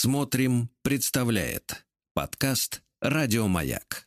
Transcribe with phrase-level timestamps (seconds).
[0.00, 4.06] Смотрим, представляет подкаст Радиомаяк.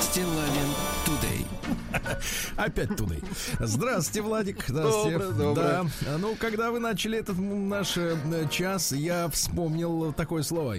[0.00, 0.51] Стилавин.
[2.56, 3.16] Опять туда.
[3.60, 4.64] Здравствуйте, Владик.
[4.66, 5.18] Здравствуйте.
[5.18, 5.90] Доброе, доброе.
[6.00, 6.18] Да.
[6.18, 8.16] Ну, когда вы начали этот наш э,
[8.50, 10.76] час, я вспомнил такое слово.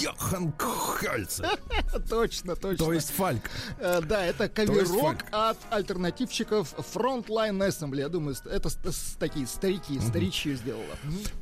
[0.00, 1.44] Йохан Кхольце.
[2.08, 2.84] Точно, точно.
[2.84, 3.50] То есть фальк.
[3.78, 5.24] Э, да, это каверок фольк.
[5.30, 8.00] от альтернативщиков Frontline Assembly.
[8.00, 8.70] Я думаю, это
[9.18, 10.84] такие старики, старичьи сделала.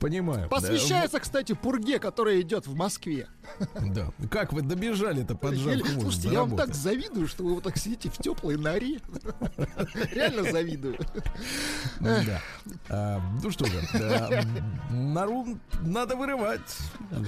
[0.01, 0.49] Понимаю.
[0.49, 3.29] Посвящается, кстати, пурге, которая идет в Москве.
[3.89, 4.13] Да.
[4.31, 8.19] Как вы добежали-то хвост Слушайте, я вам так завидую, что вы вот так сидите в
[8.19, 9.01] теплой норе.
[10.13, 10.99] Реально завидую.
[12.01, 12.41] Да.
[12.89, 14.43] А, ну что же, да,
[14.91, 16.61] нору надо вырывать.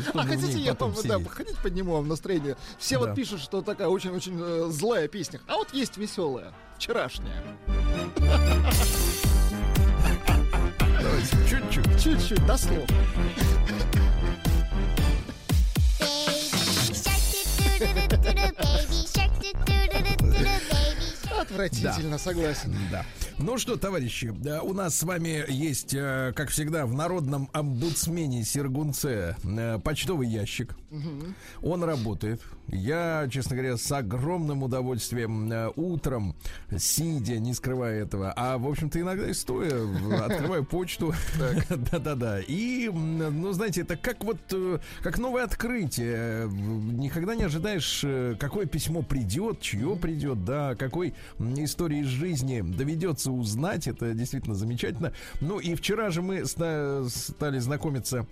[0.03, 2.57] чтобы А хотите, я потом там, да, походить подниму вам настроение.
[2.79, 5.41] Все вот пишут, что такая очень-очень э, злая песня.
[5.47, 7.43] А вот есть веселая, вчерашняя.
[11.49, 12.03] Чуть-чуть.
[12.03, 12.87] Чуть-чуть, до слов.
[21.41, 22.77] Отвратительно, согласен.
[22.91, 23.05] Да.
[23.43, 28.45] Ну что, товарищи, да, у нас с вами есть, э, как всегда, в народном омбудсмене
[28.45, 30.77] Сергунце э, почтовый ящик.
[31.63, 32.43] Он работает.
[32.73, 36.37] Я, честно говоря, с огромным удовольствием э, утром,
[36.77, 39.73] сидя, не скрывая этого, а, в общем-то, иногда и стоя,
[40.25, 41.15] открываю почту.
[41.91, 42.41] Да-да-да.
[42.41, 46.49] И, ну, знаете, это как вот, э, как новое открытие.
[46.49, 53.30] Никогда не ожидаешь, э, какое письмо придет, чье придет, да, какой истории из жизни доведется
[53.31, 53.87] узнать.
[53.89, 55.13] Это действительно замечательно.
[55.41, 58.27] Ну, и вчера же мы ста- стали знакомиться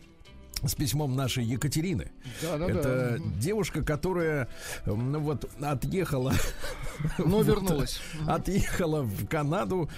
[0.64, 2.10] с письмом нашей Екатерины.
[2.42, 2.72] Да-да-да.
[2.72, 4.48] Это девушка, которая
[4.86, 6.32] ну, вот отъехала.
[7.18, 8.00] Но вернулась.
[8.26, 9.88] Отъехала в Канаду,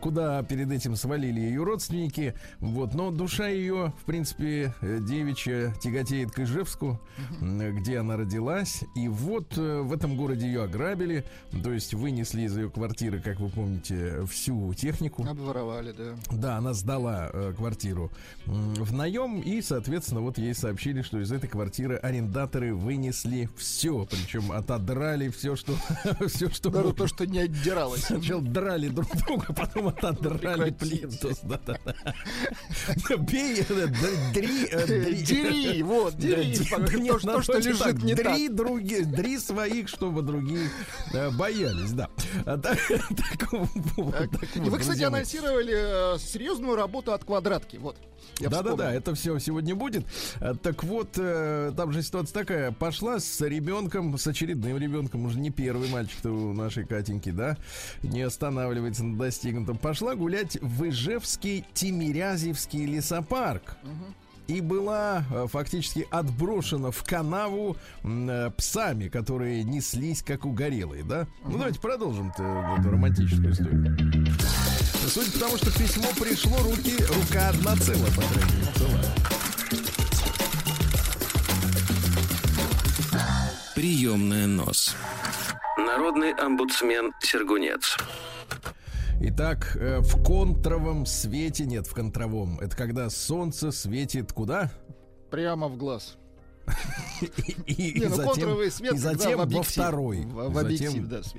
[0.00, 2.34] куда перед этим свалили ее родственники.
[2.60, 7.00] Вот, но душа ее, в принципе, э, девичья тяготеет к Ижевску,
[7.40, 8.84] где она родилась.
[8.94, 11.24] И вот э, в этом городе ее ограбили,
[11.62, 15.26] то есть вынесли из ее квартиры, как вы помните, всю технику.
[15.26, 16.14] Обворовали, да.
[16.30, 18.10] Да, она сдала э, квартиру
[18.44, 24.50] в наем, и, соответственно, вот ей сообщили, что из этой квартиры арендаторы вынесли все, причем
[24.52, 25.74] отодрали все, что
[26.28, 26.94] все, что Даже было.
[26.94, 28.04] то, что не отдиралось.
[28.04, 31.40] Сначала драли друг друга, потом отодрали плинтус.
[31.42, 31.94] Да-да-да.
[33.18, 33.62] Бей,
[34.34, 34.68] дри,
[35.24, 35.82] дри.
[35.82, 36.54] Вот, ди-
[37.22, 38.34] То, что- лежит так, не так.
[38.34, 40.68] Дри других, дри своих, чтобы другие
[41.12, 42.08] э, боялись, да.
[42.44, 42.62] Так-.
[42.62, 43.38] Так.
[43.38, 47.76] Так вы, кстати, анонсировали э, серьезную работу от квадратки.
[47.76, 47.96] Вот.
[48.38, 48.76] я Да, да, вспомнил.
[48.78, 49.91] да, это все сегодня будет.
[50.40, 55.38] А, Так вот, э, там же ситуация такая: пошла с ребенком, с очередным ребенком, уже
[55.38, 57.56] не первый мальчик-то у нашей Катеньки, да,
[58.02, 59.78] не останавливается на достигнутом.
[59.78, 63.76] Пошла гулять в Ижевский Тимирязевский лесопарк.
[64.48, 71.28] И была э, фактически отброшена в канаву э, псами, которые неслись как угорелые, да?
[71.44, 73.96] Ну давайте продолжим эту романтическую историю.
[75.08, 79.11] Судя по тому, что письмо пришло, руки, рука одна целая, по крайней мере, целая.
[83.82, 84.94] Приемная нос.
[85.76, 87.96] Народный омбудсмен Сергунец.
[89.22, 94.70] Итак, э, в контровом свете, нет, в контровом, это когда солнце светит куда?
[95.32, 96.16] Прямо в глаз.
[97.66, 100.26] И, затем, во второй.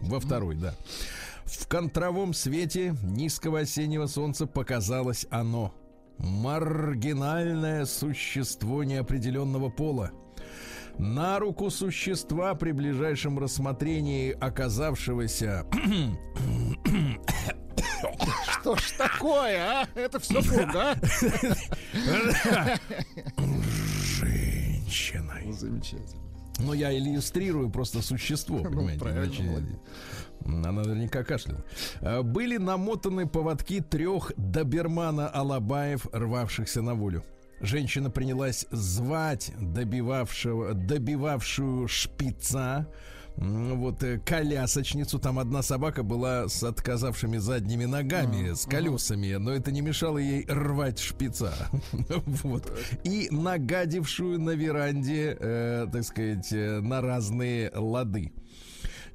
[0.01, 0.75] Во второй, да.
[1.45, 5.73] В контровом свете низкого осеннего солнца показалось оно.
[6.17, 10.11] Маргинальное существо неопределенного пола.
[10.97, 15.65] На руку существа при ближайшем рассмотрении оказавшегося
[18.61, 19.87] Что ж такое, а?
[19.95, 20.95] Это все пурга.
[24.19, 25.51] женщиной.
[25.51, 26.21] Замечательно.
[26.59, 29.75] Ну, я иллюстрирую просто существо, понимаете, правильно, иначе- молодец.
[30.45, 31.63] Она наверняка кашляла.
[32.01, 37.23] А, Были намотаны поводки трех добермана Алабаев, рвавшихся на волю.
[37.63, 42.89] Женщина принялась звать добивавшего, добивавшую шпица,
[43.37, 45.17] вот э, колясочницу.
[45.17, 50.45] Там одна собака была с отказавшими задними ногами, с колесами, но это не мешало ей
[50.45, 51.53] рвать шпица.
[52.43, 52.69] Вот.
[53.05, 58.33] И нагадившую на веранде, э, так сказать, э, на разные лады.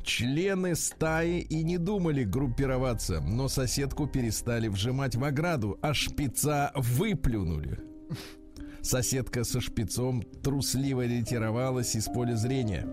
[0.02, 7.88] Члены стаи и не думали группироваться, но соседку перестали вжимать в ограду, а шпица выплюнули.
[8.82, 12.86] Соседка со шпицом трусливо ретировалась из поля зрения.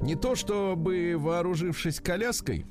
[0.00, 2.66] Не то чтобы вооружившись коляской,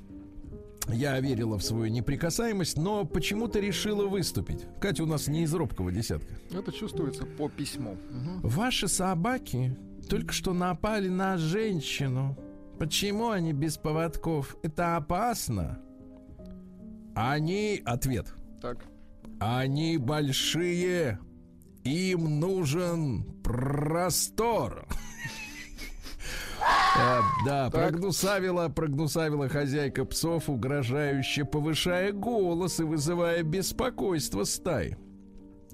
[0.90, 4.66] я верила в свою неприкасаемость, но почему-то решила выступить.
[4.80, 6.34] Катя у нас не из робкого десятка.
[6.52, 7.92] Это чувствуется по письму.
[7.92, 8.48] Угу.
[8.48, 9.78] Ваши собаки
[10.10, 12.38] только что напали на женщину.
[12.80, 14.56] Почему они без поводков?
[14.64, 15.80] Это опасно.
[17.16, 17.82] Они...
[17.84, 18.34] Ответ.
[18.62, 18.86] Так.
[19.40, 21.20] Они большие.
[21.88, 24.86] Им нужен простор.
[27.00, 34.98] А, да, прогнусавила, прогнусавила хозяйка псов, угрожающе повышая голос и вызывая беспокойство стаи.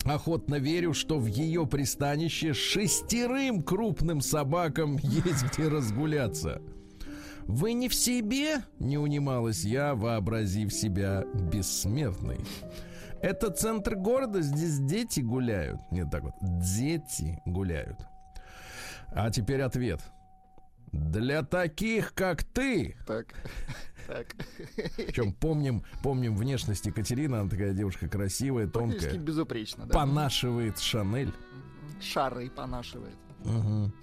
[0.06, 6.62] Охотно верю, что в ее пристанище шестерым крупным собакам есть где разгуляться.
[7.48, 8.64] Вы не в себе?
[8.80, 12.40] Не унималась я, вообразив себя бессмертной.
[13.24, 15.80] Это центр города, здесь дети гуляют.
[15.92, 17.98] Нет, так вот, дети гуляют.
[19.16, 20.02] А теперь ответ.
[20.92, 22.98] Для таких, как ты.
[23.08, 23.28] Так.
[24.08, 24.28] Так.
[24.98, 27.38] Причем помним, помним внешность Екатерины.
[27.38, 29.18] Она такая девушка красивая, тонкая.
[29.18, 29.94] безупречно, да.
[29.94, 31.32] Понашивает Шанель.
[32.02, 33.16] Шары понашивает.
[33.46, 33.94] Угу.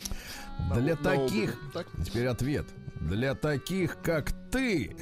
[0.76, 1.60] Для таких...
[1.74, 1.86] Так?
[2.06, 2.66] Теперь ответ.
[2.98, 4.96] Для таких, как ты.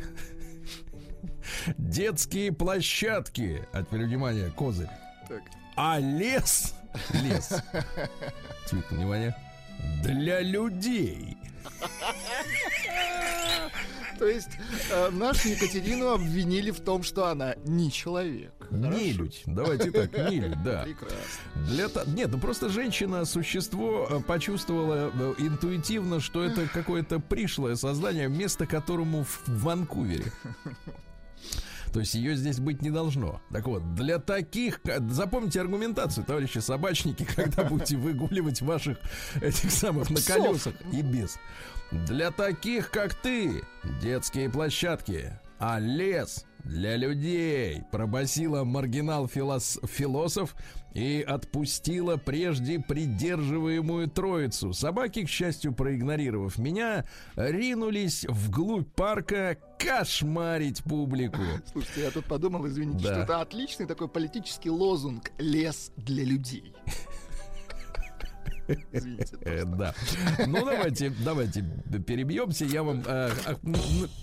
[1.76, 3.66] Детские площадки.
[3.72, 4.90] А теперь внимание, козырь.
[5.28, 5.42] Так.
[5.76, 6.74] А лес...
[7.12, 7.52] Лес.
[8.66, 9.36] Теперь внимание.
[10.02, 11.36] Для людей.
[14.18, 14.50] То есть
[14.90, 18.52] э, нашу Екатерину обвинили в том, что она не человек.
[18.70, 19.42] Не людь.
[19.46, 20.82] Давайте так, не людь, да.
[20.82, 21.18] Прекрасно.
[21.54, 22.04] Для то...
[22.06, 28.66] Нет, ну просто женщина, существо э, почувствовала э, интуитивно, что это какое-то пришлое создание, место
[28.66, 30.32] которому в Ванкувере.
[31.92, 33.40] То есть ее здесь быть не должно.
[33.50, 34.80] Так вот, для таких...
[35.08, 38.98] Запомните аргументацию, товарищи собачники, когда будете выгуливать ваших
[39.40, 41.38] этих самых на колесах и без.
[41.90, 43.62] Для таких, как ты,
[44.02, 50.54] детские площадки, а лес для людей, пробасила маргинал-философ
[50.94, 54.72] и отпустила прежде придерживаемую троицу.
[54.72, 57.04] Собаки, к счастью, проигнорировав меня,
[57.36, 61.42] ринулись вглубь парка кошмарить публику.
[61.72, 63.12] Слушайте, я тут подумал, извините, да.
[63.12, 66.74] что это отличный такой политический лозунг «Лес для людей».
[68.68, 69.94] Э, да.
[70.46, 71.62] Ну, давайте, давайте
[72.06, 72.64] перебьемся.
[72.64, 73.30] Я вам э,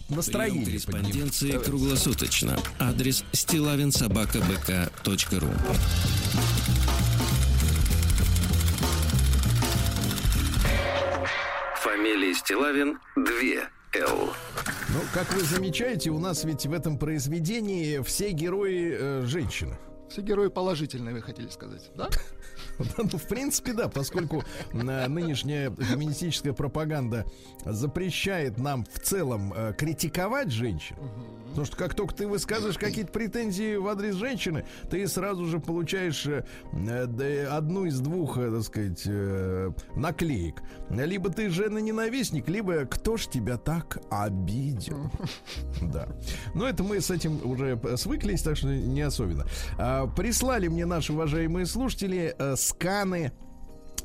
[0.09, 2.57] настроение корреспонденции круглосуточно.
[2.79, 5.49] Адрес стилавинсобакабк.ру
[11.81, 13.23] Фамилия Стилавин 2
[13.95, 14.33] Л.
[14.89, 19.77] Ну, как вы замечаете, у нас ведь в этом произведении все герои э, женщины.
[20.09, 22.09] Все герои положительные, вы хотели сказать, да?
[22.97, 24.43] Ну, в принципе, да, поскольку
[24.73, 27.25] э, нынешняя феминистическая пропаганда
[27.65, 30.95] запрещает нам в целом э, критиковать женщин,
[31.55, 36.27] потому что как только ты высказываешь какие-то претензии в адрес женщины, ты сразу же получаешь
[36.27, 36.43] э,
[37.45, 39.07] одну из двух, так сказать,
[39.95, 40.61] наклеек.
[40.89, 45.09] Либо ты жена-ненавистник, либо кто ж тебя так обидел.
[45.81, 46.07] Да.
[46.53, 49.45] Но это мы с этим уже свыклись, так что не особенно.
[49.77, 53.31] А, прислали мне наши уважаемые слушатели сканы.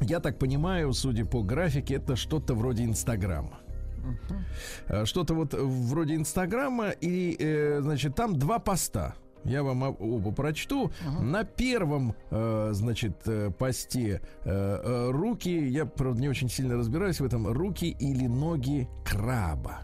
[0.00, 3.58] Я так понимаю, судя по графике, это что-то вроде Инстаграма.
[4.00, 5.06] Uh-huh.
[5.06, 9.15] Что-то вот вроде Инстаграма, и, э, значит, там два поста.
[9.44, 10.89] Я вам оба прочту.
[10.89, 11.20] Uh-huh.
[11.22, 17.20] На первом, э, значит, э, посте э, э, руки, я, правда, не очень сильно разбираюсь
[17.20, 19.81] в этом, руки или ноги краба.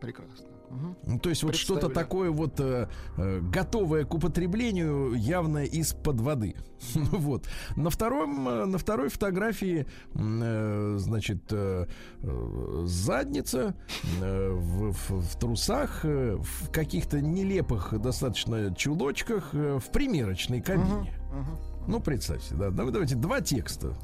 [0.00, 0.45] Прекрасно.
[0.70, 1.18] Угу.
[1.20, 6.54] То есть вот что-то такое вот э, э, готовое к употреблению явно из-под воды.
[6.94, 7.48] вот.
[7.76, 11.86] На втором, э, на второй фотографии, э, значит, э,
[12.22, 13.74] э, задница
[14.20, 21.14] э, в, в, в трусах, э, в каких-то нелепых достаточно чулочках, э, в примерочной кабине.
[21.30, 21.40] Угу.
[21.40, 21.86] Угу.
[21.88, 22.70] Ну, представьте, да.
[22.70, 23.96] Давайте два текста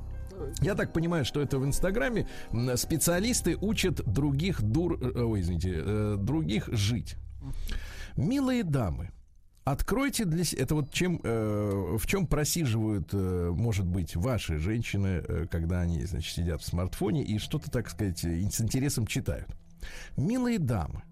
[0.61, 2.29] я так понимаю, что это в Инстаграме
[2.77, 4.99] специалисты учат других дур...
[5.01, 7.17] Э, ой, извините, э, других жить.
[8.17, 9.11] Милые дамы,
[9.65, 15.83] Откройте для себя, это вот чем, э, в чем просиживают, может быть, ваши женщины, когда
[15.83, 19.47] они, значит, сидят в смартфоне и что-то, так сказать, с интересом читают.
[20.17, 21.05] Милые дамы,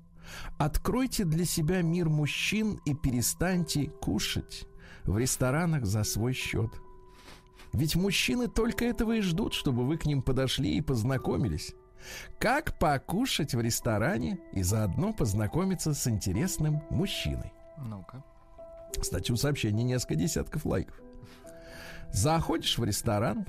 [0.59, 4.67] откройте для себя мир мужчин и перестаньте кушать
[5.05, 6.71] в ресторанах за свой счет.
[7.73, 11.75] Ведь мужчины только этого и ждут, чтобы вы к ним подошли и познакомились.
[12.39, 17.53] Как покушать в ресторане и заодно познакомиться с интересным мужчиной?
[17.79, 18.25] Ну-ка.
[18.99, 21.01] Кстати, у сообщения несколько десятков лайков.
[22.13, 23.47] Заходишь в ресторан,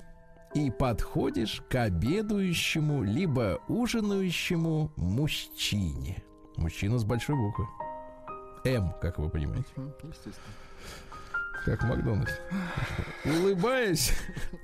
[0.54, 6.24] и подходишь к обедающему либо ужинающему мужчине.
[6.58, 7.68] Мужчина с большой буквы.
[8.66, 9.70] М, как вы понимаете.
[10.04, 10.36] Естественно.
[11.65, 12.32] Как Макдональдс.
[13.25, 14.13] Улыбаясь,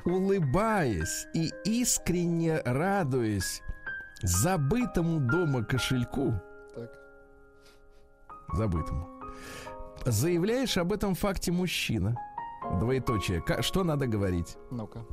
[0.06, 3.62] улыбаясь и искренне радуясь
[4.24, 6.34] забытому дома кошельку,
[6.75, 6.92] Так.
[8.54, 9.08] забытому,
[10.06, 12.16] заявляешь об этом факте мужчина.
[12.80, 13.44] Двоеточие.
[13.62, 14.58] Что надо говорить?
[14.72, 15.06] Ну-ка.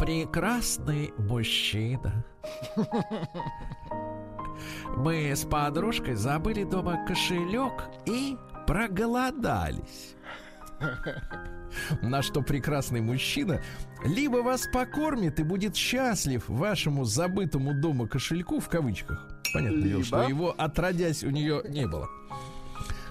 [0.00, 2.24] Прекрасный мужчина.
[4.96, 8.36] Мы с подружкой забыли дома кошелек и
[8.70, 10.14] проголодались.
[12.02, 13.60] На что прекрасный мужчина
[14.04, 19.28] либо вас покормит и будет счастлив вашему забытому дома кошельку в кавычках.
[19.52, 22.08] Понятно, дело, что Либо- его отродясь у нее не было.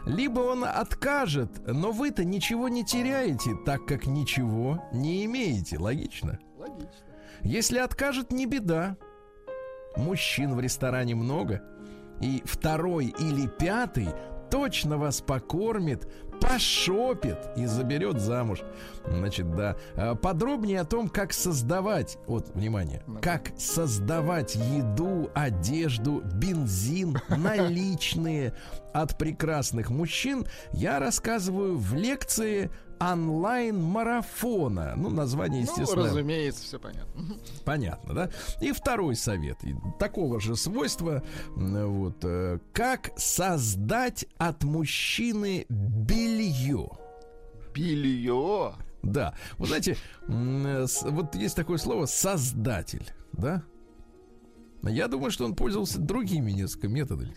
[0.06, 5.78] Либо он откажет, но вы-то ничего не теряете, так как ничего не имеете.
[5.78, 6.40] Логично?
[6.58, 7.06] Логично.
[7.42, 8.96] Если откажет, не беда.
[9.98, 11.62] Мужчин в ресторане много.
[12.22, 14.08] И второй или пятый
[14.50, 16.08] точно вас покормит,
[16.40, 18.62] пошопит и заберет замуж.
[19.08, 19.76] Значит, да.
[19.96, 28.54] А Подробнее о том, как создавать, вот, внимание, как создавать еду, одежду, бензин, наличные
[28.94, 34.94] от прекрасных мужчин, я рассказываю в лекции онлайн-марафона.
[34.96, 37.24] Ну, название, Ну, естественно, разумеется, все понятно.
[37.66, 38.30] Понятно, да?
[38.62, 39.58] И второй совет
[39.98, 41.24] такого же свойства.
[41.56, 46.90] Вот, э, как создать от мужчины белье.
[47.74, 48.74] Белье.
[49.02, 49.96] Да, вы знаете,
[50.28, 53.64] вот есть такое слово создатель, да?
[54.84, 57.34] Я думаю, что он пользовался другими несколько методами.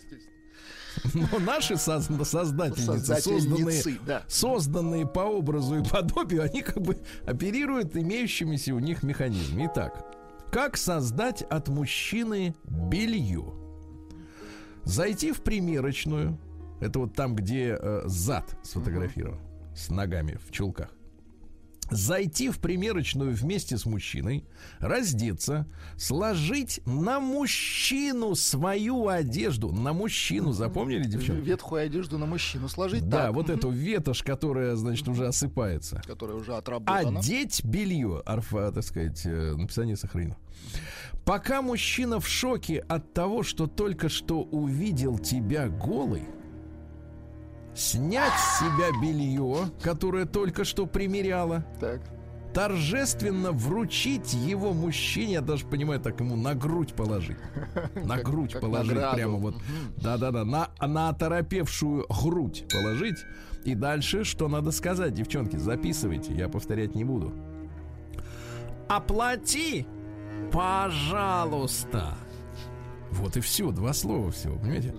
[1.13, 4.23] Но наши соз- создательницы, созданные, да.
[4.27, 9.69] созданные по образу и подобию, они как бы оперируют имеющимися у них механизмами.
[9.71, 10.05] Итак,
[10.51, 13.53] как создать от мужчины белье?
[14.83, 16.37] Зайти в примерочную,
[16.79, 19.39] это вот там, где э, зад сфотографирован,
[19.75, 20.89] с ногами в чулках.
[21.91, 24.45] Зайти в примерочную вместе с мужчиной,
[24.79, 29.71] раздеться, сложить на мужчину свою одежду.
[29.71, 31.41] На мужчину, запомнили, девчонки?
[31.41, 33.07] Ветхую одежду на мужчину сложить.
[33.07, 36.01] Да, так, вот эту ветошь, которая, значит, уже осыпается.
[36.05, 37.19] Которая уже отработана.
[37.19, 40.37] Одеть белье, арфа, так сказать, э, написание сохранено.
[41.25, 46.23] Пока мужчина в шоке от того, что только что увидел тебя голый,
[47.75, 52.01] снять с себя белье, которое только что примеряла, Так.
[52.53, 57.37] торжественно вручить его мужчине, я даже понимаю, так ему на грудь положить.
[57.95, 59.55] На грудь положить прямо вот.
[59.97, 63.17] Да-да-да, на, на оторопевшую грудь положить.
[63.65, 67.33] И дальше, что надо сказать, девчонки, записывайте, я повторять не буду.
[68.89, 69.87] Оплати,
[70.51, 72.15] пожалуйста.
[73.11, 74.93] Вот и все, два слова всего, понимаете?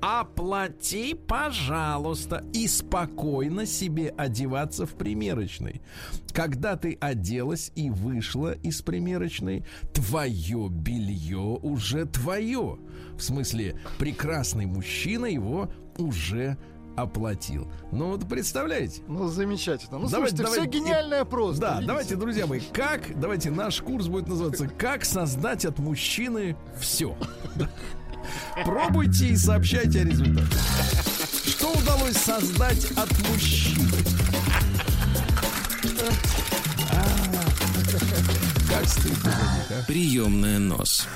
[0.00, 5.80] Оплати, пожалуйста, и спокойно себе одеваться в примерочной.
[6.32, 12.78] Когда ты оделась и вышла из примерочной, твое белье уже твое.
[13.16, 16.56] В смысле, прекрасный мужчина его уже
[16.96, 17.70] оплатил.
[17.92, 19.02] Ну вот представляете?
[19.06, 19.98] Ну, замечательно.
[19.98, 21.60] Ну, Давайте, слушайте, все давайте, гениальное просто.
[21.60, 21.86] Да, видите?
[21.88, 27.16] давайте, друзья мои, как, давайте наш курс будет называться «Как создать от мужчины все».
[28.64, 30.56] Пробуйте и сообщайте о результате.
[31.46, 33.90] Что удалось создать от мужчины?
[38.68, 39.32] Как стыдно
[39.70, 39.86] а?
[39.86, 41.06] Приемная нос.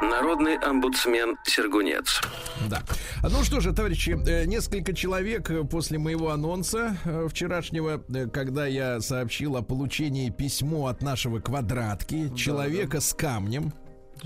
[0.00, 2.20] Народный омбудсмен Сергунец.
[2.68, 2.82] Да.
[3.22, 9.00] Ну что же, товарищи, э, несколько человек после моего анонса э, вчерашнего, э, когда я
[9.00, 13.72] сообщил о получении письмо от нашего квадратки, человека с камнем.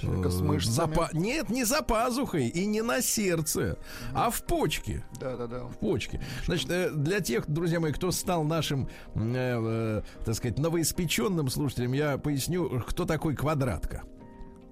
[0.00, 0.74] Человека с э, мышцами.
[0.74, 3.78] за па- Нет, не за пазухой и не на сердце,
[4.14, 5.04] а в почке.
[5.20, 5.64] Да-да-да.
[5.64, 6.20] В почке.
[6.46, 11.92] Значит, э, для тех, друзья мои, кто стал нашим, э, э, так сказать, новоиспеченным слушателем,
[11.92, 14.02] я поясню, кто такой квадратка.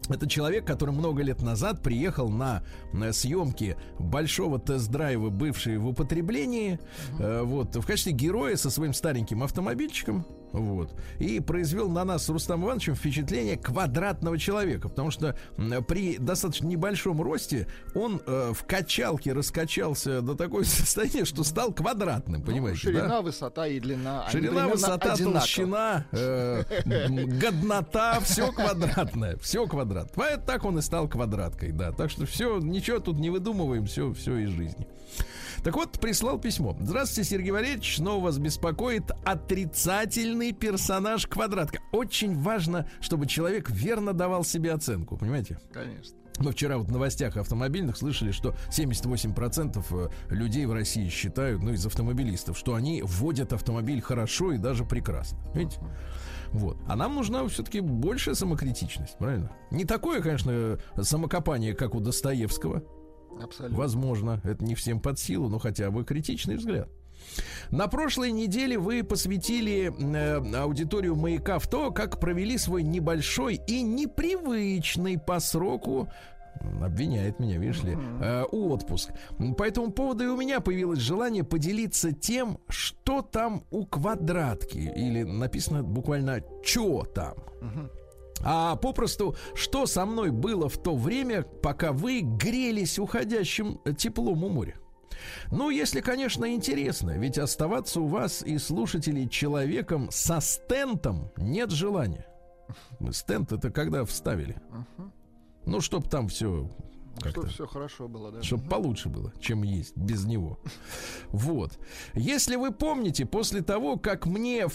[0.09, 2.65] Это человек, который много лет назад приехал на
[3.13, 6.81] съемки большого тест-драйва, бывший в употреблении,
[7.21, 12.29] э, вот, в качестве героя со своим стареньким автомобильчиком, вот, и произвел на нас с
[12.29, 15.37] Рустам Ивановичем впечатление квадратного человека, потому что
[15.89, 22.43] при достаточно небольшом росте он э, в качалке раскачался до такого состояния, что стал квадратным,
[22.43, 23.23] понимаете, Ну, Ширина, да?
[23.23, 24.29] высота и длина.
[24.31, 25.33] Ширина, высота, одинаковы.
[25.39, 26.63] толщина, э,
[27.39, 30.13] годнота, все квадратное, все квадрат.
[30.15, 31.93] Поэтому так он и стал квадраткой, да.
[31.93, 34.87] Так что все, ничего тут не выдумываем, все, все из жизни.
[35.63, 36.75] Так вот, прислал письмо.
[36.81, 37.97] Здравствуйте, Сергей Валерьевич.
[37.97, 41.81] Снова вас беспокоит отрицательный персонаж квадратка.
[41.93, 45.59] Очень важно, чтобы человек верно давал себе оценку, понимаете?
[45.73, 46.17] Конечно.
[46.39, 51.73] Мы вчера вот в новостях автомобильных слышали, что 78% э, людей в России считают, ну,
[51.75, 55.39] из автомобилистов, что они водят автомобиль хорошо и даже прекрасно.
[55.55, 55.79] Видите?
[56.53, 56.79] Вот.
[56.89, 59.53] А нам нужна все-таки большая самокритичность, правильно?
[59.71, 62.83] Не такое, конечно, самокопание, как у Достоевского.
[63.43, 63.79] Абсолютно.
[63.79, 66.89] Возможно, это не всем под силу, но хотя бы критичный взгляд.
[67.71, 73.83] На прошлой неделе вы посвятили э, аудиторию маяка в то, как провели свой небольшой и
[73.83, 76.09] непривычный по сроку
[76.83, 79.11] обвиняет меня, видишь ли, э, отпуск.
[79.57, 84.79] По этому поводу и у меня появилось желание поделиться тем, что там у квадратки.
[84.79, 87.35] Или написано буквально «чё там».
[88.43, 94.49] А попросту, что со мной было в то время, пока вы грелись уходящим теплом у
[94.49, 94.77] моря?
[95.51, 102.27] Ну, если, конечно, интересно, ведь оставаться у вас и слушателей человеком со стентом нет желания.
[103.11, 104.57] Стенд это когда вставили.
[105.67, 106.71] Ну, чтоб там все
[107.29, 108.43] Чтобы все хорошо было, да.
[108.43, 110.59] чтобы получше было, чем есть без него.
[111.29, 111.79] Вот.
[112.15, 114.67] Если вы помните, после того, как мне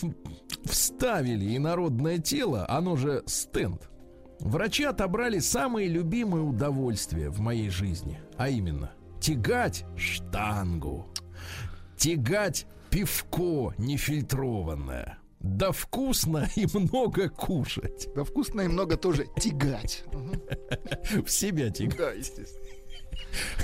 [0.65, 3.89] вставили инородное тело, оно же стенд,
[4.39, 11.07] врачи отобрали самые любимые удовольствия в моей жизни, а именно тягать штангу,
[11.97, 18.09] тягать пивко нефильтрованное, да вкусно и много кушать.
[18.15, 20.03] Да вкусно и много тоже тягать.
[21.23, 21.97] В себя тягать.
[21.97, 22.65] Да, естественно.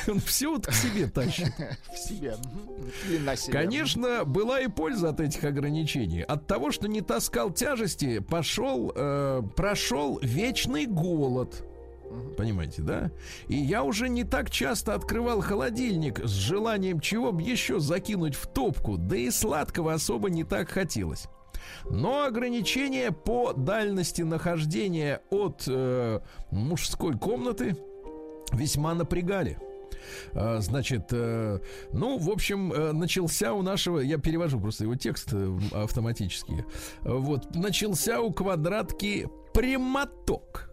[0.08, 1.52] Он все вот к себе тащит.
[1.94, 2.38] В.
[2.38, 2.92] Мгм.
[3.10, 3.62] Или на себя.
[3.62, 6.22] Конечно, была и польза от этих ограничений.
[6.22, 11.66] От того, что не таскал тяжести, пошел, э, прошел вечный голод.
[12.38, 13.12] Понимаете, да?
[13.48, 18.48] И я уже не так часто открывал холодильник с желанием чего бы еще закинуть в
[18.48, 21.28] топку, да и сладкого особо не так хотелось.
[21.90, 26.20] Но ограничения по дальности нахождения от э,
[26.52, 27.76] мужской комнаты
[28.54, 29.58] весьма напрягали.
[30.34, 31.60] А, Значит, э,
[31.94, 36.66] ну, в общем, э, начался у нашего, я перевожу просто его текст э, автоматически.
[37.04, 40.71] Э, Вот, начался у квадратки прямоток.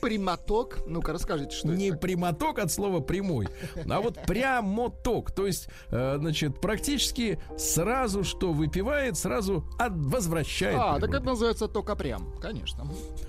[0.00, 0.78] Прямоток.
[0.86, 1.98] Ну-ка, расскажите, что Не это.
[1.98, 3.48] прямоток от слова прямой,
[3.88, 5.32] а вот прямоток.
[5.32, 10.78] То есть, э, значит, практически сразу, что выпивает, сразу от, возвращает.
[10.78, 12.32] А, так это называется только прям.
[12.40, 12.86] Конечно.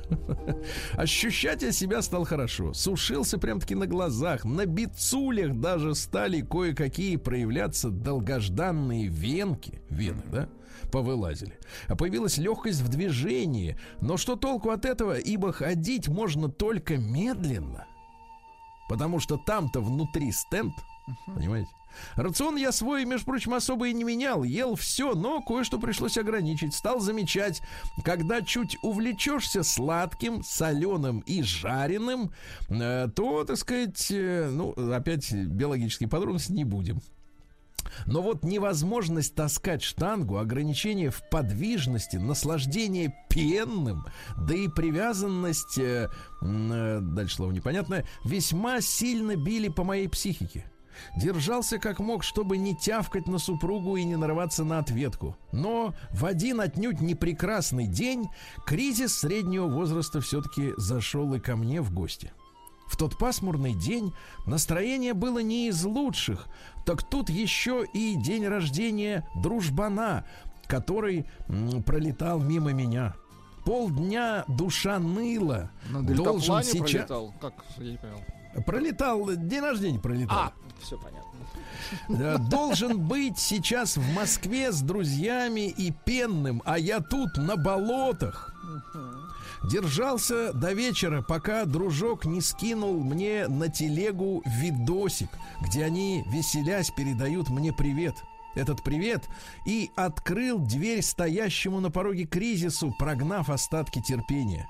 [0.94, 2.74] Ощущать я себя стал хорошо.
[2.74, 4.46] Сушился прям-таки на глазах.
[4.46, 9.82] На бицулях даже стали кое-какие проявляться долгожданные венки.
[9.90, 10.50] Вены, да?
[10.92, 11.58] Повылазили.
[11.88, 13.78] А появилась легкость в движении.
[14.02, 15.18] Но что толку от этого?
[15.18, 17.86] Ибо ходить можно только медленно.
[18.88, 20.74] Потому что там-то внутри стенд.
[21.28, 21.70] Понимаете?
[22.16, 24.44] Рацион я свой, между прочим, особо и не менял.
[24.44, 26.74] Ел все, но кое-что пришлось ограничить.
[26.74, 27.62] Стал замечать,
[28.04, 32.32] когда чуть увлечешься сладким, соленым и жареным,
[32.70, 37.02] э, то, так сказать, э, ну, опять биологические подробности не будем.
[38.06, 44.06] Но вот невозможность таскать штангу, ограничение в подвижности, наслаждение пенным,
[44.38, 46.10] да и привязанность, э,
[46.42, 50.66] э, дальше слово непонятное, весьма сильно били по моей психике.
[51.16, 55.38] Держался как мог, чтобы не тявкать на супругу и не нарываться на ответку.
[55.52, 58.28] Но в один отнюдь не прекрасный день
[58.66, 62.32] кризис среднего возраста все-таки зашел и ко мне в гости.
[62.90, 64.14] В тот пасмурный день
[64.48, 66.48] настроение было не из лучших,
[66.90, 70.26] так тут еще и день рождения дружбана,
[70.66, 73.14] который м, пролетал мимо меня.
[73.64, 75.70] Полдня душа ныла.
[75.92, 76.90] На Должен сейчас...
[76.90, 77.34] пролетал.
[77.40, 77.54] Как?
[77.78, 78.64] Я не понял.
[78.66, 80.36] Пролетал, день рождения пролетал.
[80.36, 82.50] А, все понятно.
[82.50, 88.56] Должен быть сейчас в Москве с друзьями и пенным, а я тут на болотах.
[89.64, 95.30] Держался до вечера, пока дружок не скинул мне на телегу видосик,
[95.62, 98.16] где они, веселясь, передают мне привет.
[98.56, 99.30] Этот привет
[99.66, 104.68] и открыл дверь стоящему на пороге кризису, прогнав остатки терпения.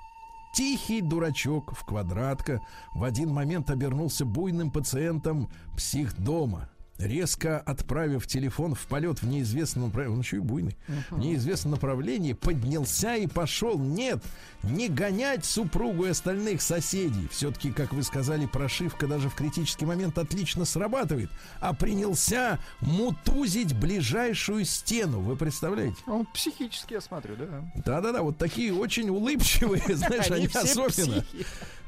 [0.53, 2.61] Тихий дурачок в квадратка
[2.93, 6.69] в один момент обернулся буйным пациентом психдома.
[6.99, 10.75] Резко отправив телефон в полет в неизвестном направлении, он еще и буйный,
[11.09, 13.79] в неизвестном направлении, поднялся и пошел.
[13.79, 14.21] Нет,
[14.63, 17.29] не гонять супругу и остальных соседей.
[17.31, 21.29] Все-таки, как вы сказали, прошивка даже в критический момент отлично срабатывает.
[21.61, 25.21] А принялся мутузить ближайшую стену.
[25.21, 25.95] Вы представляете?
[26.05, 27.71] Он психически, я смотрю, да.
[27.75, 31.23] Да-да-да, вот такие очень улыбчивые, знаешь, они, особенно.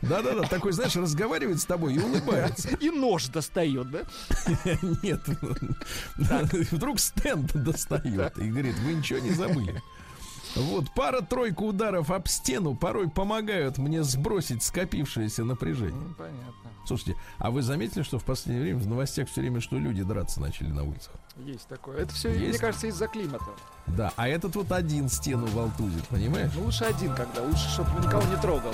[0.02, 2.70] Да-да-да, такой, знаешь, разговаривает с тобой и улыбается.
[2.80, 4.02] И нож достает, да?
[5.04, 5.22] Нет.
[6.72, 9.82] Вдруг стенд достает и говорит, вы ничего не забыли.
[10.56, 16.02] Вот, пара-тройка ударов об стену порой помогают мне сбросить скопившееся напряжение.
[16.02, 16.72] Ну, понятно.
[16.86, 20.42] Слушайте, а вы заметили, что в последнее время в новостях все время, что люди драться
[20.42, 21.14] начали на улицах?
[21.38, 21.98] Есть такое.
[22.00, 22.50] Это все, Есть?
[22.50, 23.46] мне кажется, из-за климата.
[23.88, 26.52] Да, а этот вот один стену волтузит, понимаешь?
[26.56, 27.44] Ну, лучше один, когда.
[27.44, 28.74] Лучше, чтобы никого не трогал.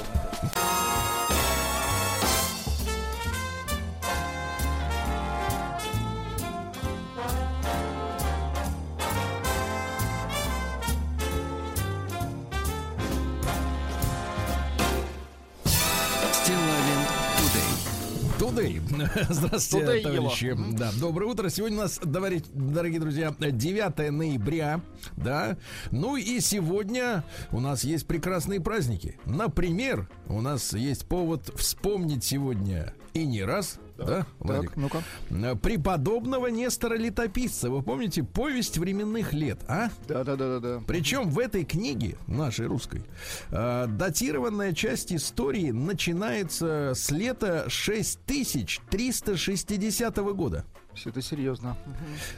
[19.29, 20.55] Здравствуйте, товарищи.
[20.71, 21.49] Да, доброе утро.
[21.49, 24.81] Сегодня у нас, дорогие друзья, 9 ноября,
[25.15, 25.57] да.
[25.91, 29.19] Ну и сегодня у нас есть прекрасные праздники.
[29.25, 34.69] Например, у нас есть повод вспомнить сегодня и не раз, да, Владик?
[34.69, 35.03] Так, ну-ка.
[35.29, 37.69] Э, Преподобного Нестора Летописца.
[37.69, 39.89] Вы помните повесть временных лет, а?
[40.07, 40.81] Да-да-да-да.
[40.87, 43.03] Причем в этой книге, нашей русской,
[43.49, 50.65] э, датированная часть истории начинается с лета 6360 года.
[50.93, 51.77] Все это серьезно.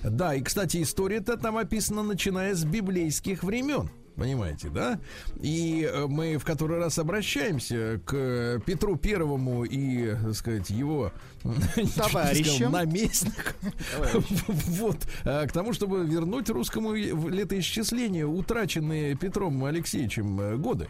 [0.03, 3.89] Да, и, кстати, история-то там описана, начиная с библейских времен.
[4.19, 4.99] Понимаете, да?
[5.41, 11.13] И э, мы в который раз обращаемся к Петру Первому и, так сказать, его
[11.95, 12.71] Товарищам.
[12.71, 13.55] наместник.
[14.47, 14.97] Вот.
[15.23, 20.87] э, К тому, чтобы вернуть русскому летоисчислению утраченные Петром Алексеевичем э, годы.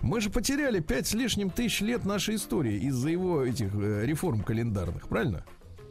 [0.00, 4.42] Мы же потеряли пять с лишним тысяч лет нашей истории из-за его этих э, реформ
[4.42, 5.44] календарных, правильно?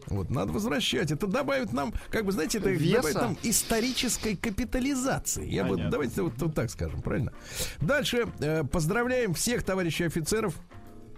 [0.07, 1.11] Вот, надо возвращать.
[1.11, 2.95] Это добавит нам, как бы, знаете, это Веса.
[2.97, 5.47] добавит нам исторической капитализации.
[5.49, 7.31] Я бы, давайте вот, вот так скажем, правильно?
[7.79, 10.55] Дальше э, поздравляем всех товарищей офицеров.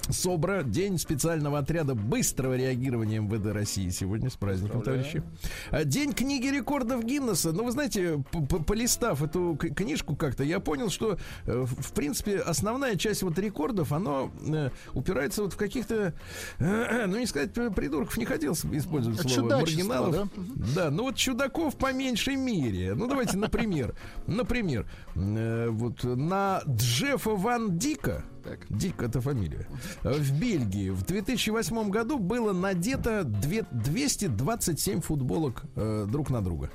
[0.10, 5.24] СОБРа, день специального отряда быстрого реагирования МВД России сегодня с праздником, товарищи.
[5.72, 7.54] А, День книги рекордов Гиннесса.
[7.54, 8.24] Ну, вы знаете,
[8.68, 14.32] полистав эту книжку как-то, я понял, что, э, в принципе, основная часть вот рекордов, оно
[14.46, 16.14] э, упирается вот в каких-то,
[16.60, 20.30] э, ну, не сказать, придурков не хотел использовать слово маргиналов.
[20.76, 22.94] Да, ну вот чудаков по меньшей мере.
[22.94, 23.96] Ну, давайте, например,
[24.28, 24.86] например,
[25.16, 28.60] вот на Джеффа Ван Дика, Так.
[28.70, 29.68] Дик это фамилия.
[30.04, 36.70] В Бельгии в 2008 году было надето две- 227 футболок э, друг на друга.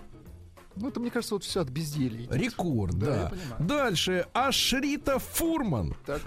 [0.76, 2.24] Ну, это, мне кажется, вот все от безделья.
[2.24, 2.34] идет.
[2.34, 3.64] Рекорд, Да, да.
[3.64, 4.26] Дальше.
[4.32, 6.22] Ашрита Фурман Так.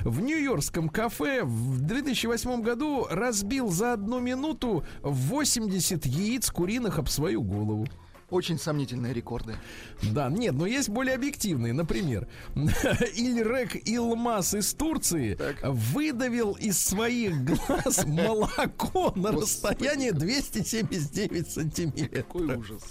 [0.00, 7.42] в нью-йоркском кафе в 2008 году разбил за одну минуту 80 яиц куриных об свою
[7.42, 7.86] голову.
[8.30, 9.56] Очень сомнительные рекорды.
[10.02, 11.72] Да, нет, но есть более объективные.
[11.72, 15.56] Например, Ильрек Илмаз из Турции Так.
[15.62, 22.10] выдавил из своих глаз молоко на расстоянии 279 сантиметров.
[22.12, 22.82] Какой ужас.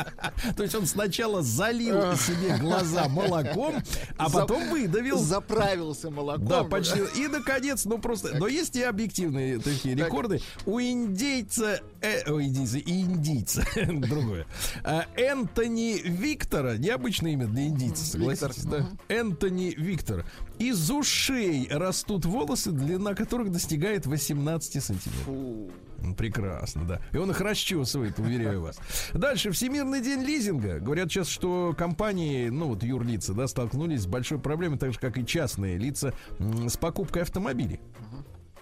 [0.56, 3.82] То есть он сначала залил себе глаза молоком,
[4.16, 5.18] а потом выдавил.
[5.18, 6.46] Заправился молоком.
[6.46, 7.00] Да, почти.
[7.16, 8.36] И, наконец, ну просто...
[8.38, 10.06] Но есть и объективные такие Так.
[10.06, 10.40] рекорды.
[10.64, 11.80] У индейца...
[12.00, 13.66] Э, у индийца и индийца.
[13.74, 14.46] Другое.
[14.84, 16.76] А, Энтони Виктора.
[16.76, 18.86] Необычное имя для индийца, согласитесь, да?
[19.08, 20.24] Энтони Виктор.
[20.58, 25.74] Из ушей растут волосы, длина которых достигает 18 сантиметров.
[26.16, 27.00] Прекрасно, да.
[27.12, 28.78] И он их расчесывает, уверяю вас.
[29.12, 29.50] Дальше.
[29.50, 30.78] Всемирный день лизинга.
[30.78, 35.18] Говорят сейчас, что компании, ну вот юрлица, да, столкнулись с большой проблемой, так же, как
[35.18, 37.80] и частные лица, с покупкой автомобилей.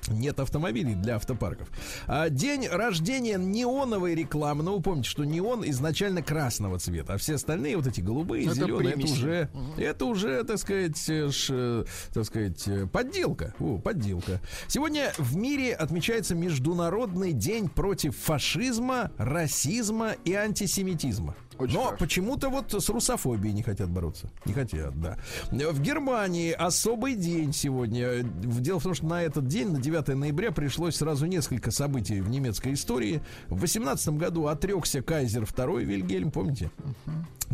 [0.08, 1.68] Нет автомобилей для автопарков.
[2.06, 4.62] А день рождения неоновой рекламы.
[4.62, 8.54] Ну, вы помните, что неон изначально красного цвета, а все остальные вот эти голубые, Это
[8.54, 9.12] зеленые, это примеси.
[9.12, 13.54] уже, это уже, так сказать, э, ш, э, так сказать, э, подделка.
[13.58, 14.40] О, подделка.
[14.68, 21.34] Сегодня в мире отмечается Международный день против фашизма, расизма и антисемитизма.
[21.58, 24.30] Очень Но почему-то вот с русофобией не хотят бороться.
[24.44, 25.16] Не хотят, да.
[25.50, 28.22] В Германии особый день сегодня.
[28.22, 32.28] Дело в том, что на этот день, на 9 ноября, пришлось сразу несколько событий в
[32.28, 33.22] немецкой истории.
[33.48, 36.70] В 18 году отрекся кайзер II Вильгельм, помните?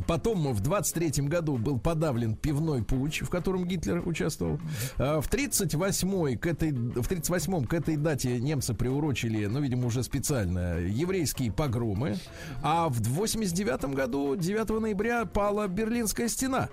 [0.07, 4.59] Потом в 23 году был подавлен пивной путь, в котором Гитлер участвовал.
[4.99, 10.03] А В 38 к этой в 38 к этой дате немцы приурочили, ну, видимо, уже
[10.03, 12.17] специально еврейские погромы.
[12.63, 16.69] А в 89 году 9 ноября пала Берлинская стена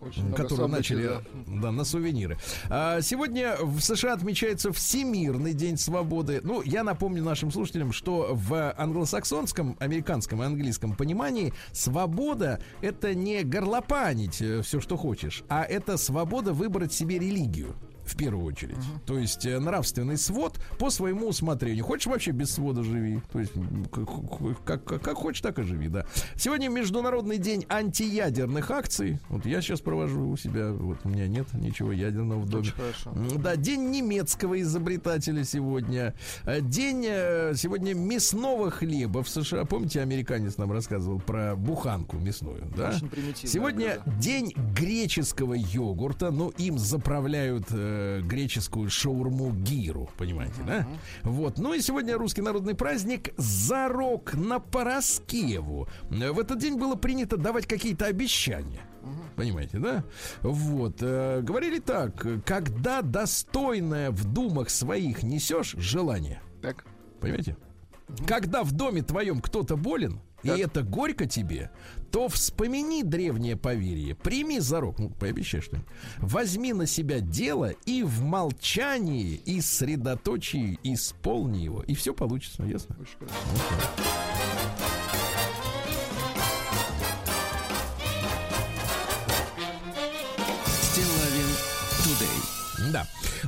[0.00, 1.22] Очень которые начали да.
[1.46, 2.38] да, на сувениры.
[2.68, 6.40] А, сегодня в США отмечается Всемирный день свободы.
[6.42, 13.42] Ну, я напомню нашим слушателям, что в англосаксонском, американском и английском понимании свобода это не
[13.42, 17.74] горлопанить все, что хочешь, а это свобода выбрать себе религию.
[18.04, 18.76] В первую очередь.
[19.06, 21.84] То есть э, нравственный свод по своему усмотрению.
[21.84, 23.20] Хочешь вообще без свода живи.
[23.32, 23.52] То есть
[24.64, 26.06] как, как, как хочешь, так и живи, да.
[26.36, 29.18] Сегодня Международный день антиядерных акций.
[29.28, 32.68] Вот я сейчас провожу у себя, вот у меня нет ничего ядерного в доме.
[33.38, 36.14] Да, день немецкого изобретателя сегодня.
[36.44, 39.64] Э, День э, сегодня мясного хлеба в США.
[39.64, 42.92] Помните, американец нам рассказывал про буханку мясную, да?
[43.34, 46.30] Сегодня день греческого йогурта.
[46.30, 50.86] Ну, им заправляют э, греческую шаурму гиру, понимаете, да?
[51.22, 51.58] Вот.
[51.58, 55.88] Ну и сегодня русский народный праздник Зарок на Пороскеву.
[56.10, 58.80] Э, В этот день было принято давать какие-то обещания.
[59.36, 60.04] Понимаете, да?
[60.42, 60.96] Вот.
[61.00, 62.26] э, говорили так.
[62.44, 66.84] Когда достойное в думах своих несешь желание, Так.
[67.20, 67.56] Понимаете?
[68.26, 71.70] Когда в доме твоем кто-то болен, И это горько тебе,
[72.10, 78.22] то вспомини древнее поверье, прими зарок, ну, пообещай что-нибудь, возьми на себя дело и в
[78.22, 82.96] молчании и средоточии исполни его, и все получится, ясно?
[83.00, 84.83] Очень хорошо.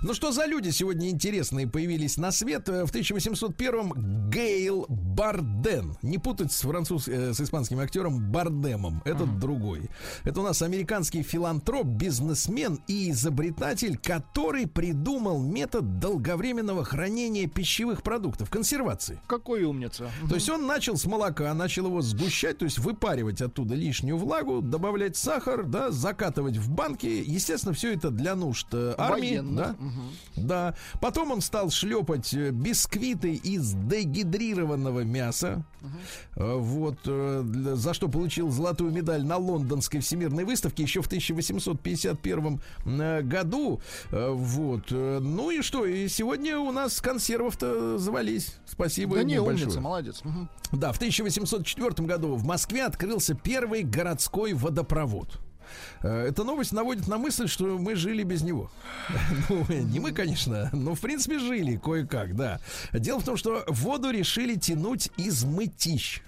[0.06, 2.68] Ну что за люди сегодня интересные появились на свет?
[2.68, 5.96] Э, В 1801-м Гейл Барден.
[6.00, 9.02] Не путать с француз, э, с испанским актером Бардемом.
[9.04, 9.90] Этот другой.
[10.22, 18.48] Это у нас американский филантроп, бизнесмен и изобретатель, который придумал метод долговременного хранения пищевых продуктов,
[18.48, 19.20] консервации.
[19.26, 20.08] Какой умница.
[20.28, 24.62] То есть он начал с молока, начал его сгущать, то есть выпаривать оттуда лишнюю влагу,
[24.62, 27.24] добавлять сахар, да, закатывать в банки.
[27.26, 29.38] Естественно, все это для нужд э, армии.
[29.38, 29.56] Военных.
[29.56, 29.76] Да?
[29.96, 30.46] Мгм.
[30.46, 30.74] Да.
[31.00, 35.64] Потом он стал шлепать э, бисквиты из дегидрированного мяса.
[36.36, 36.98] Э, Вот.
[37.06, 37.42] э,
[37.74, 43.80] За что получил золотую медаль на лондонской всемирной выставке еще в 1851 э, году.
[44.10, 44.90] Вот.
[44.90, 45.84] Ну и что?
[45.86, 48.56] И сегодня у нас консервов-то завались.
[48.66, 49.64] Спасибо Да не, большое.
[49.66, 50.20] умница, молодец.
[50.24, 50.48] Мгм.
[50.72, 55.38] Да, в 1804 году в Москве открылся первый городской водопровод.
[56.02, 58.70] Э, Эта новость наводит на мысль, что мы жили без него.
[59.48, 62.60] Ну, не мы, конечно, но в принципе жили кое-как, да.
[62.92, 66.22] Дело в том, что воду решили тянуть из мытищ.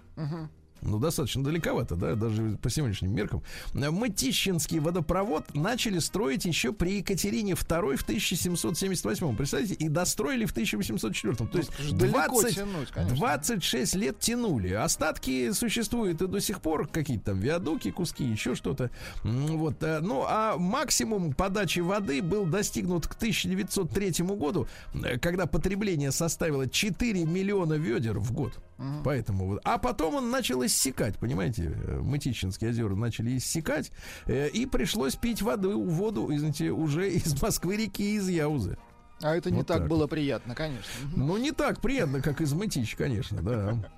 [0.82, 3.42] Ну, достаточно далековато, да, даже по сегодняшним меркам.
[3.74, 9.36] Мытищинский водопровод начали строить еще при Екатерине II в 1778.
[9.36, 11.34] Представляете, и достроили в 1804.
[11.36, 13.16] То есть ж далеко 20, тянуть, конечно.
[13.16, 14.72] 26 лет тянули.
[14.72, 18.90] Остатки существуют и до сих пор, какие-то там виадуки, куски, еще что-то.
[19.24, 19.82] Вот.
[19.82, 26.68] э, Ну, а максимум подачи воды был достигнут к 1903 году, э, когда потребление составило
[26.68, 28.58] 4 миллиона ведер в год.
[29.04, 29.60] Поэтому вот.
[29.64, 33.90] А потом он начал иссякать, понимаете, э, Мытищинские озера начали иссякать,
[34.26, 38.78] э, и пришлось пить воду, воду, извините, уже из Москвы реки, из Яузы.
[39.20, 40.84] А это не Вот так так было приятно, конечно.
[41.16, 43.90] Ну, не так приятно, как из Мытищ, конечно, да.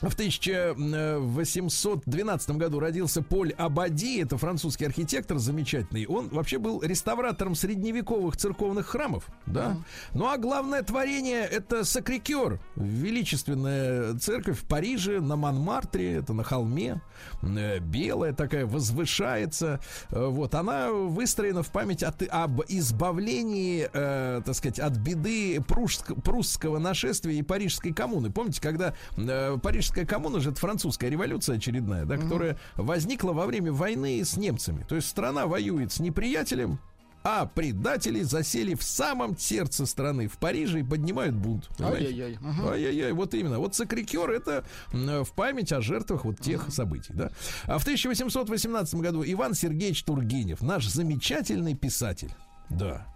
[0.00, 6.06] В 1812 году родился Поль Абади, это французский архитектор замечательный.
[6.06, 9.76] Он вообще был реставратором средневековых церковных храмов, да.
[10.14, 17.00] Ну а главное творение это Сакрикер, величественная церковь в Париже на Монмартре, это на холме,
[17.42, 19.80] э, белая такая возвышается.
[20.10, 26.18] Э, Вот она выстроена в память от, об избавлении, э, так сказать, от беды пруск-
[26.22, 28.30] прусского нашествия и парижской коммуны.
[28.30, 29.58] Помните, когда э,
[29.90, 34.84] парижская коммуна же это французская революция очередная, да, которая возникла во время войны с немцами.
[34.88, 36.78] То есть страна воюет с неприятелем,
[37.22, 41.68] а предатели засели в самом сердце страны, в Париже, и поднимают бунт.
[41.80, 42.38] Ай-яй-яй.
[42.40, 42.68] Мгм.
[42.68, 43.58] Ай-яй-яй, вот именно.
[43.58, 47.30] Вот Сакрикер это в память о жертвах вот тех событий, да.
[47.64, 52.30] А в 1818 году Иван Сергеевич Тургенев, наш замечательный писатель,
[52.70, 53.06] да.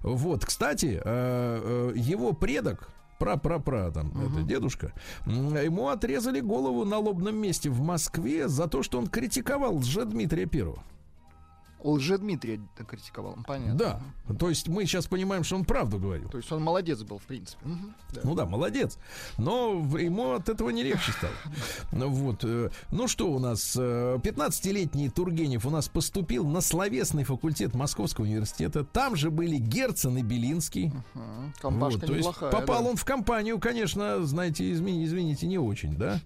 [0.00, 2.88] Вот, кстати, э, э, его предок,
[3.22, 4.92] пра-пра-пра, там, это дедушка,
[5.26, 10.82] ему отрезали голову на лобном месте в Москве за то, что он критиковал Дмитрия Первого.
[11.82, 13.74] Лжедмитрия критиковал, понятно.
[13.74, 14.00] Да,
[14.38, 16.28] то есть мы сейчас понимаем, что он правду говорил.
[16.28, 17.58] То есть он молодец был, в принципе.
[17.64, 17.94] Мгм.
[18.14, 18.20] Да.
[18.24, 18.98] Ну да, молодец.
[19.38, 21.32] Но ему от этого не легче стало.
[21.92, 22.44] Ну Вот.
[22.44, 23.76] э, Ну что у нас?
[23.78, 28.84] э, 15-летний Тургенев у нас поступил на словесный факультет Московского университета.
[28.84, 30.92] Там же были Герцен и Белинский.
[31.14, 31.52] Мгм.
[31.60, 32.90] Компашка Вот, то есть попал да.
[32.90, 36.20] он в компанию, конечно, знаете, измени- извините, не очень, да?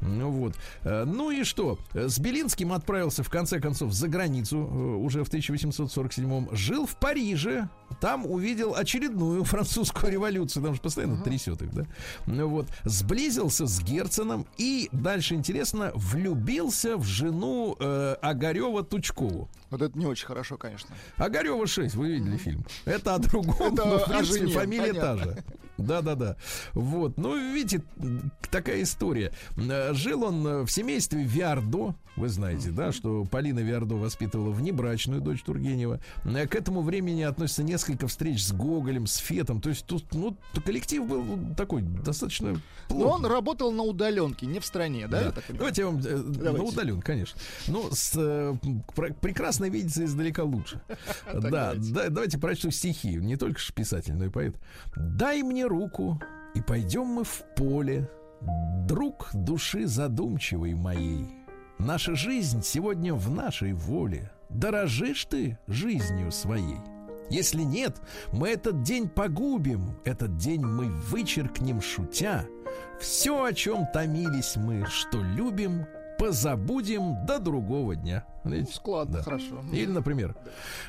[0.00, 0.54] Ну вот.
[0.82, 1.78] Э, Ну и что?
[1.94, 6.96] Э, С Белинским отправился в конце концов за границу э, уже в 1847 жил в
[6.96, 7.68] Париже.
[8.00, 10.62] Там увидел очередную французскую революцию.
[10.62, 11.24] Там же постоянно uh-huh.
[11.24, 11.86] трясет их, да?
[12.26, 12.66] Ну вот.
[12.84, 19.48] Сблизился с Герценом и, дальше интересно, влюбился в жену э, Огарева Тучкову.
[19.70, 20.94] Вот это не очень хорошо, конечно.
[21.16, 22.64] Огарева 6, вы видели фильм.
[22.84, 25.44] Это о другом, но, в принципе, фамилия та же.
[25.82, 26.36] Да-да-да.
[26.74, 27.16] Вот.
[27.16, 27.82] Ну, видите,
[28.50, 29.32] такая история.
[29.92, 31.94] Жил он в семействе Виардо.
[32.16, 36.00] Вы знаете, да, что Полина Виардо воспитывала внебрачную дочь Тургенева.
[36.24, 39.60] К этому времени относится несколько встреч с Гоголем, с Фетом.
[39.60, 41.24] То есть тут, ну, коллектив был
[41.56, 43.06] такой достаточно плотный.
[43.06, 45.32] Но он работал на удаленке, не в стране, да?
[45.32, 45.42] да.
[45.48, 45.98] Давайте я вам...
[45.98, 46.58] Э, Давайте.
[46.58, 47.40] На удаленке, конечно.
[47.68, 48.54] Ну, с, э,
[49.20, 50.80] прекрасно видится издалека лучше.
[51.32, 53.14] Да, давайте прочту стихи.
[53.16, 54.56] Не только писатель, но и поэт.
[54.96, 56.20] «Дай мне руку,
[56.54, 58.10] и пойдем мы в поле,
[58.86, 61.26] друг души задумчивой моей.
[61.78, 64.30] Наша жизнь сегодня в нашей воле.
[64.50, 66.78] Дорожишь ты жизнью своей?
[67.30, 67.96] Если нет,
[68.32, 72.44] мы этот день погубим, этот день мы вычеркнем шутя.
[73.00, 75.86] Все, о чем томились мы, что любим,
[76.20, 78.26] позабудем до другого дня.
[78.44, 78.74] Видите?
[78.74, 79.22] Складно, да.
[79.22, 79.62] хорошо.
[79.72, 80.36] Или, например,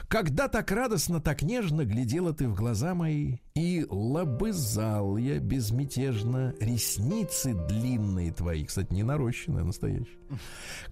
[0.08, 7.54] когда так радостно, так нежно глядела ты в глаза мои, и лобызал я безмятежно ресницы
[7.54, 10.18] длинные твои, кстати, не нарощенные, а настоящие.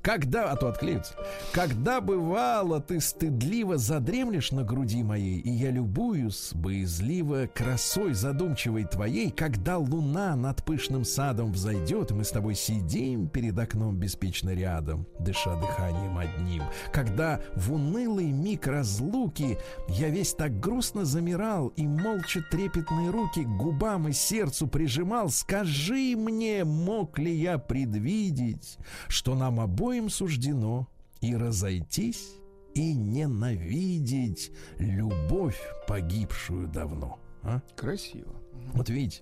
[0.01, 1.13] Когда, а то отклеются,
[1.53, 9.31] когда бывало ты стыдливо задремлешь на груди моей, и я любуюсь боязливо красой задумчивой твоей,
[9.31, 13.95] когда луна над пышным садом взойдет, и мы с тобой сидим перед окном
[14.29, 16.63] беспечно рядом, дыша дыханием одним ним,
[16.93, 23.47] когда в унылый миг разлуки я весь так грустно замирал и молча трепетные руки к
[23.47, 30.87] губам и сердцу прижимал, скажи мне, мог ли я предвидеть, что нам обоим суждено
[31.21, 32.35] и разойтись,
[32.73, 37.19] и ненавидеть любовь, погибшую давно.
[37.43, 37.61] А?
[37.75, 38.35] Красиво.
[38.73, 39.21] Вот видите.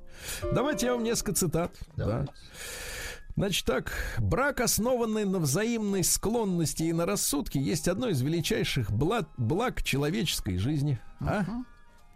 [0.54, 1.72] Давайте я вам несколько цитат.
[1.96, 2.28] Давайте.
[2.28, 2.34] Да.
[3.38, 9.30] Значит так, брак, основанный на взаимной склонности и на рассудке, есть одно из величайших благ,
[9.38, 11.00] благ человеческой жизни.
[11.19, 11.45] А?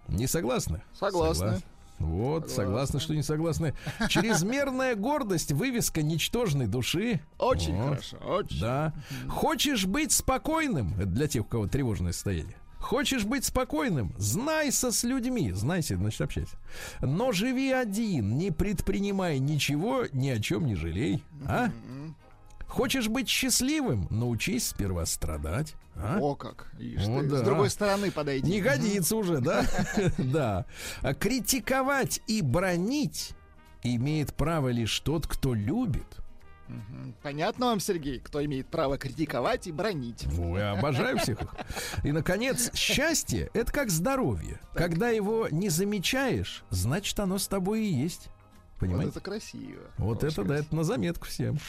[0.07, 0.81] Не согласны?
[0.93, 1.36] Согласны.
[1.36, 1.65] Согласны.
[1.99, 2.55] Вот, согласны.
[2.55, 3.75] согласны, что не согласны.
[4.10, 7.21] Чрезмерная гордость, вывеска ничтожной души.
[7.38, 7.89] Очень вот.
[7.89, 8.60] хорошо, очень.
[8.60, 8.91] Да.
[9.29, 12.57] Хочешь быть спокойным, это для тех, у кого тревожное состояние.
[12.82, 14.12] Хочешь быть спокойным?
[14.17, 15.52] Знайся с людьми.
[15.52, 16.58] Знайся, значит, общайся.
[17.00, 21.24] Но живи один, не предпринимай ничего, ни о чем не жалей.
[21.48, 21.70] А?
[22.67, 24.08] Хочешь быть счастливым?
[24.10, 25.76] Научись сперва страдать.
[25.96, 26.17] А?
[26.20, 26.72] О как!
[26.80, 27.38] Ишь О, да.
[27.38, 28.50] С другой стороны подойди.
[28.50, 29.63] Не годится уже, да?
[30.17, 30.65] Да.
[31.20, 33.34] Критиковать и бронить
[33.84, 36.20] имеет право лишь тот, кто любит.
[37.21, 40.25] Понятно вам, Сергей, кто имеет право критиковать и бронить.
[40.31, 41.55] Ну, я обожаю всех их.
[42.03, 44.60] И, наконец, счастье— это как здоровье.
[44.73, 44.84] Так.
[44.84, 48.29] Когда его не замечаешь, значит, оно с тобой и есть.
[48.79, 49.05] Понимаете?
[49.05, 49.81] Вот это красиво.
[49.97, 50.47] Вот это, красиво.
[50.47, 51.60] да, это на заметку всем.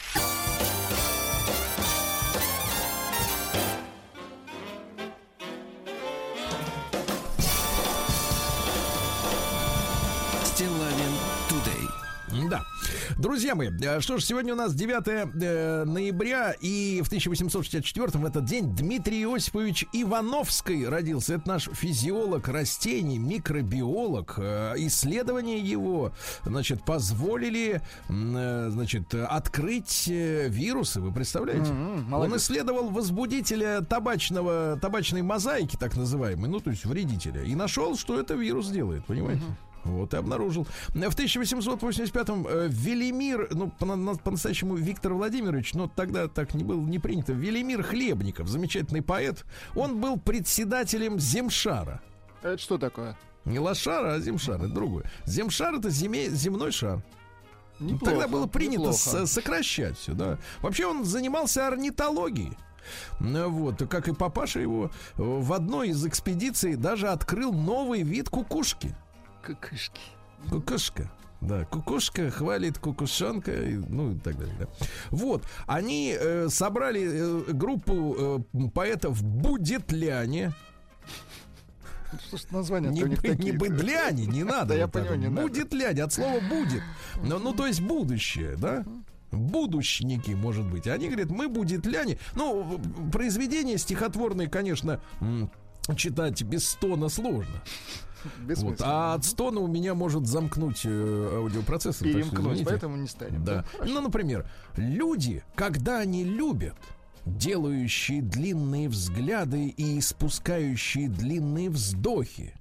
[13.23, 18.25] Друзья мои, э, что ж, сегодня у нас 9 э, ноября, и в 1864 в
[18.25, 21.35] этот день Дмитрий Иосифович Ивановский родился.
[21.35, 24.33] Это наш физиолог растений, микробиолог.
[24.39, 26.11] Э, исследования его,
[26.43, 31.71] значит, позволили, значит, открыть вирусы, вы представляете?
[31.71, 37.95] Mm-hmm, Он исследовал возбудителя табачного, табачной мозаики, так называемой, ну, то есть вредителя, и нашел,
[37.95, 39.43] что это вирус делает, понимаете?
[39.43, 39.72] Mm-hmm.
[39.83, 40.65] Вот, и обнаружил.
[40.89, 47.33] В 1885-м э, Велимир, ну, по-настоящему Виктор Владимирович, но тогда так не было не принято,
[47.33, 52.01] Велимир Хлебников, замечательный поэт, он был председателем Земшара.
[52.41, 53.17] Это что такое?
[53.45, 55.09] Не лошара, а земшар, это другое.
[55.25, 57.01] Земшар это зиме, земной шар.
[57.79, 60.37] Неплохо, Тогда было принято с, сокращать все, да.
[60.61, 62.57] Вообще он занимался орнитологией.
[63.19, 68.95] Вот, как и папаша его, в одной из экспедиций даже открыл новый вид кукушки.
[69.45, 70.01] Кукушки.
[70.49, 71.11] Кукушка.
[71.41, 73.51] Да, кукушка хвалит кукушонка,
[73.89, 74.55] ну и так далее.
[74.59, 74.67] Да.
[75.11, 80.53] Вот, они э, собрали э, группу э, поэтов Будетляне.
[82.27, 84.69] Что ж название не, у них не быдляне, не надо.
[84.69, 85.41] Да я понял, не надо.
[85.41, 86.81] Будетляне, от слова будет.
[87.21, 88.85] Ну, ну, то есть будущее, да?
[89.31, 90.87] будущники, может быть.
[90.87, 92.19] Они говорят, мы будет ляне.
[92.35, 92.79] Ну,
[93.11, 95.01] произведение стихотворное, конечно,
[95.95, 97.61] читать без стона сложно.
[98.39, 98.77] Вот.
[98.81, 102.07] А от стона у меня может замкнуть э, аудиопроцессор.
[102.07, 103.43] Перемкнуть, поэтому не станем.
[103.43, 103.65] Да.
[103.77, 106.75] да ну, например, люди, когда они любят,
[107.25, 112.53] делающие длинные взгляды и испускающие длинные вздохи.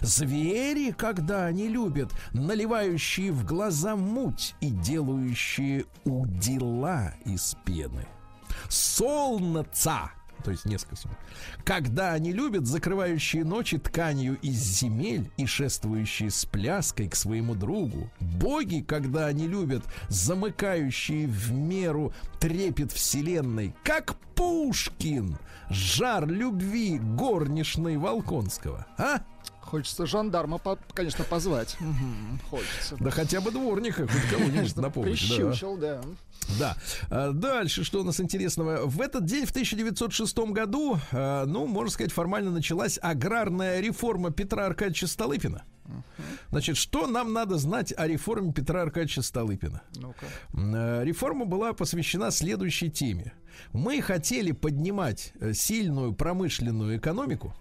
[0.00, 8.06] Звери, когда они любят, наливающие в глаза муть и делающие удила из пены.
[8.68, 11.14] Солнца, то есть несколько слов.
[11.64, 18.10] Когда они любят, закрывающие ночи тканью из земель и шествующие с пляской к своему другу.
[18.20, 25.38] Боги, когда они любят, замыкающие в меру трепет вселенной, как Пушкин,
[25.68, 28.86] жар любви горничной Волконского.
[28.96, 29.20] А?
[29.70, 31.76] Хочется жандарма, по- конечно, позвать.
[32.50, 32.96] Хочется.
[32.98, 35.28] Да хотя бы дворника, хоть кого-нибудь на помощь.
[35.28, 35.36] да.
[35.36, 36.00] Прищучил, да.
[36.58, 36.76] Да.
[37.08, 38.86] А, Дальше, что у нас интересного?
[38.86, 44.66] В этот день, в 1906 году, а, ну, можно сказать, формально началась аграрная реформа Петра
[44.66, 45.62] Аркадьевича Столыпина.
[46.50, 49.82] Значит, что нам надо знать о реформе Петра Аркадьевича Столыпина?
[49.96, 50.26] Ну-ка.
[50.52, 53.32] Э, Реформа была посвящена следующей теме.
[53.72, 57.54] Мы хотели поднимать э, сильную промышленную экономику,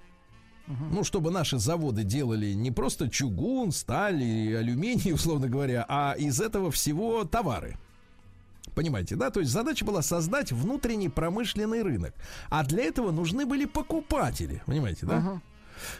[0.91, 6.39] ну, чтобы наши заводы делали не просто чугун, сталь и алюминий, условно говоря, а из
[6.39, 7.77] этого всего товары.
[8.75, 9.29] Понимаете, да?
[9.31, 12.13] То есть задача была создать внутренний промышленный рынок.
[12.49, 14.61] А для этого нужны были покупатели.
[14.65, 15.17] Понимаете, да?
[15.17, 15.41] Ага.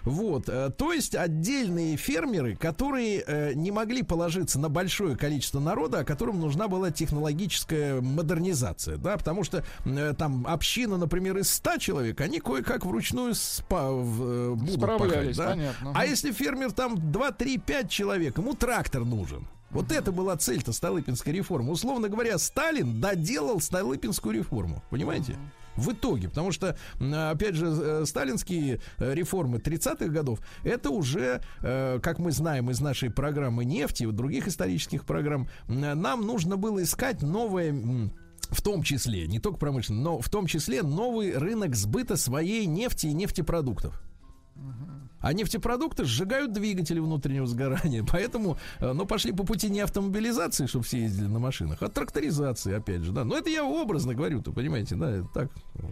[0.03, 5.99] Вот, э, то есть отдельные фермеры, которые э, не могли положиться на большое количество народа,
[5.99, 11.77] а которым нужна была технологическая модернизация, да, потому что э, там община, например, из 100
[11.77, 15.49] человек, они кое-как вручную спа, в, будут Справлялись, пахать, да.
[15.51, 15.93] понятно.
[15.95, 19.47] А если фермер там 2, 3, 5 человек, ему трактор нужен.
[19.71, 21.71] Вот это была цель-то Столыпинской реформы.
[21.71, 24.83] Условно говоря, Сталин доделал Столыпинскую реформу.
[24.89, 25.35] Понимаете?
[25.79, 31.99] В итоге, потому что, опять же, э, сталинские э, реформы 30-х годов, это уже, э,
[32.01, 37.21] как мы знаем из нашей программы нефти, и других исторических программ, нам нужно было искать
[37.21, 37.73] новое
[38.49, 43.07] в том числе, не только промышленный, но в том числе новый рынок сбыта своей нефти
[43.07, 44.01] и нефтепродуктов.
[45.21, 48.05] А нефтепродукты сжигают двигатели внутреннего сгорания.
[48.11, 52.73] Поэтому, э, ну, пошли по пути не автомобилизации, чтобы все ездили на машинах, а тракторизации,
[52.73, 53.23] опять же, да.
[53.23, 55.49] Но это я образно говорю, то понимаете, да, это так.
[55.75, 55.83] э,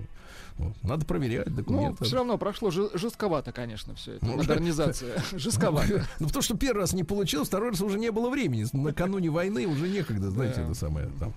[0.58, 0.74] вот.
[0.84, 2.04] Надо проверять Ну, документы.
[2.06, 4.26] все равно прошло жестковато, конечно, все это.
[4.26, 5.22] Ну, Модернизация.
[5.34, 6.08] Жестковато.
[6.20, 8.66] Ну, потому что первый раз не получилось, второй раз уже не было времени.
[8.74, 11.34] Накануне войны уже некогда, знаете, это самое там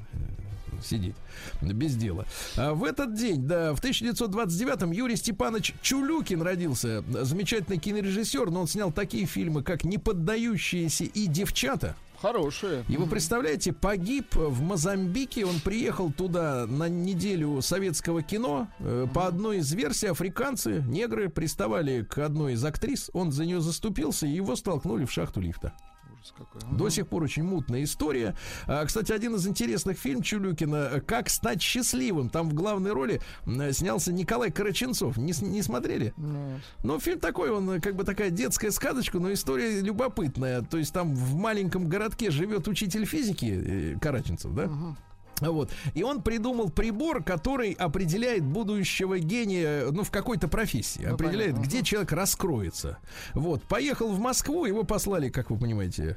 [0.83, 1.15] сидеть
[1.61, 2.27] без дела.
[2.57, 7.03] А в этот день, да, в 1929-м Юрий Степанович Чулюкин родился.
[7.09, 11.97] Замечательный кинорежиссер, но он снял такие фильмы, как «Неподдающиеся» и «Девчата».
[12.21, 12.85] Хорошие.
[12.89, 15.47] И вы представляете, погиб в Мозамбике.
[15.47, 18.69] Он приехал туда на неделю советского кино.
[18.81, 23.09] Э, По одной из версий африканцы, негры, приставали к одной из актрис.
[23.15, 25.73] Он за нее заступился, и его столкнули в шахту лифта.
[26.31, 26.77] Ужас какой.
[26.79, 28.37] До сих пор очень мутная история.
[28.67, 32.31] А, Кстати, один из интересных фильмов Чулюкина «Как стать счастливым».
[32.31, 33.21] Там в главной роли
[33.73, 35.17] снялся Николай Караченцов.
[35.17, 36.13] Не, не смотрели?
[36.17, 36.61] Нет.
[36.83, 40.63] Ну, фильм такой, он э, как бы такая детская сказочка, но история любопытная.
[40.63, 44.71] То есть там в маленьком городке живет учитель физики э, Караченцев, да?
[45.41, 45.71] Вот.
[45.95, 51.05] И он придумал прибор, который определяет будущего гения, ну, в какой-то профессии.
[51.05, 51.69] Ну, определяет, понятно.
[51.69, 52.99] где человек раскроется.
[53.35, 53.63] Вот.
[53.63, 56.17] Поехал в Москву, его послали, как вы понимаете,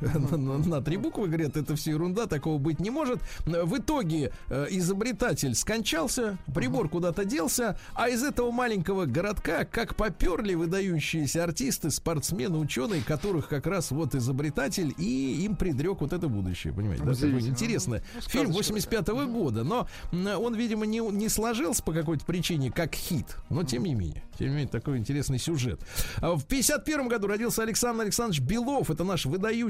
[0.00, 1.26] на, три буквы.
[1.28, 3.20] Говорят, это все ерунда, такого быть не может.
[3.44, 10.54] В итоге э, изобретатель скончался, прибор куда-то делся, а из этого маленького городка как поперли
[10.54, 16.72] выдающиеся артисты, спортсмены, ученые, которых как раз вот изобретатель и им предрек вот это будущее,
[16.72, 17.04] понимаете?
[17.04, 17.50] Да, Удивительно.
[17.50, 18.02] интересное.
[18.14, 22.70] Ну, Фильм сказочка 85 -го года, но он, видимо, не, не сложился по какой-то причине
[22.70, 25.80] как хит, но тем не менее, тем не менее, такой интересный сюжет.
[26.18, 29.63] А В 51 году родился Александр Александрович Белов, это наш выдающийся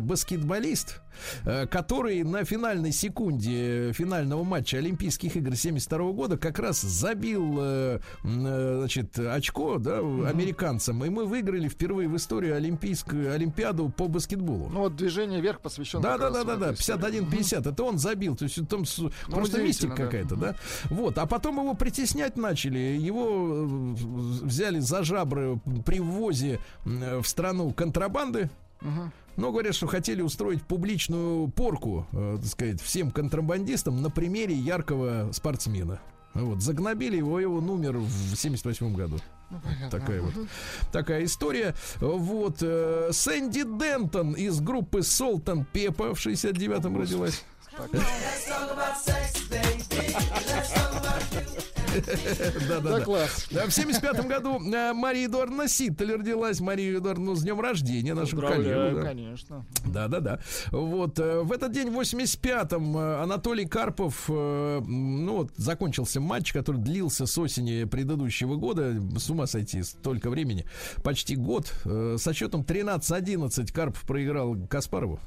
[0.00, 1.00] баскетболист,
[1.44, 8.00] э, который на финальной секунде финального матча Олимпийских игр 72 года как раз забил, э,
[8.24, 14.68] э, значит, очко, да, американцам, и мы выиграли впервые в истории Олимпийскую Олимпиаду по баскетболу.
[14.68, 16.02] Ну вот движение вверх посвящено.
[16.02, 17.20] Да, да, да, да, да, этой истории.
[17.22, 17.70] 51-50.
[17.72, 18.36] Это он забил.
[18.36, 19.94] То есть там с- просто да.
[19.94, 20.54] какая-то, да.
[20.84, 21.18] Вот.
[21.18, 22.78] А потом его притеснять начали.
[22.78, 28.50] Его взяли за жабры при ввозе в страну контрабанды.
[28.80, 29.12] Мгм.
[29.36, 35.30] Но говорят, что хотели устроить публичную порку, э, так сказать, всем контрабандистам на примере яркого
[35.32, 36.00] спортсмена.
[36.34, 39.18] Вот, загнобили его, его номер в 78 году.
[39.50, 39.90] Ну, понятно.
[39.90, 40.32] Такая вот
[40.92, 41.74] такая история.
[42.00, 47.44] Вот э, Сэнди Дентон из группы Солтан Пепа в 69-м родилась.
[52.68, 53.46] Да, да, класс.
[53.50, 56.60] В 75 году э, Мария Эдуардовна Ситтель родилась.
[56.60, 59.02] Мария Эдуардовна, с днем рождения нашего коллегу.
[59.02, 59.64] конечно.
[59.84, 60.40] Да, да, да.
[60.70, 66.80] Вот э, в этот день, в 85-м, э, Анатолий Карпов, ну вот, закончился матч, который
[66.80, 68.94] длился с осени предыдущего года.
[69.16, 70.64] С ума сойти, столько времени.
[71.02, 71.72] Почти год.
[71.84, 75.20] Со счетом 13-11 Карпов проиграл Каспарову.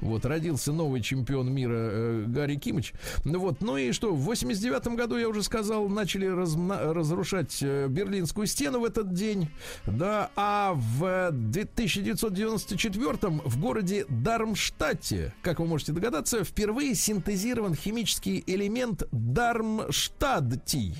[0.00, 2.92] Вот, родился новый чемпион мира Гарри Кимыч.
[3.24, 7.86] Ну вот, ну и что, в 89 году, я уже сказал, начали размна- разрушать э,
[7.88, 9.48] Берлинскую стену в этот день,
[9.86, 19.04] да, а в 1994 в городе Дармштадте, как вы можете догадаться, впервые синтезирован химический элемент
[19.12, 20.96] Дармштадтий.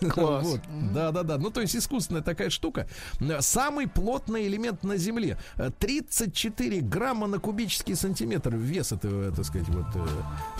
[0.10, 0.46] Класс.
[0.46, 0.60] вот.
[0.92, 1.38] Да, да, да.
[1.38, 2.88] Ну, то есть искусственная такая штука.
[3.40, 5.38] Самый плотный элемент на Земле.
[5.78, 10.06] 34 грамма на кубический сантиметр вес этого, так сказать, вот э,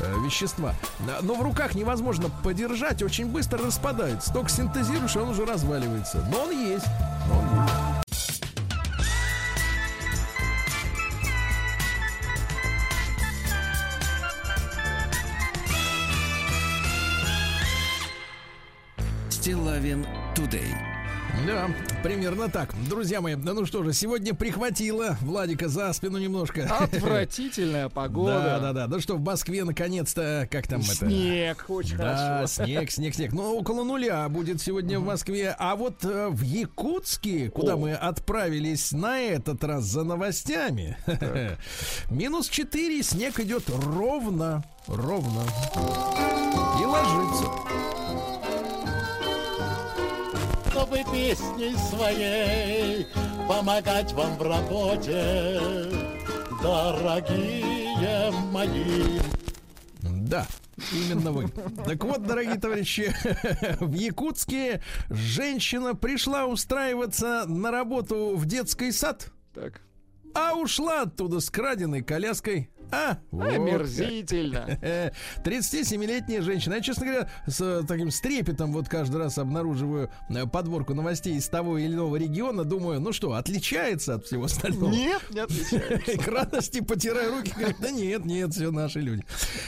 [0.01, 0.75] э, вещества.
[1.23, 4.33] Но в руках невозможно подержать, очень быстро распадается.
[4.33, 6.25] Только синтезируешь, он уже разваливается.
[6.31, 6.87] Но он есть.
[7.31, 7.89] Он есть.
[19.31, 20.75] Стилавин Тудей.
[21.47, 21.71] Да,
[22.03, 22.75] примерно так.
[22.89, 26.65] Друзья мои, ну что же, сегодня прихватило Владика за спину немножко.
[26.65, 28.43] Отвратительная погода.
[28.43, 28.87] Да, да, да.
[28.89, 31.11] Ну что, в Москве наконец-то, как там снег, это?
[31.11, 32.65] Снег, очень да, хорошо.
[32.65, 33.33] снег, снег, снег.
[33.33, 35.55] Ну, около нуля будет сегодня в Москве.
[35.59, 40.97] А вот э, в Якутске, куда мы отправились на этот раз за новостями,
[42.11, 45.43] минус 4, снег идет ровно, ровно.
[46.81, 47.98] И ложится
[50.79, 53.07] чтобы песней своей
[53.49, 55.61] помогать вам в работе,
[56.63, 59.19] дорогие мои.
[60.03, 60.47] Да,
[60.93, 61.49] Именно вы.
[61.85, 63.13] Так вот, дорогие товарищи,
[63.81, 69.33] в Якутске женщина пришла устраиваться на работу в детский сад.
[69.55, 69.81] Так.
[70.35, 72.71] А ушла оттуда с краденой коляской.
[72.91, 74.79] А, омерзительно.
[75.45, 76.75] 37-летняя женщина.
[76.75, 81.49] Я, честно говоря, с э, таким стрепетом вот каждый раз обнаруживаю э, подборку новостей из
[81.49, 82.65] того или иного региона.
[82.65, 84.91] Думаю, ну что, отличается от всего остального?
[84.91, 86.19] Нет, не отличается.
[86.19, 89.25] К радости потирая руки, говорит, да нет, нет, все наши люди.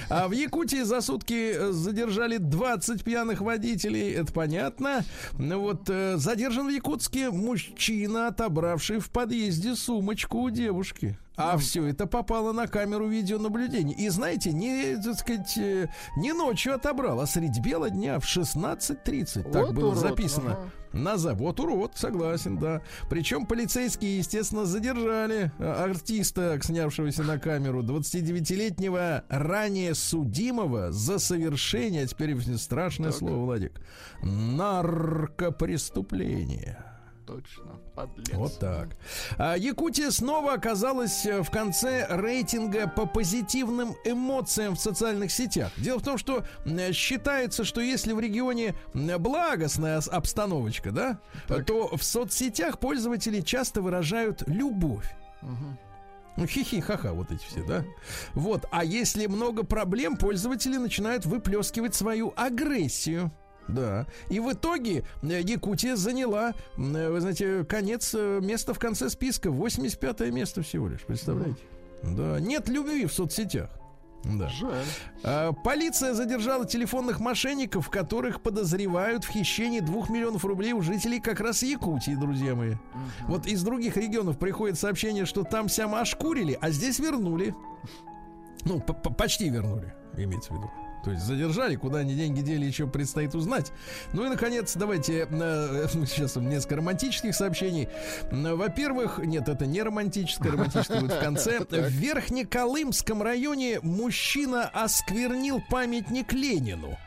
[0.09, 5.05] А в Якутии за сутки э, задержали 20 пьяных водителей, это понятно.
[5.39, 11.19] Ну вот задержан в Якутске мужчина, отобравший в подъезде сумочку у девушки.
[11.37, 13.95] А все это попало на камеру видеонаблюдения.
[13.95, 19.45] И знаете, не, так сказать, э, не ночью отобрал, а средь бела дня в 16.30.
[19.45, 20.53] Вот так было урод, записано.
[20.53, 20.71] Ага.
[20.93, 22.83] На завод урод, согласен, да.
[23.09, 32.39] Причем полицейские, естественно, задержали э, артиста, снявшегося на камеру, 29-летнего ранее судимого за совершение, теперь
[32.59, 33.19] страшное так.
[33.19, 33.81] слово, Владик,
[34.23, 36.90] наркопреступления
[37.31, 37.81] точно.
[37.95, 38.35] Подлец.
[38.35, 38.97] Вот так.
[39.39, 45.71] А Якутия снова оказалась э, в конце рейтинга по позитивным эмоциям в социальных сетях.
[45.77, 46.45] Дело в том, что
[46.93, 51.67] считается, что если в регионе благостная обстановочка, да, так.
[51.67, 55.07] то в соцсетях пользователи часто выражают любовь.
[55.43, 55.79] Угу.
[56.37, 57.85] Ну, хихи-ха-ха, вот эти все, да?
[58.35, 63.33] Вот, а если много проблем, пользователи начинают выплескивать свою агрессию.
[63.75, 64.07] Да.
[64.29, 69.51] И в итоге э, Якутия заняла, э, вы знаете, конец, э, место в конце списка.
[69.51, 71.61] 85 место всего лишь, представляете?
[72.03, 72.41] Да.
[72.41, 73.71] Нет любви в соцсетях.
[74.25, 74.49] Да.
[74.49, 74.85] Жаль.
[75.23, 81.41] А, полиция задержала телефонных мошенников, которых подозревают в хищении двух миллионов рублей у жителей как
[81.41, 82.73] раз Якутии, друзья мои.
[82.73, 82.79] Угу.
[83.29, 87.55] Вот из других регионов приходит сообщение, что там сям ошкурили, а здесь вернули.
[88.65, 90.71] Ну, почти вернули, имеется в виду.
[91.05, 93.73] То есть задержали, куда они деньги дели, еще предстоит узнать.
[94.13, 97.89] Ну и, наконец, давайте э, сейчас несколько романтических сообщений.
[98.31, 101.61] Во-первых, нет, это не романтическое, романтическое будет в конце.
[101.71, 106.99] В Верхнеколымском районе мужчина осквернил памятник Ленину.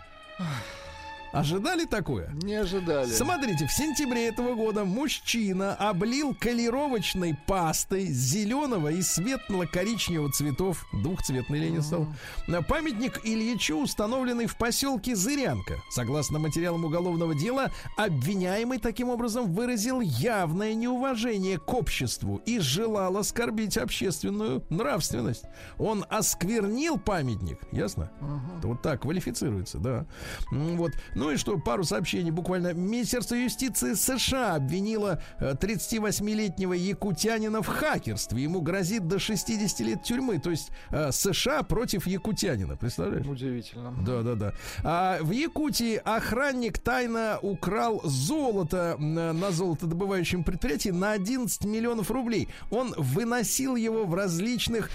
[1.34, 2.30] Ожидали такое?
[2.44, 3.08] Не ожидали.
[3.08, 11.82] Смотрите, в сентябре этого года мужчина облил колировочной пастой зеленого и светло-коричневого цветов, двухцветный Ленин
[11.82, 12.06] стал,
[12.46, 15.78] на памятник Ильичу, установленный в поселке Зырянка.
[15.90, 23.78] Согласно материалам уголовного дела, обвиняемый таким образом выразил явное неуважение к обществу и желал оскорбить
[23.78, 25.46] общественную нравственность.
[25.80, 28.12] Он осквернил памятник, ясно?
[28.22, 28.68] Uh-huh.
[28.68, 30.06] Вот так квалифицируется, да.
[30.52, 30.92] Вот.
[31.24, 32.74] Ну и что, пару сообщений буквально.
[32.74, 38.44] Министерство юстиции США обвинило э, 38-летнего якутянина в хакерстве.
[38.44, 40.40] Ему грозит до 60 лет тюрьмы.
[40.40, 42.76] То есть э, США против якутянина.
[42.76, 43.26] Представляешь?
[43.26, 43.96] Удивительно.
[44.06, 44.54] Да, да, да.
[44.84, 52.50] А в Якутии охранник тайно украл золото на золотодобывающем предприятии на 11 миллионов рублей.
[52.70, 54.90] Он выносил его в различных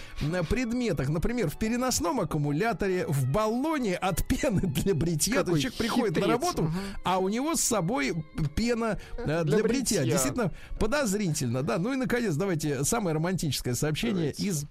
[0.51, 1.09] предметах.
[1.09, 5.37] Например, в переносном аккумуляторе, в баллоне от пены для бритья.
[5.37, 6.72] То Какой есть человек приходит на работу, Мгм.
[7.04, 10.00] а у него с собой пена э, для, Для бритья.
[10.00, 10.04] бритья.
[10.04, 11.78] Действительно подозрительно, да.
[11.78, 14.44] Ну и, наконец, давайте самое романтическое сообщение Давайте.
[14.46, 14.64] из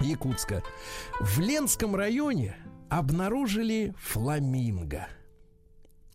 [0.00, 0.62] Якутска.
[1.20, 2.56] В Ленском районе
[2.88, 5.08] обнаружили фламинго.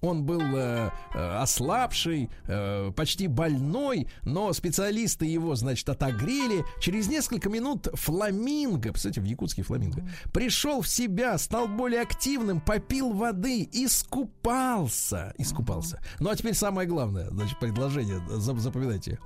[0.03, 6.65] Он был э, э, ослабший, э, почти больной, но специалисты его, значит, отогрели.
[6.81, 13.13] Через несколько минут фламинго, кстати, в якутский фламинго, пришел в себя, стал более активным, попил
[13.13, 15.33] воды, искупался.
[15.37, 16.01] Искупался.
[16.19, 19.19] Ну а теперь самое главное, значит, предложение, зап- запоминайте.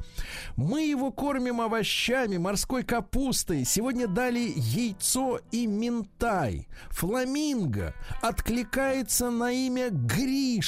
[0.57, 3.65] Мы его кормим овощами, морской капустой.
[3.65, 6.67] Сегодня дали яйцо и минтай.
[6.89, 9.89] Фламинго откликается на имя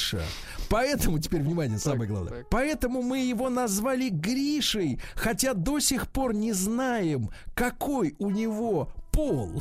[0.00, 0.22] Гриша.
[0.68, 2.38] Поэтому, теперь внимание, самое главное.
[2.38, 2.48] так.
[2.50, 9.60] Поэтому мы его назвали Гришей, хотя до сих пор не знаем, какой у него пол.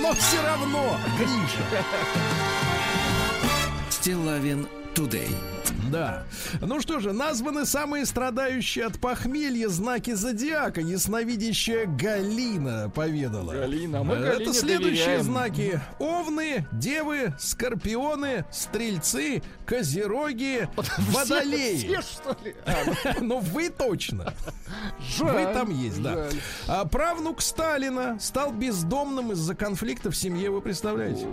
[0.00, 1.84] Но все равно Гриша.
[3.90, 5.28] Стилавин Тудей.
[5.90, 6.24] Да.
[6.60, 10.80] Ну что же, названы самые страдающие от похмелья знаки зодиака.
[10.80, 13.52] Ясновидящая Галина поведала.
[13.52, 15.22] Галина, а мы Это Галине следующие доверяем.
[15.24, 15.80] знаки.
[15.98, 20.68] Овны, девы, скорпионы, стрельцы, козероги,
[20.98, 21.76] водолеи.
[21.76, 22.54] Все, что ли?
[23.20, 24.32] Ну вы точно.
[25.18, 26.28] Вы там есть, да.
[26.66, 31.26] А правнук Сталина стал бездомным из-за конфликта в семье, вы представляете?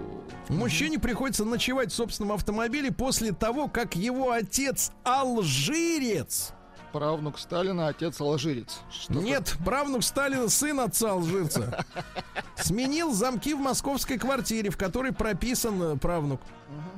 [0.50, 6.54] Мужчине приходится ночевать в собственном автомобиле после того, как его отец алжирец.
[6.92, 8.80] Правнук Сталина, отец алжирец.
[8.92, 11.86] Что Нет, правнук Сталина, сын отца алжирца.
[12.58, 16.42] Сменил замки в московской квартире, в которой прописан э, правнук.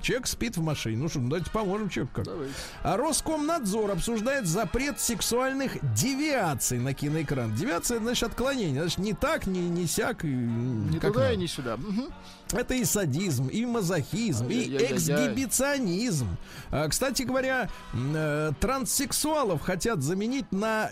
[0.03, 0.97] Человек спит в машине.
[0.97, 2.25] Ну что, ну давайте поможем человеку как.
[2.25, 2.53] Давайте.
[2.83, 7.55] А Роскомнадзор обсуждает запрет сексуальных девиаций на киноэкран.
[7.55, 8.81] Девиация, значит, отклонение.
[8.81, 10.17] Значит, не так, не, не сяк.
[10.99, 11.33] как туда надо.
[11.33, 11.79] и ни сюда.
[12.51, 14.95] Это и садизм, и мазохизм, и Ай-яй-яй-яй.
[14.97, 16.27] эксгибиционизм.
[16.69, 20.89] А, Кстати говоря, э, транссексуалов хотят заменить на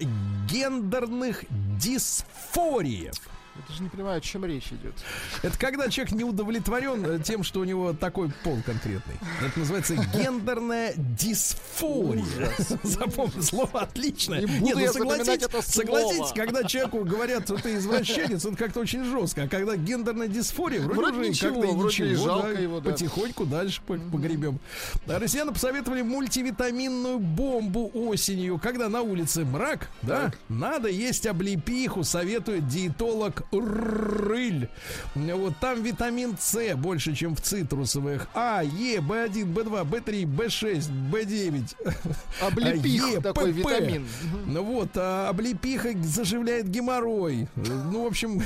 [0.50, 1.44] гендерных
[1.78, 3.14] дисфориев.
[3.56, 4.94] Я даже не понимаю, о чем речь идет.
[5.42, 9.16] Это когда человек не удовлетворен э, тем, что у него такой пол конкретный.
[9.46, 12.24] Это называется гендерная дисфория.
[12.84, 14.42] Запомни, слово отличное.
[14.42, 19.04] Не Нет, ну согласитесь, это согласитесь, когда человеку говорят, что ты извращенец, он как-то очень
[19.04, 19.44] жестко.
[19.44, 22.92] А когда гендерная дисфория, вроде, Вроде уже ничего, как-то вроде ничего, жалко да, его, да.
[22.92, 24.60] потихоньку дальше по- погребем.
[25.08, 32.68] А Россияне посоветовали мультивитаминную бомбу осенью, когда на улице мрак, да, надо есть облепиху, советует
[32.68, 34.70] диетолог Рыль.
[35.16, 38.28] Вот там витамин С больше, чем в цитрусовых.
[38.34, 41.76] А, Е, В1, В2, В3, В6, В9.
[42.42, 43.58] Облепих Е, такой ПП.
[43.58, 44.08] витамин.
[44.46, 47.48] Ну вот, а облепиха заживляет геморрой.
[47.56, 48.42] Ну, в общем,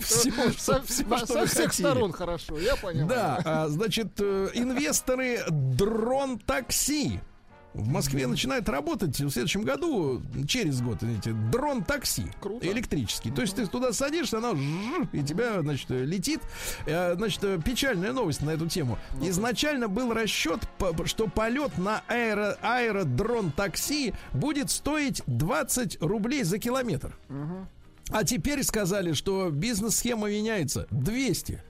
[0.00, 3.08] все, Со, все, со что вы всех сторон хорошо, я понимаю.
[3.08, 7.20] Да, а, значит, э, инвесторы дрон-такси.
[7.76, 12.66] В Москве начинает работать в следующем году, через год, извините, дрон-такси Круто.
[12.66, 13.30] электрический.
[13.30, 16.40] То есть ты туда садишься, оно жжж, и тебя, значит, летит.
[16.86, 18.98] Э, Значит, печальная новость на эту тему.
[19.20, 20.60] Изначально был расчет,
[21.04, 27.16] что полет на аэро, аэродрон-такси будет стоить 20 рублей за километр.
[28.10, 30.86] А теперь сказали, что бизнес-схема меняется.
[30.90, 31.62] 200.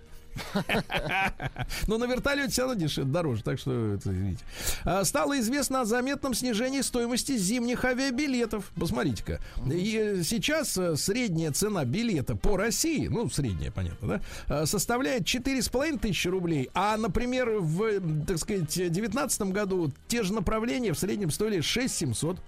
[1.87, 4.45] Но на вертолете все равно дешевле, дороже, так что это, извините.
[4.85, 8.71] А, Стало известно о заметном снижении стоимости зимних авиабилетов.
[8.79, 9.41] Посмотрите-ка.
[9.71, 15.99] И сейчас э, средняя цена билета по России, ну, средняя, понятно, да, э, составляет 4,5
[15.99, 16.71] тысячи рублей.
[16.75, 21.95] А, например, в, э, так сказать, 2019 году те же направления в среднем стоили 6
[21.95, 22.39] 700.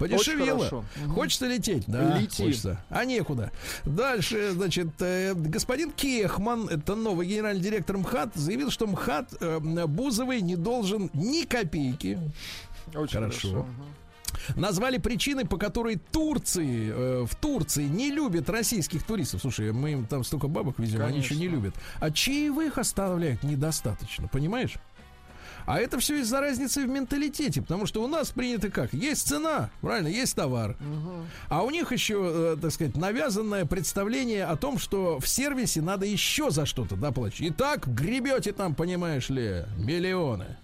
[0.00, 0.84] Подешевело.
[1.08, 1.84] Хочется лететь?
[1.86, 2.42] Да, Лети.
[2.42, 2.82] хочется.
[2.88, 3.52] А некуда.
[3.84, 10.40] Дальше, значит, э, господин Кехман, это новый генеральный директор МХАТ, заявил, что МХАТ э, Бузовой
[10.40, 12.18] не должен ни копейки.
[12.94, 13.48] Очень Хорошо.
[13.48, 13.66] хорошо.
[14.56, 19.42] Назвали причиной, по которой Турции, э, в Турции не любят российских туристов.
[19.42, 21.56] Слушай, мы им там столько бабок везем, они еще не Конечно.
[21.56, 21.74] любят.
[21.98, 24.76] А чаевых оставляют недостаточно, понимаешь?
[25.70, 28.92] А это все из-за разницы в менталитете, потому что у нас принято как?
[28.92, 30.76] Есть цена, правильно, есть товар.
[31.48, 36.06] А у них еще, э, так сказать, навязанное представление о том, что в сервисе надо
[36.06, 37.52] еще за что-то доплачивать.
[37.52, 40.56] И так гребете там, понимаешь ли, миллионы.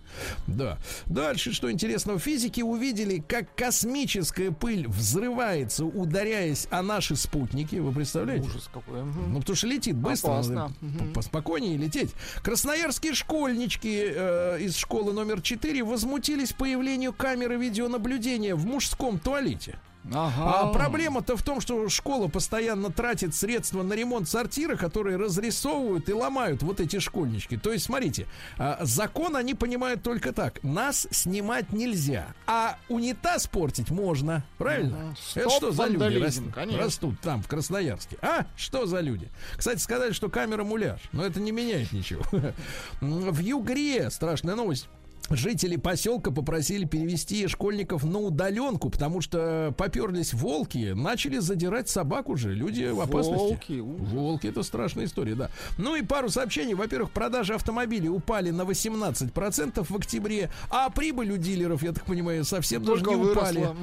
[0.47, 0.79] Да.
[1.07, 7.77] Дальше, что интересно, физики увидели, как космическая пыль взрывается, ударяясь о наши спутники.
[7.77, 8.49] Вы представляете?
[8.49, 9.03] Ужас какой.
[9.03, 9.33] мгм.
[9.33, 10.73] Ну, потому что летит быстро, Опасно.
[11.14, 12.11] поспокойнее лететь.
[12.43, 19.79] Красноярские школьнички э, из школы номер 4 возмутились появлению камеры видеонаблюдения в мужском туалете.
[20.12, 26.12] А проблема-то в том, что школа постоянно тратит средства на ремонт сортира, которые разрисовывают и
[26.12, 27.57] ломают вот эти школьнички.
[27.57, 28.26] То есть, смотрите,
[28.59, 30.62] а, закон они понимают только так.
[30.62, 34.44] Нас снимать нельзя, а унитаз портить можно.
[34.59, 34.96] Правильно?
[34.96, 35.16] Мгм.
[35.34, 38.16] Это Стоп, что за люди растут, растут там, в Красноярске?
[38.22, 38.46] А?
[38.57, 39.28] Что за люди?
[39.57, 41.00] Кстати, сказали, что камера муляж.
[41.12, 42.22] Но это не меняет ничего.
[43.00, 44.88] В Югре страшная новость.
[45.31, 52.55] Жители поселка попросили перевести школьников на удаленку, потому что поперлись волки, начали задирать собак уже.
[52.55, 53.37] Люди в опасности.
[53.39, 53.81] Волки.
[53.81, 55.51] Волки это страшная история, да.
[55.79, 56.74] Ну и пару сообщений.
[56.74, 62.45] Во-первых, продажи автомобилей упали на 18% в октябре, а прибыль у дилеров, я так понимаю,
[62.45, 63.59] совсем Только не упали.
[63.59, 63.77] выросла.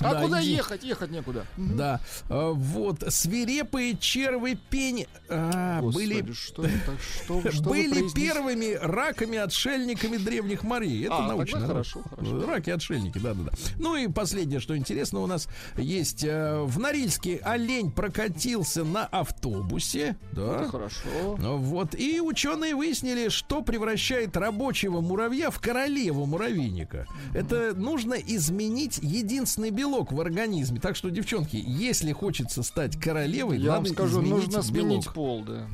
[0.00, 0.52] А Да, куда иди.
[0.52, 0.84] ехать?
[0.84, 1.44] Ехать некуда.
[1.56, 6.92] Да, А, вот свирепые червы пени а, Господи, были что это?
[7.24, 11.04] Что, что были первыми раками-отшельниками древних морей.
[11.06, 11.66] Это А, научно.
[11.66, 12.46] хорошо, хорошо.
[12.46, 13.52] Раки-отшельники, да-да-да.
[13.78, 20.16] Ну и последнее, что интересно, у нас есть э, в Норильске олень прокатился на автобусе.
[20.32, 20.60] Да.
[20.60, 21.08] Это хорошо.
[21.38, 21.94] Вот.
[21.94, 27.06] И ученые выяснили, что превращает рабочего муравья в королеву муравейника.
[27.34, 30.80] Это нужно изменить единственный белок в организме.
[30.80, 35.14] Так что, девчонки, если хочется стать королевой, Я вам надо скажу, нужно сменить белок.
[35.14, 35.66] пол, да.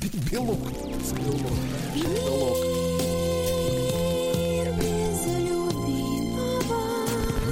[0.30, 0.58] Белок.
[1.94, 2.58] Белок.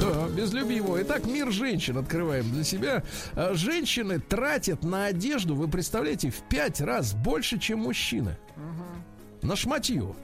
[0.00, 1.00] Да, без любимого.
[1.02, 3.02] Итак, мир женщин открываем для себя.
[3.34, 8.36] А, Женщины тратят на одежду, вы представляете, в пять раз больше, чем мужчины.
[9.42, 10.16] На шматью.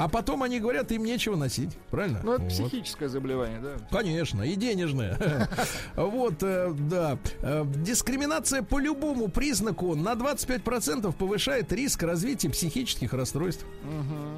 [0.00, 1.76] А потом они говорят, им нечего носить.
[1.90, 2.20] Правильно?
[2.22, 2.50] Ну, это Вот.
[2.50, 3.72] психическое заболевание, да.
[3.90, 5.18] Конечно, и денежное.
[5.94, 7.18] Вот, э, да.
[7.42, 13.66] Э, Дискриминация по любому признаку на 25% повышает риск развития психических расстройств.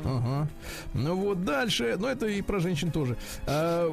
[0.05, 0.49] Ага.
[0.95, 3.17] Ну вот дальше, ну это и про женщин тоже.
[3.47, 3.89] Э,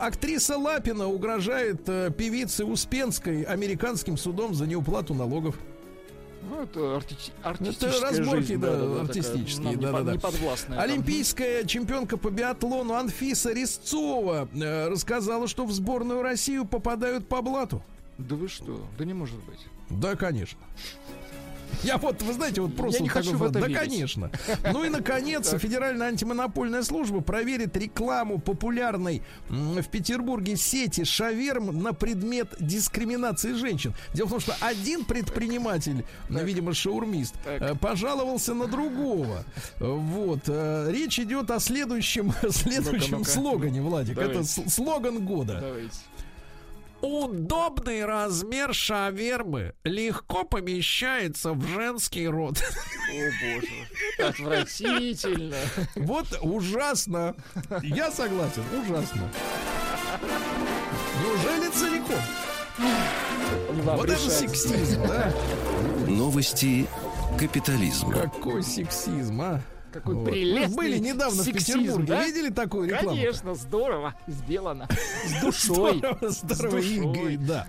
[0.00, 5.54] Актриса Лапина угрожает певице Успенской американским судом за неуплату налогов.
[6.48, 10.04] Ну, это арти- артистическая разборки, жизнь, да, такая, артистические, нам не да-да-да.
[10.04, 10.90] под- неподвластная там.
[10.90, 17.82] Олимпийская чемпионка по биатлону Анфиса Резцова э, рассказала, что в сборную Россию попадают по блату.
[18.18, 18.80] Да вы что?
[18.98, 19.66] Да не может быть.
[19.90, 20.58] Да, конечно.
[21.82, 24.30] Я вот, вы знаете, вот просто не вот хочу в это Да, конечно.
[24.72, 32.54] Ну и, наконец, Федеральная антимонопольная служба проверит рекламу популярной в Петербурге сети шаверм на предмет
[32.60, 33.94] дискриминации женщин.
[34.12, 39.44] Дело в том, что один предприниматель, видимо, шаурмист, э, пожаловался на другого.
[39.78, 40.40] Вот.
[40.46, 44.18] э, Речь идет о следующем, следующем слогане, Владик.
[44.18, 45.62] Это слоган года.
[47.04, 52.62] Удобный размер шавермы легко помещается в женский рот.
[53.12, 54.30] О, боже.
[54.30, 55.56] Отвратительно.
[55.96, 57.36] Вот ужасно.
[57.82, 59.30] Я согласен, ужасно.
[61.22, 62.22] Неужели целиком?
[63.84, 65.30] Вам Вот это сексизм, да?
[66.08, 66.86] Новости
[67.38, 68.14] капитализма.
[68.14, 69.60] Какой сексизм, а?
[69.94, 70.24] Какой Вот.
[70.30, 72.06] Прелестный были недавно сексизм, в Петербурге.
[72.08, 72.24] да?
[72.26, 73.16] Видели такую рекламу?
[73.16, 74.88] Конечно, здорово сделано.
[75.26, 75.98] С душой.
[75.98, 76.40] Здорово, здорово, С
[76.84, 76.96] душой.
[76.96, 77.66] Игорь, да.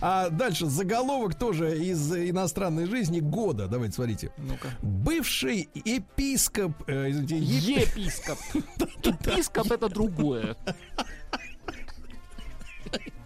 [0.00, 3.68] А дальше заголовок тоже из иностранной жизни года.
[3.68, 4.32] Давайте смотрите.
[4.38, 4.68] Ну-ка.
[4.80, 8.38] Бывший епископ, э, извините, еп- Епископ.
[9.04, 10.56] Епископ это другое.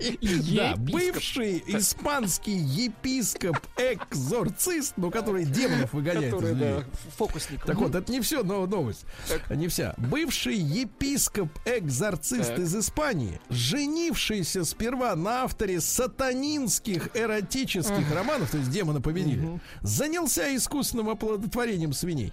[0.00, 0.78] Да, Епископ.
[0.78, 6.84] бывший испанский епископ-экзорцист, ну, который демонов выгоняет Который, да,
[7.16, 7.62] фокусник.
[7.64, 9.04] Так вот, это не все, но новость.
[9.28, 9.50] Так.
[9.54, 9.94] Не вся.
[9.98, 12.58] Бывший епископ-экзорцист Так.
[12.60, 21.08] из Испании, женившийся сперва на авторе сатанинских эротических романов, то есть демона победили, занялся искусственным
[21.10, 22.32] оплодотворением свиней.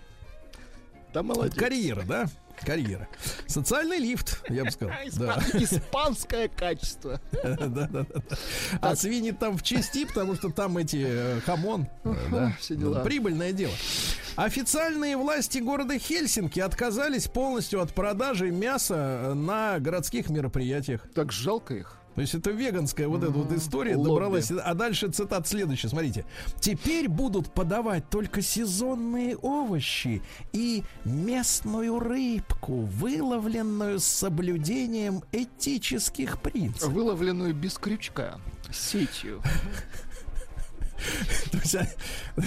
[1.14, 1.56] Да молодец.
[1.56, 2.28] Карьера, да?
[2.66, 3.08] Карьера.
[3.46, 4.96] Социальный лифт, я бы сказал.
[5.16, 5.40] Да.
[5.54, 7.22] Испанское качество.
[8.82, 11.88] А свиньи там в части, потому что там эти э, хамон.
[13.04, 13.74] Прибыльное дело.
[14.36, 21.02] Официальные власти города Хельсинки отказались полностью от продажи мяса э, на городских мероприятиях.
[21.14, 21.98] Так жалко их.
[22.18, 24.10] То есть это веганская вот эта вот история Лобби.
[24.10, 24.50] добралась.
[24.50, 25.88] А дальше цитат следующий.
[25.88, 26.26] Смотрите.
[26.60, 36.92] Теперь будут подавать только сезонные овощи и местную рыбку, выловленную с соблюдением этических принципов.
[36.92, 38.40] Выловленную без крючка.
[38.72, 39.44] Сетью.
[41.52, 41.88] То есть, а,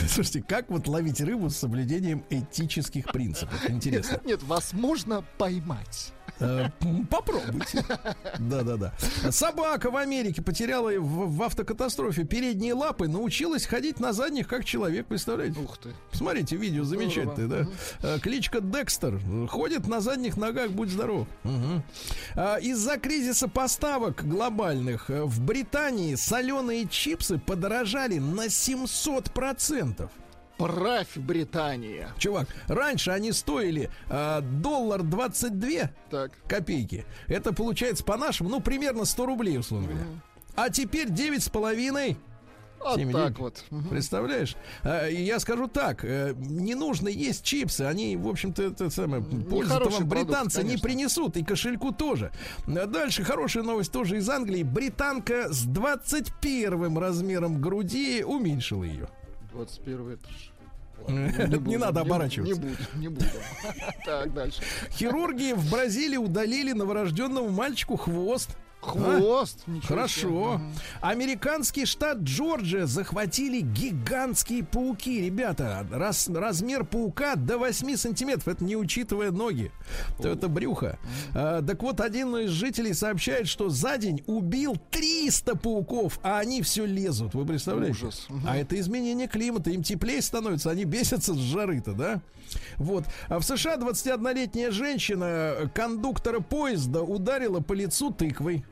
[0.09, 3.71] слушайте, как вот ловить рыбу с соблюдением этических принципов?
[3.71, 4.21] Интересно.
[4.25, 6.13] Нет, вас можно поймать.
[6.39, 6.69] Э,
[7.11, 7.85] Попробуйте.
[8.39, 8.93] Да-да-да.
[9.31, 15.07] Собака в Америке потеряла в, в автокатастрофе передние лапы, научилась ходить на задних, как человек,
[15.07, 15.59] представляете?
[15.61, 15.91] Ух ты.
[16.13, 17.67] Смотрите, видео замечательное, да?
[18.03, 19.21] Э, Кличка Декстер.
[19.49, 21.27] Ходит на задних ногах, будь здоров.
[22.37, 30.09] А, Из-за кризиса поставок глобальных в Британии соленые чипсы подорожали на 700%.
[30.67, 32.09] Правь, Британия.
[32.19, 36.33] Чувак, раньше они стоили э, доллар 22 Так.
[36.47, 37.05] копейки.
[37.29, 40.07] Это получается по-нашему, ну, примерно 100 рублей, условно говоря.
[40.57, 42.17] А теперь 9,5.
[42.81, 43.39] Вот так денег.
[43.39, 43.65] вот.
[43.91, 44.57] Представляешь?
[44.83, 47.83] А, я скажу так: э, не нужно есть чипсы.
[47.83, 50.89] Они, в общем-то, это самое пользу вам продукт, британцы не конечно.
[50.89, 52.33] принесут, и кошельку тоже.
[52.67, 54.63] А Дальше хорошая новость тоже из Англии.
[54.63, 59.09] Британка с 21 размером груди уменьшила ее.
[59.53, 60.29] 21 это
[61.09, 62.61] Не надо Не оборачиваться.
[62.61, 63.27] буду, не буду.
[64.05, 64.63] Так, дальше.
[64.93, 68.51] Хирурги в Бразилии удалили новорожденному мальчику хвост.
[68.81, 69.61] Хвост.
[69.65, 69.81] себе.
[69.83, 70.55] Хорошо.
[70.59, 70.73] Мгм.
[71.01, 75.21] Американский штат Джорджия захватили гигантские пауки.
[75.21, 78.49] Ребята, раз, размер паука до 8 сантиметров.
[78.49, 79.71] Это не учитывая ноги.
[80.19, 80.99] То это брюхо.
[81.35, 86.63] А, так вот, один из жителей сообщает, что за день убил 300 пауков, а они
[86.63, 87.35] все лезут.
[87.35, 88.07] Вы представляете?
[88.07, 88.27] Ужас.
[88.29, 88.47] Мгм.
[88.49, 89.71] А это изменение климата.
[89.71, 92.21] Им теплее становится, они бесятся с жары-то, да?
[92.79, 93.05] Вот.
[93.29, 98.65] А в США 21-летняя женщина кондуктора поезда ударила по лицу тыквой.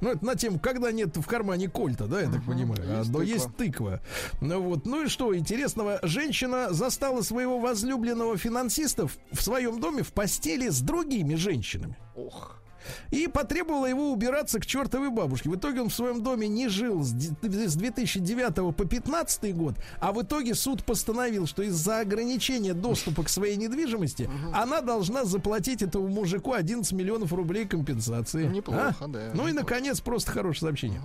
[0.00, 2.82] Ну, это на тему, когда нет в кармане кольта, да, я так понимаю.
[2.88, 3.32] А, есть но тыква.
[3.32, 4.00] есть тыква.
[4.40, 4.84] Ну вот.
[4.84, 6.00] Ну и что интересного?
[6.02, 11.96] Женщина застала своего возлюбленного финансиста в, в своем доме в постели с другими женщинами.
[12.16, 12.61] Ох.
[13.10, 15.48] И потребовала его убираться к чертовой бабушке.
[15.50, 17.30] В итоге он в своем доме не жил с ди-
[17.68, 23.28] с 2009 по 2015 год, а в итоге суд постановил, что из-за ограничения доступа к
[23.28, 28.46] своей недвижимости она должна заплатить этому мужику 11 миллионов рублей компенсации.
[28.46, 29.08] Неплохо, А?
[29.08, 29.30] да.
[29.34, 29.54] Ну и, неплохо.
[29.54, 31.00] наконец, просто хорошее сообщение.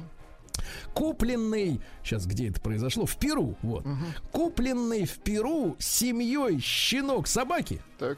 [0.94, 3.06] Купленный, сейчас где это произошло?
[3.06, 3.86] В Перу, вот.
[4.32, 8.18] Купленный в Перу семьей щенок собаки Так.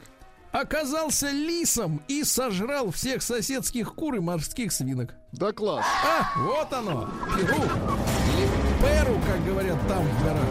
[0.52, 5.14] Оказался лисом и сожрал всех соседских кур и морских свинок.
[5.32, 5.84] Да класс.
[6.04, 7.54] А, вот оно, Перу.
[7.54, 8.48] Или
[8.80, 10.44] Перу, как говорят там в горах.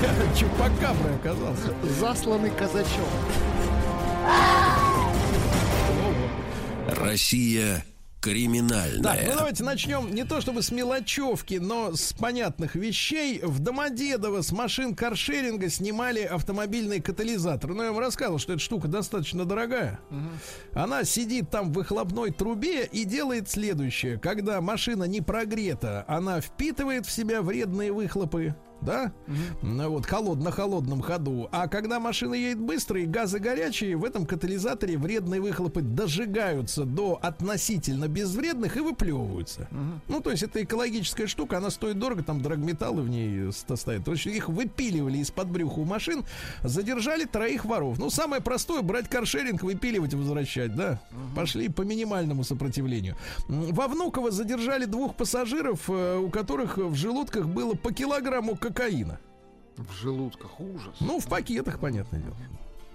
[0.36, 1.74] Чупакаброй оказался.
[1.98, 3.08] Засланный казачок.
[6.88, 7.84] Россия
[8.20, 9.30] Так, криминальная.
[9.30, 13.40] ну давайте начнем не то чтобы с мелочевки, но с понятных вещей.
[13.42, 17.72] В Домодедово с машин каршеринга снимали автомобильный катализатор.
[17.72, 20.00] Ну, я вам рассказывал, что эта штука достаточно дорогая.
[20.74, 24.18] Она сидит там в выхлопной трубе и делает следующее.
[24.18, 28.54] Когда машина не прогрета, она впитывает в себя вредные выхлопы.
[28.82, 29.12] Да?
[29.62, 31.48] Ну, вот, холод, на холодном ходу.
[31.52, 37.18] А когда машина едет быстро и газы горячие, в этом катализаторе вредные выхлопы дожигаются до
[37.22, 39.68] относительно безвредных и выплевываются.
[40.08, 44.04] Ну, то есть это экологическая штука, она стоит дорого, там драгметаллы в ней ст- стоят.
[44.04, 46.24] То есть их выпиливали из-под брюха у машин,
[46.62, 47.98] задержали троих воров.
[47.98, 51.00] Ну, самое простое, брать каршеринг, выпиливать и возвращать, да?
[51.36, 53.16] Пошли по минимальному сопротивлению.
[53.48, 59.18] Во Внуково задержали двух пассажиров, э, у которых в желудках было по килограмму кокаина.
[59.76, 60.94] В желудках ужас.
[61.00, 62.36] Ну, в пакетах, понятное дело.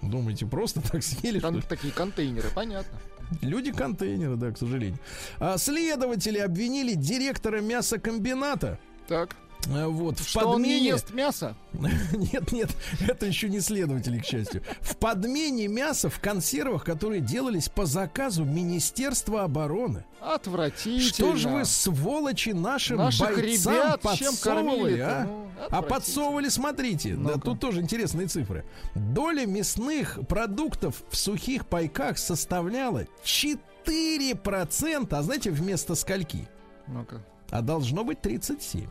[0.02, 1.62] Думаете, просто так съели, что Кон- ли?
[1.68, 2.98] такие контейнеры, понятно.
[3.42, 5.00] Люди контейнеры, да, к сожалению.
[5.40, 8.78] А следователи обвинили директора мясокомбината.
[9.08, 9.36] Так.
[9.68, 10.88] Э, Вот, в Что он не подмене...
[10.88, 11.56] ест мясо?
[11.74, 12.70] Нет, нет,
[13.08, 14.64] это еще не следователи, к счастью.
[14.80, 20.06] В подмене мяса в консервах, которые делались по заказу Министерства обороны.
[20.22, 21.02] Отвратительно.
[21.02, 25.26] Что же вы, сволочи, нашим Наших бойцам ребят подсовывали, а?
[25.26, 28.66] Ну, а подсовывали, смотрите, да, тут тоже интересные цифры.
[28.94, 36.48] Доля мясных продуктов в сухих пайках составляла 4%, а знаете, вместо скольки?
[36.88, 37.24] Ну-ка.
[37.52, 38.88] А должно быть 37.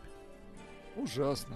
[0.95, 1.55] Ужасно.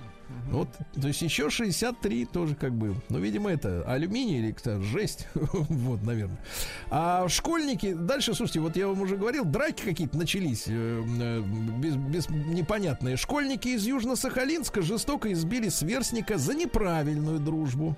[0.49, 0.67] Вот,
[0.99, 2.95] то есть еще 63 тоже как бы.
[3.09, 5.27] Ну, видимо, это алюминий или кто жесть.
[5.33, 6.37] вот, наверное.
[6.91, 10.71] А школьники, дальше, слушайте, вот я вам уже говорил, драки какие-то начались э,
[11.21, 11.41] э,
[11.79, 13.15] без, без- непонятные.
[13.17, 17.97] Школьники из Южно-Сахалинска жестоко избили сверстника за неправильную дружбу.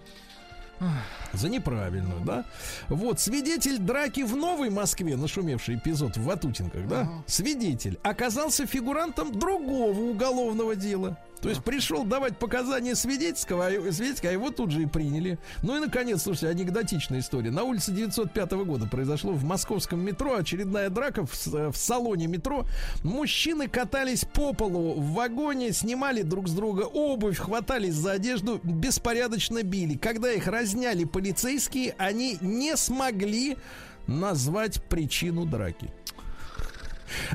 [1.33, 2.45] За неправильную, да?
[2.89, 7.07] Вот, свидетель драки в Новой Москве, нашумевший эпизод в Ватутинках, да?
[7.27, 11.17] Свидетель оказался фигурантом другого уголовного дела.
[11.41, 15.39] То есть пришел давать показания свидетельского, а, свидетельского, а его тут же и приняли.
[15.63, 17.49] Ну и, наконец, слушайте, анекдотичная история.
[17.49, 22.65] На улице 905 года произошло в московском метро очередная драка в, в салоне метро.
[23.03, 29.63] Мужчины катались по полу в вагоне, снимали друг с друга обувь, хватались за одежду, беспорядочно
[29.63, 29.97] били.
[29.97, 33.57] Когда их разняли полицейские, они не смогли
[34.05, 35.91] назвать причину драки.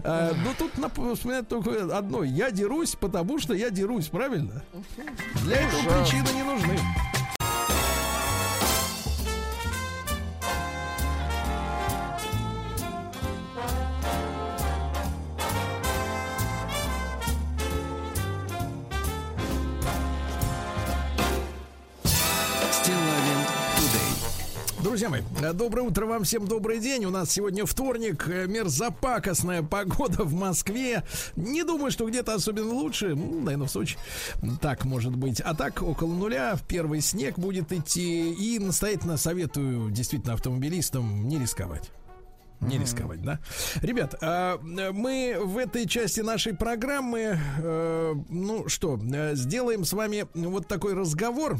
[0.02, 0.72] А, ну тут
[1.16, 2.22] вспоминать только одно.
[2.24, 4.62] Я дерусь, потому что я дерусь, правильно?
[5.42, 6.78] Для этого причины не нужны.
[24.96, 27.04] Друзья мои, э, доброе утро вам всем, добрый день.
[27.04, 31.04] У нас сегодня вторник, э, мерзопакостная погода в Москве.
[31.36, 33.14] Не думаю, что где-то особенно лучше.
[33.14, 33.98] Ну, наверное, в Сочи.
[34.62, 35.42] Так может быть.
[35.42, 38.32] А так, около нуля, первый снег будет идти.
[38.32, 41.90] И настоятельно советую действительно автомобилистам не рисковать.
[42.60, 43.38] Не рисковать, да?
[43.82, 50.26] Ребят, а, мы в этой части нашей программы, э, ну что, э, сделаем с вами
[50.34, 51.58] вот такой разговор,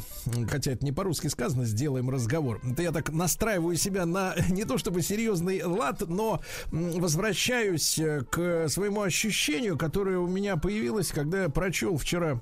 [0.49, 2.61] хотя это не по-русски сказано, сделаем разговор.
[2.65, 6.41] Это я так настраиваю себя на не то чтобы серьезный лад, но
[6.71, 12.41] возвращаюсь э, к своему ощущению, которое у меня появилось, когда я прочел вчера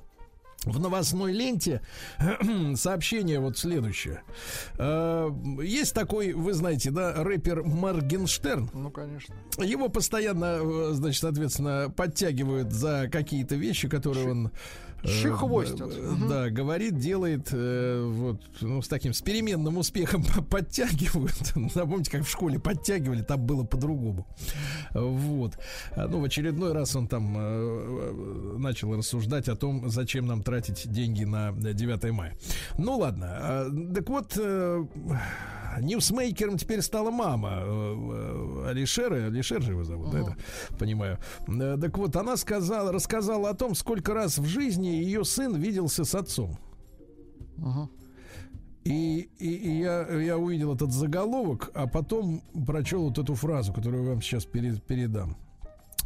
[0.65, 1.81] в новостной ленте
[2.75, 4.21] сообщение вот следующее.
[4.77, 5.29] Э,
[5.63, 8.69] есть такой, вы знаете, да, рэпер Маргенштерн.
[8.73, 9.35] Ну, конечно.
[9.57, 14.51] Его постоянно, э, значит, соответственно, подтягивают за какие-то вещи, которые он
[15.05, 15.91] Чехвостят.
[15.91, 21.55] Э, да, говорит, делает э, вот ну, с таким с переменным успехом подтягивают.
[21.75, 24.27] Напомните, как в школе подтягивали, там было по-другому.
[24.91, 25.57] Вот.
[25.95, 30.91] А, ну, в очередной раз он там э, начал рассуждать о том, зачем нам тратить
[30.91, 32.35] деньги на 9 мая.
[32.77, 33.27] Ну ладно.
[33.29, 34.37] А, так вот,
[35.81, 37.63] Ньюсмейкером теперь стала мама
[38.67, 39.27] Алишера.
[39.27, 40.25] Алишер же его зовут, uh-huh.
[40.25, 40.35] да,
[40.69, 41.19] это, понимаю.
[41.81, 46.15] Так вот, она сказала, рассказала о том, сколько раз в жизни ее сын виделся с
[46.15, 46.57] отцом.
[47.57, 47.89] Uh-huh.
[48.83, 54.03] И, и, и я, я увидел этот заголовок, а потом прочел вот эту фразу, которую
[54.03, 55.37] я вам сейчас перед, передам.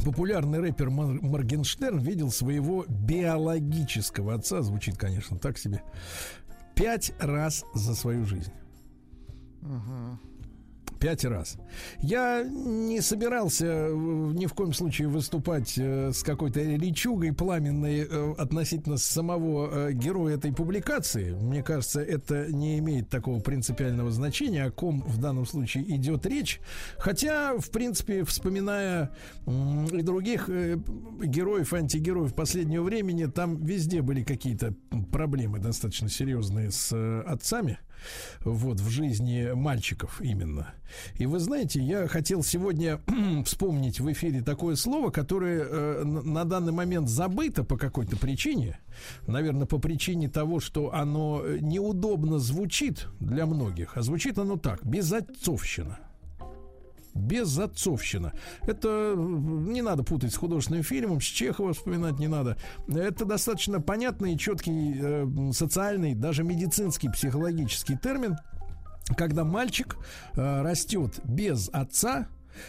[0.06, 5.84] Популярный рэпер Мор- Моргенштерн видел своего биологического отца, звучит, конечно, так себе,
[6.74, 8.54] пять раз за свою жизнь.
[9.62, 10.20] Ага.
[11.00, 11.58] Пять раз.
[12.00, 18.34] Я не собирался э, ни в коем случае выступать э, с какой-то речугой пламенной э,
[18.38, 21.32] относительно самого героя этой публикации.
[21.32, 26.60] Мне кажется, это не имеет такого принципиального значения, о ком в данном случае идет речь.
[26.98, 29.12] Хотя, в принципе, вспоминая
[29.48, 34.74] и других героев, антигероев последнего времени, там везде были какие-то
[35.14, 36.94] проблемы достаточно серьезные с
[37.26, 37.80] отцами
[38.44, 40.74] вот, в жизни мальчиков именно.
[41.16, 43.00] И вы знаете, я хотел сегодня
[43.46, 48.80] вспомнить в эфире такое слово, которое э, на данный момент забыто по какой-то причине.
[49.28, 53.98] Наверное, по причине того, что оно э, неудобно звучит для многих.
[53.98, 56.00] А звучит оно так, безотцовщина
[57.20, 58.34] безотцовщина.
[58.62, 62.58] Это не надо путать с художественным фильмом, с Чехова вспоминать не надо.
[62.88, 68.38] Это достаточно понятный, четкий э, социальный, даже медицинский, психологический термин,
[69.16, 69.98] когда мальчик
[70.36, 72.28] э, растет без отца,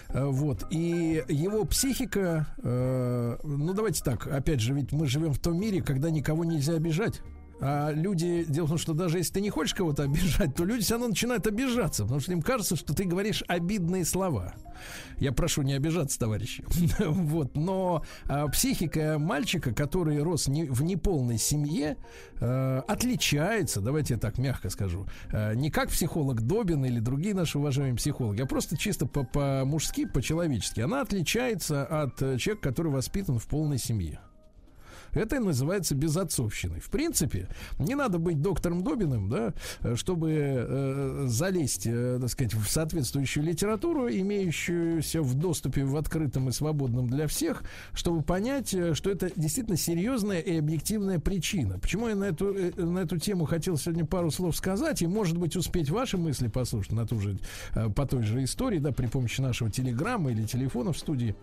[0.08, 0.66] э, вот.
[0.70, 5.82] И его психика, э, ну давайте так, опять же, ведь мы живем в том мире,
[5.82, 7.20] когда никого нельзя обижать
[7.60, 10.82] а люди, дело в том, что даже если ты не хочешь кого-то обижать, то люди
[10.82, 14.54] все равно начинают обижаться, потому что им кажется, что ты говоришь обидные слова.
[15.18, 16.64] Я прошу не обижаться, товарищи.
[16.98, 21.98] вот, но а, психика мальчика, который рос не, в неполной семье,
[22.40, 27.58] а, отличается, давайте я так мягко скажу, а, не как психолог Добин или другие наши
[27.58, 30.80] уважаемые психологи, а просто чисто по-мужски, по-человечески.
[30.80, 34.20] Она отличается от э, человека, который воспитан в полной семье.
[35.12, 36.80] Это называется безотцовщиной.
[36.80, 37.48] В принципе,
[37.78, 39.52] не надо быть доктором Добиным, да,
[39.96, 46.52] чтобы э, залезть, э, так сказать, в соответствующую литературу, имеющуюся в доступе в открытом и
[46.52, 51.78] свободном для всех, чтобы понять, э, что это действительно серьезная и объективная причина.
[51.78, 55.38] Почему я на эту, э, на эту тему хотел сегодня пару слов сказать, и, может
[55.38, 57.38] быть, успеть ваши мысли послушать на ту же,
[57.74, 61.34] э, по той же истории, да, при помощи нашего телеграмма или телефона в студии.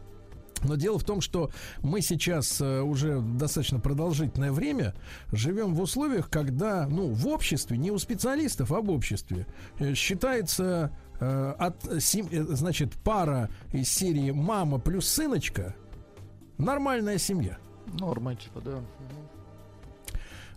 [0.64, 1.52] Но дело в том, что
[1.82, 4.94] мы сейчас э, уже достаточно продолжительное время
[5.32, 9.48] живем в условиях, когда, ну, в обществе, не у специалистов, а в обществе,
[9.80, 15.76] э, считается э, от, сем, значит, пара из серии мама плюс сыночка
[16.58, 17.58] нормальная семья.
[18.00, 18.80] Норма, типа, да.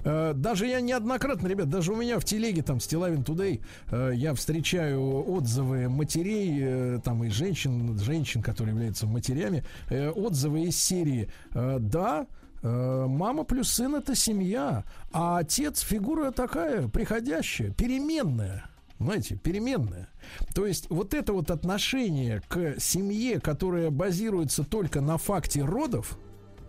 [0.04, 4.34] Э, Даже я неоднократно, ребят, даже у меня в телеге там Стилавин Тудей э, я
[4.34, 12.26] встречаю отзывы матерей, э, там и женщин, женщин, которые являются матерями, отзывы из серии «Да,
[12.62, 18.70] Мама плюс сын это семья, а отец фигура такая, приходящая, переменная.
[18.98, 20.08] Знаете, переменная.
[20.54, 26.18] То есть вот это вот отношение к семье, которое базируется только на факте родов,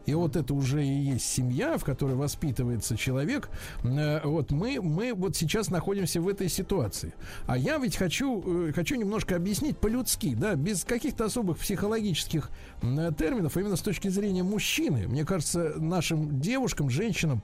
[0.05, 3.49] и вот это уже и есть семья, в которой воспитывается человек.
[3.83, 7.13] Э, Вот мы, мы вот сейчас находимся в этой ситуации.
[7.47, 12.49] А я ведь хочу, э, хочу немножко объяснить по-людски, да, без каких-то особых психологических
[12.81, 15.07] терминов, именно с точки зрения мужчины.
[15.07, 17.41] Мне кажется, нашим девушкам, женщинам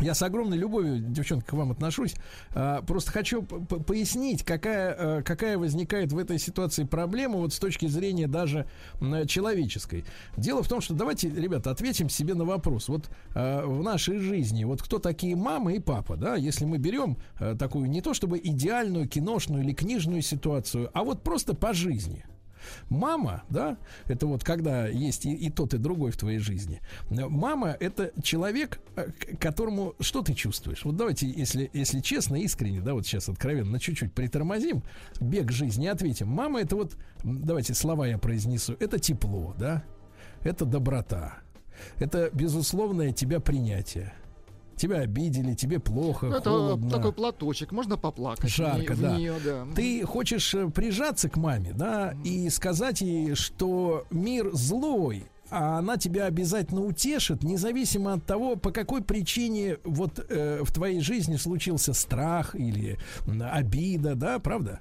[0.00, 2.14] я с огромной любовью, девчонки, к вам отношусь.
[2.54, 7.86] А, Просто хочу пояснить, какая, э, какая возникает в этой ситуации проблема вот с точки
[7.86, 8.66] зрения даже
[9.26, 10.04] человеческой.
[10.36, 12.88] Дело в том, что давайте, ребята, ответим себе на вопрос.
[12.88, 17.16] Вот э, в нашей жизни, вот кто такие мама и папа, да, если мы берем
[17.38, 22.24] э, такую не то чтобы идеальную киношную или книжную ситуацию, а вот просто по жизни.
[22.88, 26.80] Мама, да, это вот когда есть и, и тот, и другой в твоей жизни.
[27.10, 29.08] Мама это человек, э,
[29.38, 30.84] которому что ты чувствуешь?
[30.84, 34.82] Вот давайте, если, если честно, искренне, да, вот сейчас откровенно, чуть-чуть притормозим,
[35.20, 36.28] бег жизни ответим.
[36.28, 39.84] Мама это вот, давайте слова я произнесу, это тепло, да,
[40.42, 41.38] это доброта,
[41.98, 44.12] это безусловное тебя принятие.
[44.82, 46.90] Тебя обидели, тебе плохо, Ну, Это холодно.
[46.90, 48.50] такой платочек, можно поплакать.
[48.50, 49.16] Жарко, в да.
[49.16, 49.64] неё, да.
[49.76, 55.98] Ты хочешь э, прижаться к маме, да, и сказать ей, что мир злой, а она
[55.98, 61.92] тебя обязательно утешит, независимо от того, по какой причине вот э, в твоей жизни случился
[61.92, 62.98] страх или
[63.40, 64.80] обида, да, правда?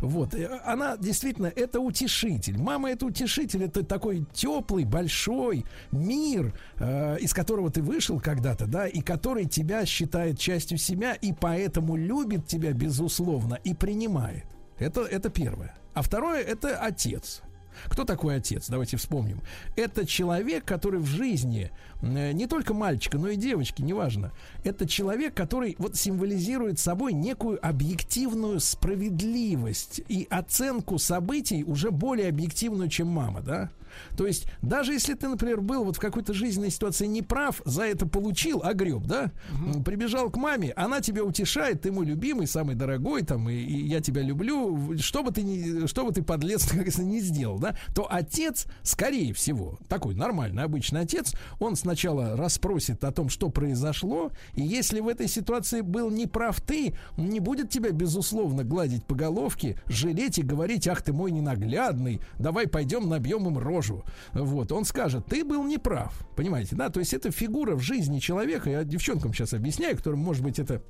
[0.00, 2.58] Вот, э, она действительно это утешитель.
[2.58, 8.86] Мама это утешитель, это такой теплый, большой мир, э, из которого ты вышел когда-то, да,
[8.86, 14.44] и который тебя считает частью себя и поэтому любит тебя безусловно и принимает.
[14.78, 15.74] Это, это первое.
[15.94, 17.42] А второе это отец.
[17.86, 18.68] Кто такой отец?
[18.68, 19.40] Давайте вспомним.
[19.76, 21.70] Это человек, который в жизни
[22.02, 24.32] э, не только мальчика, но и девочки, неважно.
[24.64, 32.88] Это человек, который вот символизирует собой некую объективную справедливость и оценку событий уже более объективную,
[32.88, 33.70] чем мама, да?
[34.16, 38.06] То есть, даже если ты, например, был вот в какой-то жизненной ситуации неправ, за это
[38.06, 39.32] получил, огреб, да?
[39.50, 43.86] М, Прибежал к маме, она тебя утешает, ты мой любимый, самый дорогой, там, и, и
[43.86, 47.58] я тебя люблю, что бы ты ни, что бы ты, подлец, как говорится, не сделал,
[47.58, 47.76] да?
[47.94, 54.30] То отец, скорее всего, такой нормальный, обычный отец, он сначала расспросит о том, что произошло,
[54.54, 59.76] и если в этой ситуации был неправ ты, не будет тебя, безусловно, гладить по головке,
[59.86, 64.04] жалеть и говорить, ах ты мой ненаглядный, давай пойдем набьем им рожу.
[64.32, 66.88] Вот, он скажет, ты был неправ, понимаете, да?
[66.88, 70.82] То есть это фигура в жизни человека, я девчонкам сейчас объясняю, которым, может быть, это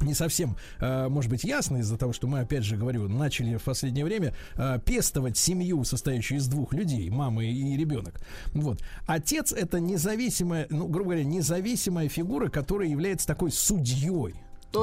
[0.00, 3.62] не совсем, э, может быть, ясно из-за того, что мы, опять же, говорю, начали в
[3.62, 8.20] последнее время э, пестовать семью, состоящую из двух людей, мамы и ребенок.
[8.52, 8.82] Вот.
[9.06, 14.34] Отец это независимая, ну, грубо говоря, независимая фигура, которая является такой судьей.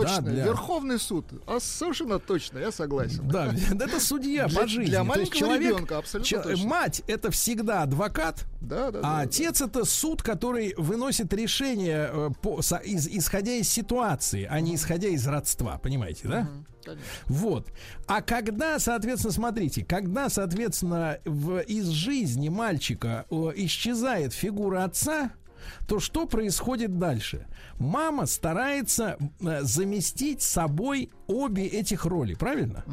[0.02, 1.26] Точно, Да, для- Верховный суд.
[1.48, 3.28] А совершенно точно, я согласен.
[3.28, 4.90] Да, это судья по жизни.
[4.90, 6.68] для маленького ребенка абсолютно че- точно.
[6.68, 12.30] Мать это всегда адвокат, Да, да, а да, отец это суд, который выносит решение э,
[12.42, 16.50] по, со- из- исходя из ситуации, а не исходя из родства, понимаете, да?
[16.84, 17.06] Конечно.
[17.28, 17.68] Вот.
[18.08, 25.32] А когда, соответственно, смотрите, когда, соответственно, в, из жизни мальчика э, исчезает фигура отца,
[25.88, 27.48] то что происходит дальше?
[27.80, 32.84] Мама старается э, заместить собой обе этих роли, правильно?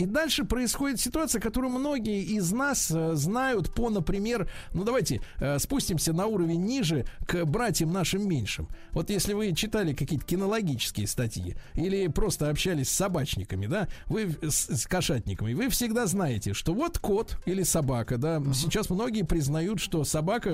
[0.00, 5.58] И дальше происходит ситуация, которую многие из нас э, знают по, например, ну давайте э,
[5.58, 8.66] спустимся на уровень ниже к братьям нашим меньшим.
[8.92, 14.74] Вот если вы читали какие-то кинологические статьи или просто общались с собачниками, да, вы с,
[14.74, 20.04] с кошатниками, вы всегда знаете, что вот кот или собака, да, сейчас многие признают, что
[20.04, 20.50] собака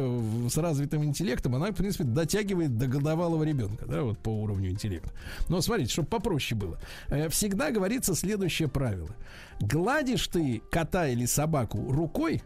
[0.50, 5.12] с развитым интеллектом, она, в принципе, дотягивает до годовалого ребенка, да, вот по уровню интеллекта.
[5.48, 6.80] Но смотрите, чтобы попроще было.
[7.06, 9.14] Э, Всегда говорится следующее правило.
[9.60, 12.42] Гладишь ты кота или собаку рукой,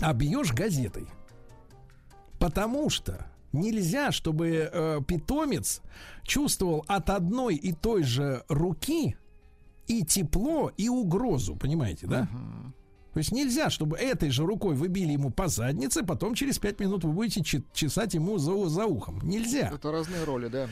[0.00, 1.06] а бьешь газетой.
[2.38, 5.80] Потому что нельзя, чтобы э, питомец
[6.22, 9.16] чувствовал от одной и той же руки
[9.86, 12.28] и тепло, и угрозу, понимаете, да?
[13.12, 16.78] То есть нельзя, чтобы этой же рукой вы били ему по заднице, потом через пять
[16.80, 19.20] минут вы будете чесать ему за, за ухом.
[19.22, 19.70] Нельзя.
[19.72, 20.68] Это разные роли, да.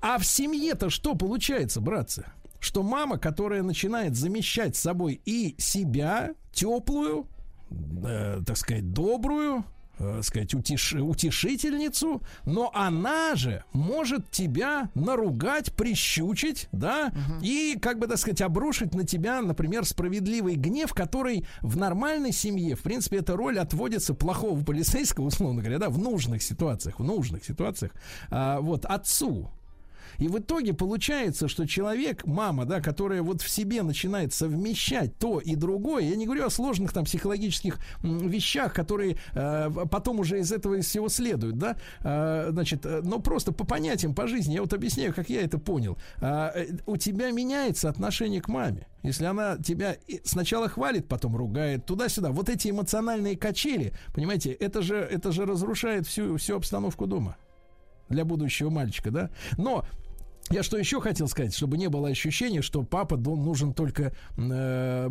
[0.00, 2.24] А в семье-то что получается, братцы?
[2.60, 7.26] Что мама, которая начинает замещать собой и себя, теплую,
[8.04, 9.64] э, так сказать, добрую,
[10.00, 17.40] э, сказать, утеш, утешительницу, но она же может тебя наругать, прищучить, да, угу.
[17.42, 22.76] и, как бы, так сказать, обрушить на тебя, например, справедливый гнев, который в нормальной семье,
[22.76, 27.44] в принципе, эта роль отводится плохого полицейского, условно говоря, да, в нужных ситуациях, в нужных
[27.44, 27.92] ситуациях,
[28.30, 29.50] а, вот, отцу.
[30.20, 35.40] И в итоге получается, что человек, мама, да, которая вот в себе начинает совмещать то
[35.40, 40.52] и другое, я не говорю о сложных там психологических вещах, которые э, потом уже из
[40.52, 44.60] этого из всего следуют, да, э, значит, э, но просто по понятиям, по жизни, я
[44.60, 45.98] вот объясняю, как я это понял.
[46.20, 48.86] Э, э у тебя меняется отношение к маме.
[49.02, 52.30] Если она тебя сначала хвалит, потом ругает, туда-сюда.
[52.30, 57.36] Вот эти эмоциональные качели, понимаете, это же, это же разрушает всю, всю обстановку дома
[58.10, 59.30] для будущего мальчика, да?
[59.56, 59.84] Но
[60.50, 65.08] я что еще хотел сказать, чтобы не было ощущения, что папа нужен только э,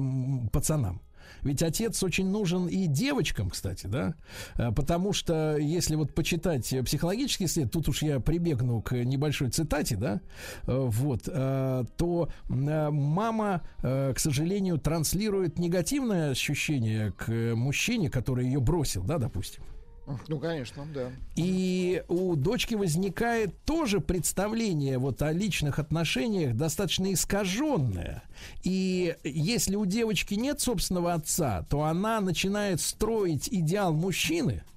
[0.51, 1.01] пацанам.
[1.41, 4.15] Ведь отец очень нужен и девочкам, кстати, да,
[4.55, 9.95] э, потому что если вот почитать психологический след, тут уж я прибегну к небольшой цитате,
[9.95, 10.21] да,
[10.63, 19.03] э, вот, э, то мама, к сожалению, транслирует негативное ощущение к мужчине, который ее бросил,
[19.03, 19.63] да, допустим.
[20.27, 21.11] Ну, конечно, да.
[21.35, 28.23] И у дочки возникает тоже представление вот о личных отношениях достаточно искаженное.
[28.63, 34.63] И если у девочки нет собственного отца, то она начинает строить идеал мужчины–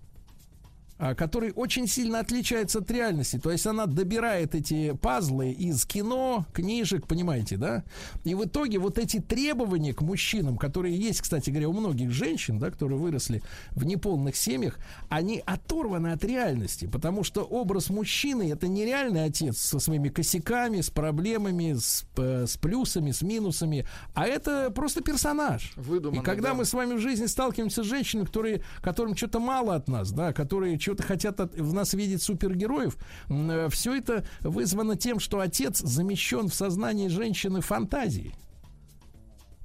[1.16, 3.36] который очень сильно отличается от реальности.
[3.36, 7.82] То есть она добирает эти пазлы из кино, книжек, понимаете, да?
[8.22, 12.60] И в итоге вот эти требования к мужчинам, которые есть, кстати говоря, у многих женщин,
[12.60, 13.42] да, которые выросли
[13.72, 19.80] в неполных семьях, они оторваны от реальности, потому что образ мужчины это нереальный отец со
[19.80, 25.72] своими косяками, с проблемами, с, э, с плюсами, с минусами, а это просто персонаж.
[25.74, 26.54] Выдуманный, И когда да.
[26.54, 30.32] мы с вами в жизни сталкиваемся с женщинами, которые, которым что-то мало от нас, да,
[30.32, 32.96] которые что что-то хотят от, в нас видеть супергероев.
[33.28, 38.34] Э, Все это вызвано тем, что отец замещен в сознании женщины фантазией.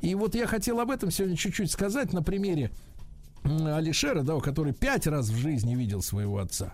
[0.02, 2.72] И вот я хотел об этом сегодня чуть-чуть сказать на примере
[3.44, 6.74] Алишера, да, который пять раз в жизни видел своего отца.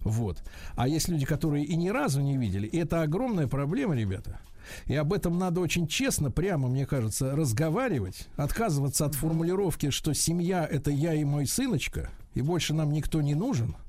[0.00, 0.42] Вот.
[0.76, 2.66] А есть люди, которые и ни разу не видели.
[2.66, 4.40] И это огромная проблема, ребята.
[4.86, 10.66] И об этом надо очень честно, прямо, мне кажется, разговаривать, отказываться от формулировки, что семья
[10.70, 13.74] это я и мой сыночка, и больше нам никто не нужен–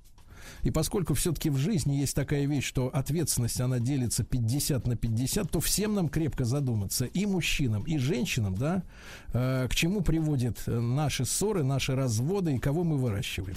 [0.64, 5.52] и поскольку все-таки в жизни есть такая вещь, что ответственность, она делится 50 на 50,
[5.52, 8.84] то всем нам крепко задуматься, и мужчинам, и женщинам, да,
[9.34, 13.56] э, к чему приводят наши ссоры, наши разводы, и кого мы выращиваем.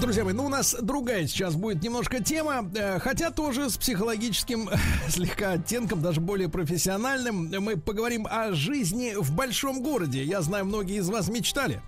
[0.00, 4.70] Друзья мои, ну у нас другая сейчас будет немножко тема, э, хотя тоже с психологическим
[5.08, 7.50] слегка оттенком, даже более профессиональным.
[7.62, 10.24] Мы поговорим о жизни в большом городе.
[10.24, 11.82] Я знаю, многие из вас мечтали.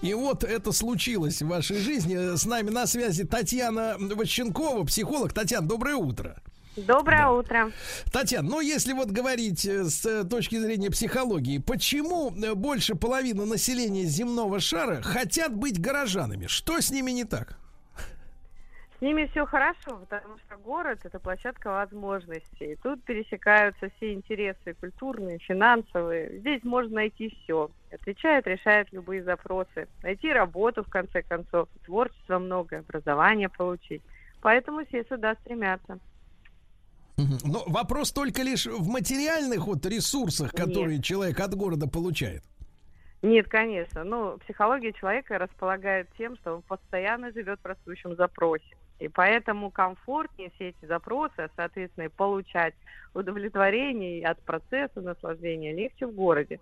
[0.00, 2.36] И вот это случилось в вашей жизни.
[2.36, 5.32] С нами на связи Татьяна Ващенкова, психолог.
[5.32, 6.42] Татьяна, доброе утро.
[6.76, 7.32] Доброе да.
[7.32, 7.72] утро.
[8.10, 13.44] Татьяна, ну если вот говорить э, с э, точки зрения психологии, почему э, больше половины
[13.44, 16.46] населения земного шара хотят быть горожанами?
[16.46, 17.58] Что с ними не так?
[18.98, 22.78] С ними все хорошо, потому что город– это площадка возможностей.
[22.82, 26.38] Тут пересекаются все интересы культурные, финансовые.
[26.38, 27.70] Здесь можно найти все.
[27.92, 29.88] Отвечает, решает любые запросы.
[30.02, 31.68] Найти работу, в конце концов.
[31.84, 34.02] Творчество много, образование получить.
[34.40, 35.98] Поэтому все сюда стремятся.
[37.16, 41.04] Но вопрос только лишь в материальных вот ресурсах, которые Нет.
[41.04, 42.42] человек от города получает.
[43.22, 44.02] Нет, конечно.
[44.02, 48.64] Ну, психология человека располагает тем, что он постоянно живет в растущем запросе.
[48.98, 52.74] И поэтому комфортнее все эти запросы, а, соответственно, получать
[53.14, 56.60] удовлетворение от процесса наслаждения легче в городе.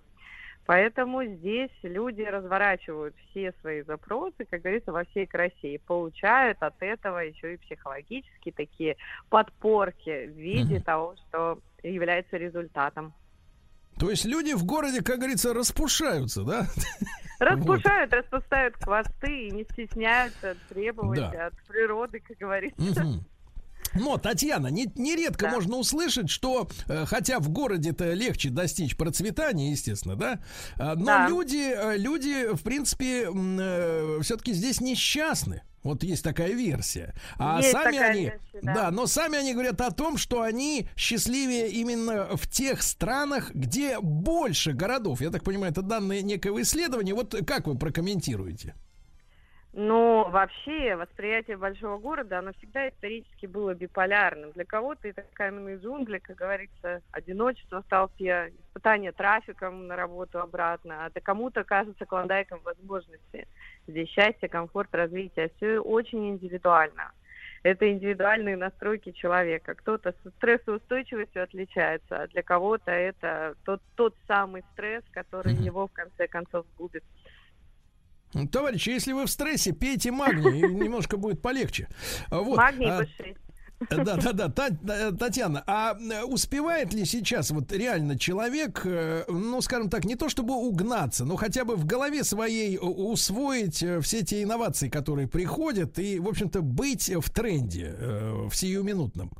[0.70, 6.80] Поэтому здесь люди разворачивают все свои запросы, как говорится, во всей красе и получают от
[6.80, 8.96] этого еще и психологические такие
[9.30, 10.84] подпорки в виде mm-hmm.
[10.84, 13.12] того, что является результатом.
[13.98, 16.66] То есть люди в городе, как говорится, распушаются, да?
[17.40, 18.20] Распушают, вот.
[18.20, 21.46] распускают хвосты и не стесняются требовать да.
[21.48, 22.80] от природы, как говорится.
[22.80, 23.24] Угу.
[23.94, 25.52] Но, Татьяна, не, нередко Да.
[25.52, 30.40] можно услышать, что, э, хотя в городе-то легче достичь процветания, естественно, да,
[30.78, 31.28] э, но Да.
[31.28, 33.28] люди, э, люди, в принципе,
[34.22, 35.62] все-таки здесь несчастны.
[35.82, 37.14] Вот есть такая версия.
[37.38, 38.74] А Есть сами такая они, версия, да.
[38.74, 38.90] да.
[38.90, 44.72] но сами они говорят о том, что они счастливее именно в тех странах, где больше
[44.72, 45.22] городов.
[45.22, 47.14] Я так понимаю, это данные некого исследования.
[47.14, 48.74] Вот как вы прокомментируете?
[49.72, 54.50] Но вообще восприятие большого города, оно всегда исторически было биполярным.
[54.50, 61.04] Для кого-то это каменные джунгли, как говорится, одиночество в толпе, испытание трафиком на работу обратно,
[61.04, 63.46] а для кому-то кажется клондайком возможности.
[63.86, 67.12] Здесь счастье, комфорт, развитие, все очень индивидуально.
[67.62, 69.74] Это индивидуальные настройки человека.
[69.74, 75.92] Кто-то с стрессоустойчивостью отличается, а для кого-то это тот, тот самый стресс, который его в
[75.92, 77.04] конце концов губит.
[78.52, 81.88] Товарищи, если вы в стрессе, пейте магний, немножко будет полегче.
[82.30, 82.56] Вот.
[82.56, 83.36] Магний а, B6.
[83.88, 89.60] Да, да, да, Та- Татьяна, а э, успевает ли сейчас вот реально человек, э, ну,
[89.62, 94.22] скажем так, не то чтобы угнаться, но хотя бы в голове своей усвоить э, все
[94.22, 99.32] те инновации, которые приходят, и, в общем-то, быть в тренде, в сиюминутном?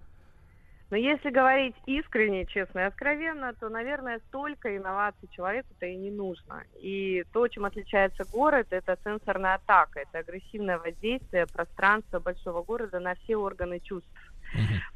[0.90, 6.64] Но если говорить искренне, честно и откровенно, то, наверное, столько инноваций человеку-то и не нужно.
[6.80, 13.14] И то, чем отличается город, это сенсорная атака, это агрессивное воздействие пространства большого города на
[13.14, 14.10] все органы чувств.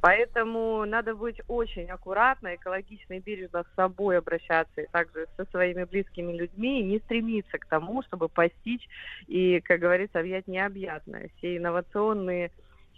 [0.01, 5.85] Поэтому надо быть очень аккуратно, экологично и бережно с собой обращаться, и также со своими
[5.85, 8.89] близкими людьми, и не стремиться к тому, чтобы постичь
[9.29, 11.31] и, как говорится, объять необъятное.
[11.37, 12.51] Все инновационные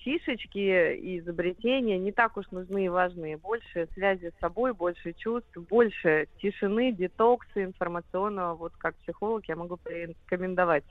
[0.07, 3.37] фишечки и изобретения не так уж нужны и важны.
[3.39, 8.55] Больше связи с собой, больше чувств, больше тишины, детокса информационного.
[8.55, 10.85] Вот как психолог я могу порекомендовать.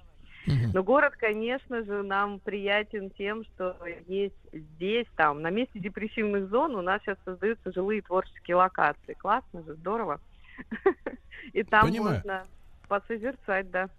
[0.73, 6.75] Но город, конечно же, нам приятен тем, что есть здесь, там, на месте депрессивных зон
[6.75, 9.13] у нас сейчас создаются жилые творческие локации.
[9.13, 10.19] Классно же, здорово.
[11.53, 12.17] И там Понимаю.
[12.17, 12.43] можно
[12.87, 13.89] посозерцать, да.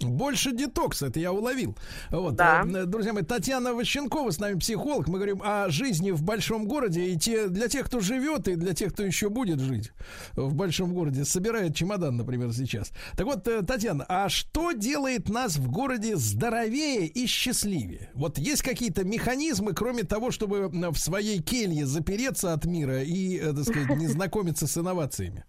[0.00, 1.76] Больше детокса, это я уловил.
[2.10, 2.62] Вот, Да.
[2.64, 5.08] э, друзья мои, Татьяна Ващенкова с нами психолог.
[5.08, 7.06] Мы говорим о жизни в большом городе.
[7.08, 9.92] И те, для тех, кто живет, и для тех, кто еще будет жить
[10.34, 12.92] в большом городе, собирает чемодан, например, сейчас.
[13.16, 18.10] Так вот, э, Татьяна, а что делает нас в городе здоровее и счастливее?
[18.14, 23.52] Вот есть какие-то механизмы, кроме того, чтобы в своей келье запереться от мира и, э,
[23.52, 25.44] так сказать, не знакомиться с инновациями?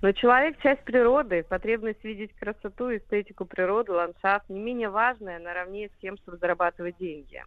[0.00, 6.00] Но человек– часть природы, потребность видеть красоту, эстетику природы, ландшафт не менее важная наравне с
[6.00, 7.42] тем, чтобы зарабатывать деньги.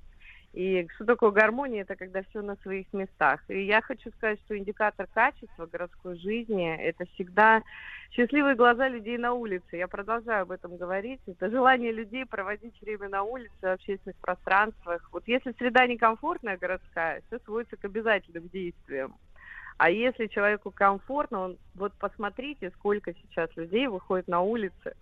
[0.54, 1.84] И что такое гармония?
[1.84, 3.40] Это когда все на своих местах.
[3.48, 7.64] И я хочу сказать, что индикатор качества городской жизни– это всегда
[8.12, 9.78] счастливые глаза людей на улице.
[9.78, 11.22] Я продолжаю об этом говорить.
[11.26, 15.08] Это желание людей проводить время на улице, в общественных пространствах.
[15.14, 19.16] Вот если среда некомфортная городская, все сводится к обязательным действиям.
[19.84, 24.94] А если человеку комфортно, он вот посмотрите, сколько сейчас людей выходит на улицы.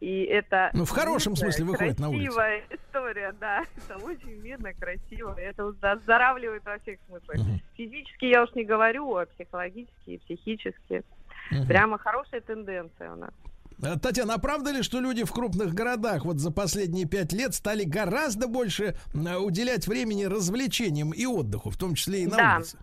[0.00, 2.32] И это Ну, в хорошем мирная, смысле выходит на улицу.
[2.34, 3.64] красивая история, да.
[3.76, 5.34] Это очень мирно, красиво.
[5.38, 7.36] Это оздоравливает во всех смыслах.
[7.36, 7.60] Мгм.
[7.76, 11.02] Физически я уж не говорю, а психологически и психически.
[11.52, 11.66] Мгм.
[11.66, 13.32] Прямо хорошая тенденция у нас.
[13.82, 17.52] Э, Татьяна, а правда ли, что люди в крупных городах вот за последние пять лет
[17.54, 22.56] стали гораздо больше э, уделять времени развлечениям и отдыху, в том числе и на Да.
[22.56, 22.78] улице?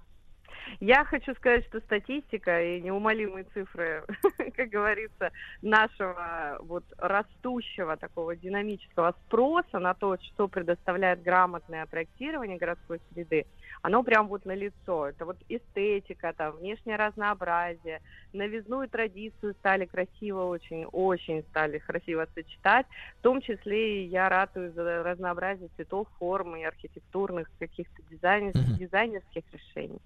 [0.79, 4.05] Я хочу сказать, что статистика и неумолимые цифры,
[4.55, 5.31] как говорится,
[5.61, 13.45] нашего вот растущего такого динамического спроса на то, что предоставляет грамотное проектирование городской среды,
[13.81, 15.07] оно прям вот на лицо.
[15.07, 18.01] Это вот эстетика, там, внешнее разнообразие,
[18.31, 22.85] новизну и традицию стали красиво очень, очень стали красиво сочетать.
[23.19, 28.77] В том числе и я ратую за разнообразие цветов, форм и архитектурных каких-то дизайн- Мгм.
[28.77, 29.99] дизайнерских решений.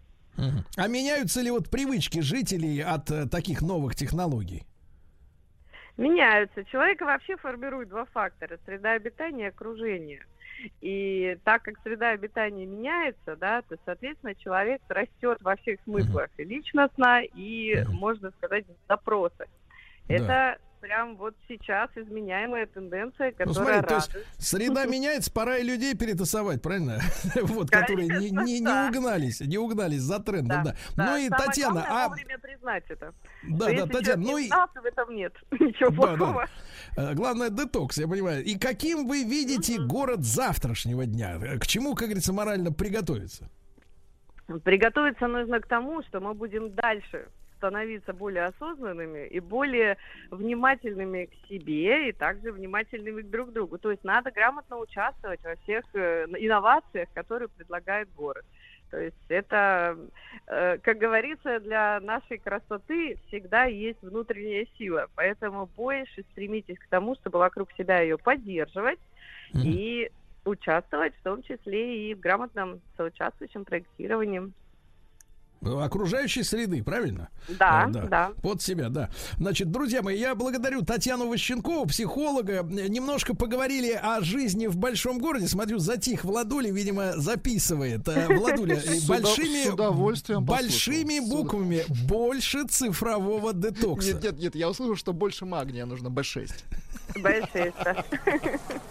[0.76, 4.64] А меняются ли вот привычки жителей от э, таких новых технологий?
[5.98, 6.64] Меняются.
[6.66, 8.60] Человека вообще формирует два фактора.
[8.66, 10.24] Среда обитания и окружение.
[10.82, 16.30] И так как среда обитания меняется, да, то, соответственно, человек растет во всех смыслах.
[16.38, 19.48] И личностно, и, можно сказать, в запросах.
[20.08, 20.58] Да.
[20.80, 25.96] Прям вот сейчас изменяемая тенденция, Ну, которая смотри, то есть среда меняется, пора и людей
[25.96, 27.00] перетасовать, правильно?
[27.42, 30.76] Вот, которые не, не, не угнались, не угнались за трендом, да.
[30.96, 32.10] Да, Ну и Татьяна, а...
[32.10, 33.14] вовремя признать это.
[33.44, 34.50] Да, да, Татьяна, ну и...
[34.50, 36.48] в этом нет ничего плохого.
[36.96, 38.44] Э, Главное, детокс, я понимаю.
[38.44, 41.40] И каким вы видите город завтрашнего дня?
[41.60, 43.50] К чему, как говорится, морально приготовиться?
[44.64, 47.28] Приготовиться нужно к тому, что мы будем дальше
[47.58, 49.98] становиться более осознанными и более
[50.32, 53.78] внимательными к себе и также внимательными друг к другу.
[53.78, 58.46] То есть надо грамотно участвовать во всех э, инновациях, которые предлагает город.
[58.90, 59.98] То есть это,
[60.48, 65.08] э, как говорится, для нашей красоты всегда есть внутренняя сила.
[65.16, 69.00] Поэтому больше стремитесь к тому, чтобы вокруг себя ее поддерживать
[69.54, 69.62] mm-hmm.
[69.64, 70.12] и
[70.46, 74.54] участвовать, в том числе и в грамотном соучаствующем проектировании.
[75.62, 77.30] Окружающей среды, правильно?
[77.48, 78.32] Да, а, да, да.
[78.42, 79.10] Под себя, да.
[79.38, 82.64] Значит, друзья мои, я благодарю Татьяну Ващенкову, психолога.
[82.64, 85.48] Немножко поговорили о жизни в большом городе.
[85.48, 88.08] Смотрю, затих Владуля, видимо, записывает.
[88.08, 88.76] Э, Владуля,
[89.08, 94.14] большими, удовольствием большими буквами больше цифрового детокса.
[94.14, 96.52] Нет, нет, нет, я услышал, что больше магния нужно B6.
[97.16, 98.06] B6, да.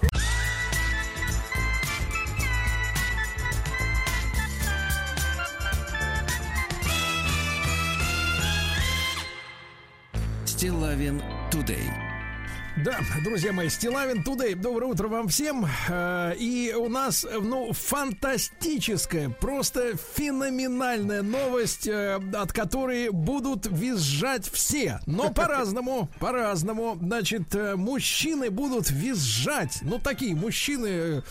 [10.57, 11.85] Стилавин Тудей.
[12.83, 14.55] Да, друзья мои, Стилавин Тудей.
[14.55, 15.67] Доброе утро вам всем.
[15.89, 25.01] Э, и у нас, ну, фантастическая, просто феноменальная новость, э, от которой будут визжать все.
[25.05, 26.97] Но по-разному, по-разному.
[27.03, 29.81] Значит, э, мужчины будут визжать.
[29.83, 31.23] Ну, такие мужчины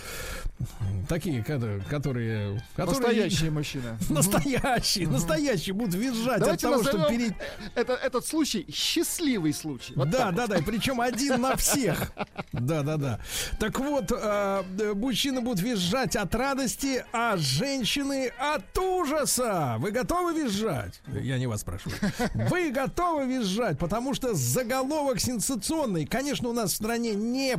[1.10, 1.82] Такие, которые...
[1.82, 3.98] которые настоящие мужчины.
[4.10, 7.34] Настоящие, настоящие будут визжать Давайте от того, что перед...
[7.76, 9.94] Это, этот случай счастливый случай.
[9.96, 10.58] Вот да, да, вот.
[10.58, 12.14] да, причем один на всех.
[12.54, 13.20] Да, да, да.
[13.60, 19.76] Так вот, э, мужчины будут визжать от радости, а женщины от ужаса.
[19.80, 21.02] Вы готовы визжать?
[21.08, 21.98] Я не вас спрашиваю.
[22.50, 23.78] Вы готовы визжать?
[23.78, 26.06] Потому что заголовок сенсационный.
[26.06, 27.58] Конечно, у нас в стране не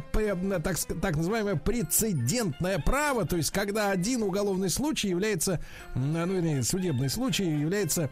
[0.63, 5.61] так, так называемое прецедентное право, то есть когда один уголовный случай является,
[5.95, 8.09] ну, вернее, судебный случай является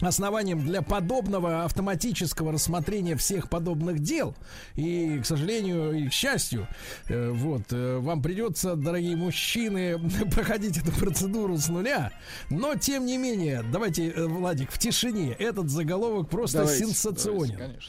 [0.00, 4.36] основанием для подобного автоматического рассмотрения всех подобных дел.
[4.74, 6.68] И, к сожалению, и к счастью,
[7.08, 9.98] э, вот, э, вам придется, дорогие мужчины,
[10.34, 12.12] проходить эту процедуру с нуля.
[12.50, 15.32] Но, тем не менее, давайте, э, Владик, в тишине.
[15.32, 17.58] Этот заголовок просто давайте, сенсационен.
[17.58, 17.86] Давайте,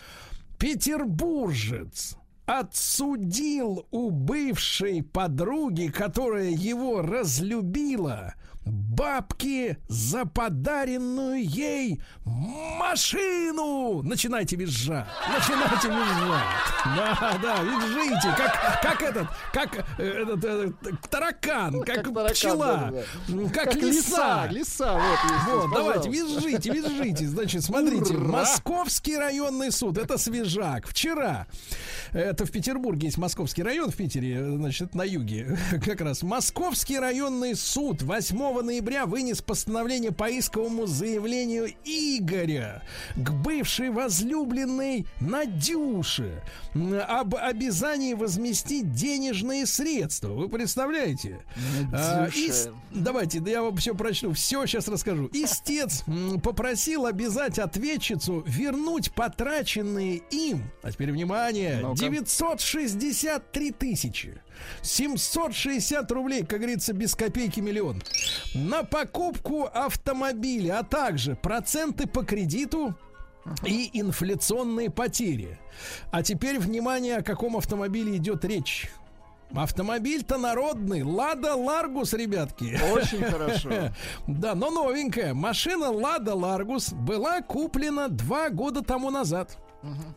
[0.58, 2.18] Петербуржец
[2.50, 8.34] отсудил у бывшей подруги, которая его разлюбила,
[8.70, 14.02] бабки за подаренную ей машину.
[14.04, 15.08] Начинайте визжать.
[15.28, 16.44] Начинайте визжать.
[16.86, 18.36] Да, да, визжите.
[18.38, 23.50] Как, как этот, как э, этот, этот таракан, как, как таракан, пчела, да, да.
[23.50, 24.48] Как, как лиса.
[24.48, 25.64] Лиса, лиса вот.
[25.64, 27.28] Вот, давайте, визжите, визжите.
[27.28, 28.40] Значит, смотрите, Ура!
[28.40, 30.88] Московский районный суд, это свежак.
[30.88, 31.48] Вчера,
[32.12, 36.24] это в Петербурге есть Московский район в Питере, значит, на юге, как раз.
[36.24, 42.84] Московский районный суд 8 ноября вынес постановление по исковому заявлению Игоря
[43.16, 46.42] к бывшей возлюбленной Надюше
[47.08, 50.30] об обязании возместить денежные средства.
[50.30, 51.40] Вы представляете?
[51.94, 52.52] А, и,
[52.92, 54.34] давайте, да я вам все прочту.
[54.34, 55.30] Все сейчас расскажу.
[55.34, 56.04] Истец
[56.44, 64.42] попросил обязать ответчицу вернуть потраченные им, а теперь внимание, ну 963 тысячи.
[64.82, 68.02] 760 рублей, как говорится, без копейки миллион.
[68.54, 72.96] На покупку автомобиля, а также проценты по кредиту
[73.66, 75.60] и инфляционные потери.
[76.12, 78.90] А теперь внимание, о каком автомобиле идет речь.
[79.56, 81.02] Автомобиль-то народный.
[81.02, 82.80] Лада Ларгус, ребятки.
[82.94, 83.92] Очень хорошо.
[84.28, 85.34] Да, но новенькая.
[85.34, 89.58] Машина Лада Ларгус была куплена два года тому назад.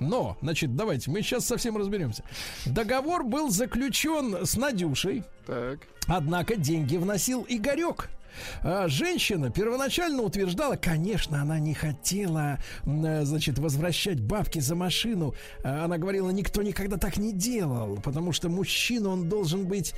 [0.01, 2.24] Но, значит, давайте, мы сейчас совсем разберемся.
[2.66, 5.24] Договор был заключен с Надюшей.
[5.47, 5.80] Так.
[6.06, 8.09] Однако деньги вносил Игорек.
[8.62, 15.34] А, женщина первоначально утверждала, конечно, она не хотела, э, значит, возвращать бабки за машину.
[15.64, 19.94] А, она говорила, никто никогда так не делал, потому что мужчина, он должен быть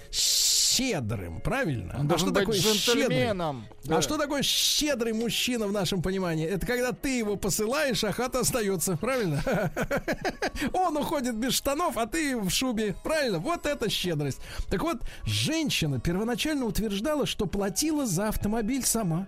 [0.74, 1.96] щедрым, правильно?
[1.98, 3.62] Он а что такое джентльменом.
[3.62, 3.88] Щедрый?
[3.88, 3.98] Да.
[3.98, 6.46] А что такое щедрый мужчина в нашем понимании?
[6.46, 9.42] Это когда ты его посылаешь, а хата остается, правильно?
[10.72, 13.38] Он уходит без штанов, а ты в шубе, правильно?
[13.38, 14.40] Вот это щедрость.
[14.70, 19.26] Так вот, женщина первоначально утверждала, что платила за автомобиль сама.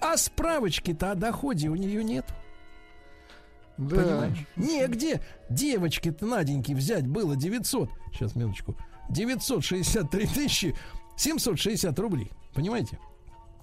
[0.00, 2.26] А справочки-то о доходе у нее нет.
[3.78, 3.96] Да.
[3.96, 4.38] Понимаешь?
[4.56, 7.90] Негде девочки-то Наденьки взять было 900.
[8.12, 8.76] Сейчас, минуточку.
[9.12, 10.74] 963 тысячи
[11.16, 12.30] 760 рублей.
[12.54, 12.98] Понимаете?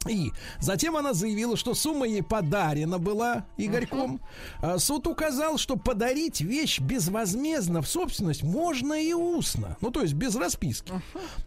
[0.08, 4.22] И затем она заявила, что сумма ей подарена была Игорьком.
[4.62, 9.78] А Суд указал, что подарить вещь безвозмездно в собственность можно и устно.
[9.82, 10.94] Ну, то есть без расписки.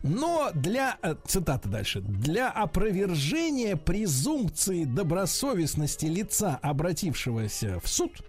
[0.03, 8.23] Но для, э, цитата дальше, для опровержения презумпции добросовестности лица, обратившегося в суд,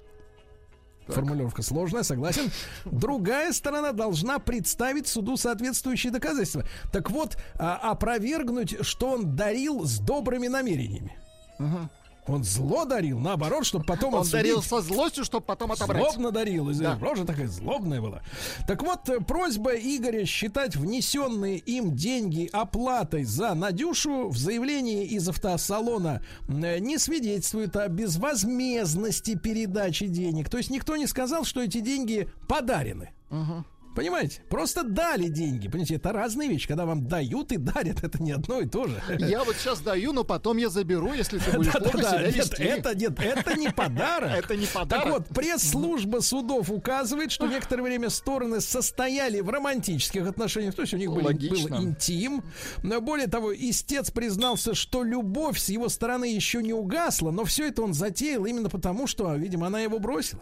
[1.07, 2.51] Формулировка сложная, согласен.
[2.85, 6.65] Другая сторона должна представить суду соответствующие доказательства.
[6.91, 11.17] Так вот, а, опровергнуть, что он дарил с добрыми намерениями.
[12.25, 14.37] Он зло дарил, наоборот, чтобы потом Он отсудить.
[14.45, 16.01] дарил со злостью, чтобы потом отобрать.
[16.03, 16.97] Злобно дарил, Да.
[17.01, 18.21] рожа такая злобная была.
[18.67, 25.27] Так вот, э, просьба Игоря считать внесенные им деньги оплатой за Надюшу в заявлении из
[25.27, 30.49] автосалона э, не свидетельствует о безвозмездности передачи денег.
[30.49, 33.11] То есть никто не сказал, что эти деньги подарены.
[33.95, 34.41] Понимаете?
[34.49, 35.67] Просто дали деньги.
[35.67, 36.67] Понимаете, это разные вещи.
[36.67, 39.01] Когда вам дают и дарят, это не одно и то же.
[39.19, 42.95] Я вот сейчас даю, но потом я заберу, если ты будешь плохо себя нет, это
[42.95, 44.31] нет, это не подарок.
[44.43, 45.03] Это не подарок.
[45.03, 50.93] Так вот, пресс-служба судов указывает, что некоторое время стороны состояли в романтических отношениях, то есть
[50.93, 52.43] у них был интим.
[52.81, 57.67] Но более того, истец признался, что любовь с его стороны еще не угасла, но все
[57.67, 60.41] это он затеял именно потому, что, видимо, она его бросила.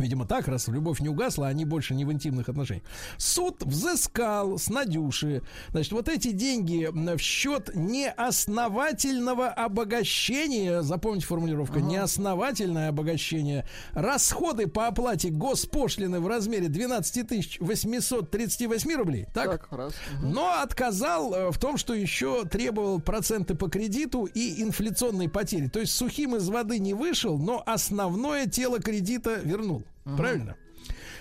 [0.00, 2.84] Видимо, так, раз любовь не угасла, они больше не в интимных отношениях.
[3.18, 12.88] Суд взыскал с Надюши, значит, вот эти деньги в счет неосновательного обогащения, запомните формулировка, неосновательное
[12.88, 19.50] обогащение, расходы по оплате госпошлины в размере 12 838 рублей, так?
[19.50, 19.94] Так, раз.
[20.18, 20.32] Мгм.
[20.32, 25.68] Но отказал э, в том, что еще требовал проценты по кредиту и инфляционной потери.
[25.68, 29.84] То есть сухим из воды не вышел, но основное тело кредита вернул.
[30.04, 30.56] Правильно?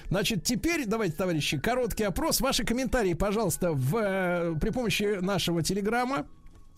[0.10, 2.42] Значит, теперь давайте, товарищи, короткий опрос.
[2.42, 6.26] Ваши комментарии, пожалуйста, в, э, при помощи нашего телеграмма.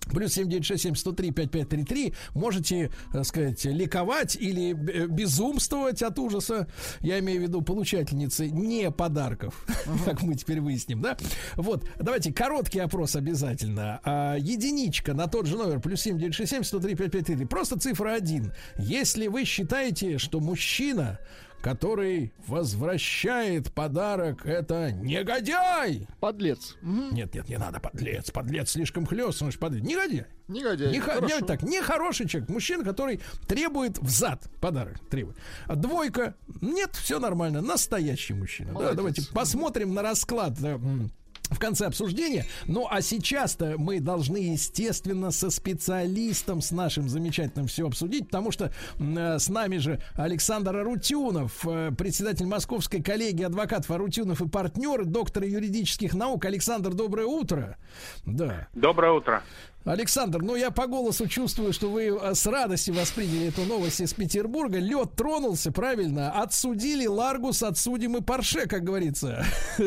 [0.09, 2.13] Плюс 7967-103-5533.
[2.33, 6.67] Можете, так сказать, ликовать или э, безумствовать от ужаса.
[7.01, 9.65] Я имею в виду получательницы не подарков,
[10.05, 11.17] как мы теперь выясним, да?
[11.55, 14.01] Вот, давайте короткий опрос обязательно.
[14.03, 17.45] А, единичка на тот же номер, плюс 7967-103-5533.
[17.45, 18.51] Просто цифра 1.
[18.79, 21.19] Если вы считаете, что мужчина
[21.61, 26.07] который возвращает подарок, это негодяй.
[26.19, 26.75] Подлец.
[26.81, 29.83] Нет, нет, не надо, подлец, подлец, слишком хлест, он же подлец.
[29.83, 30.25] Негодяй.
[30.47, 30.91] Негодяй.
[30.91, 31.35] Не, Хорошо.
[31.39, 35.37] не так, нехороший человек, мужчина, который требует взад подарок, требует.
[35.65, 38.73] А двойка, нет, все нормально, настоящий мужчина.
[38.77, 40.59] Да, давайте посмотрим на расклад.
[40.59, 41.11] да, м,
[41.51, 42.45] в конце обсуждения.
[42.65, 48.71] Ну, а сейчас-то мы должны, естественно, со специалистом, с нашим замечательным все обсудить, потому что
[48.99, 55.43] э, с нами же Александр Арутюнов, э, председатель Московской коллегии адвокатов Арутюнов и партнеры, доктор
[55.43, 56.45] юридических наук.
[56.45, 57.77] Александр, доброе утро.
[58.25, 58.67] Да.
[58.73, 59.43] Доброе утро.
[59.83, 64.13] Александр, ну я по голосу чувствую, что вы э, с радостью восприняли эту новость из
[64.13, 64.77] Петербурга.
[64.77, 66.31] Лед тронулся, правильно?
[66.31, 69.43] Отсудили Ларгус, отсудим и Порше, как говорится.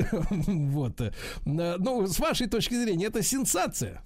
[0.74, 1.00] Вот.
[1.00, 1.12] Э,
[1.44, 4.02] Ну, с вашей точки зрения, это сенсация.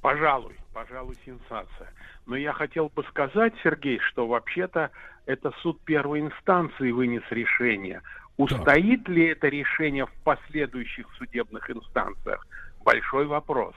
[0.00, 1.92] Пожалуй, пожалуй, сенсация.
[2.26, 4.90] Но я хотел бы сказать, Сергей, что вообще-то
[5.26, 8.02] это суд первой инстанции вынес решение.
[8.36, 12.46] Устоит ли это решение в последующих судебных инстанциях?
[12.84, 13.74] Большой вопрос.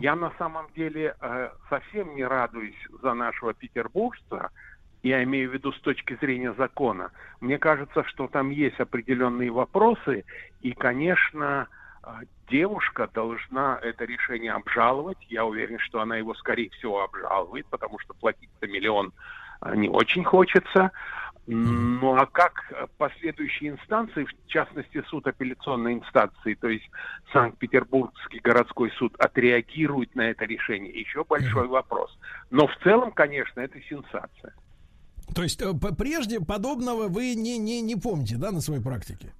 [0.00, 4.50] Я на самом деле э, совсем не радуюсь за нашего петербуржца,
[5.02, 7.10] я имею в виду с точки зрения закона.
[7.40, 10.24] Мне кажется, что там есть определенные вопросы,
[10.60, 11.68] и, конечно,
[12.02, 12.08] э,
[12.50, 15.18] девушка должна это решение обжаловать.
[15.28, 19.12] Я уверен, что она его, скорее всего, обжалует, потому что платить-то миллион
[19.62, 20.90] э, не очень хочется.
[21.52, 26.88] Ну а как последующие инстанции, в частности суд апелляционной инстанции, то есть
[27.32, 32.16] Санкт-Петербургский городской суд, отреагирует на это решение, еще большой вопрос.
[32.50, 34.54] Но в целом, конечно, это сенсация.
[35.34, 39.32] То есть э, прежде подобного вы не, не, не помните, да, на своей практике?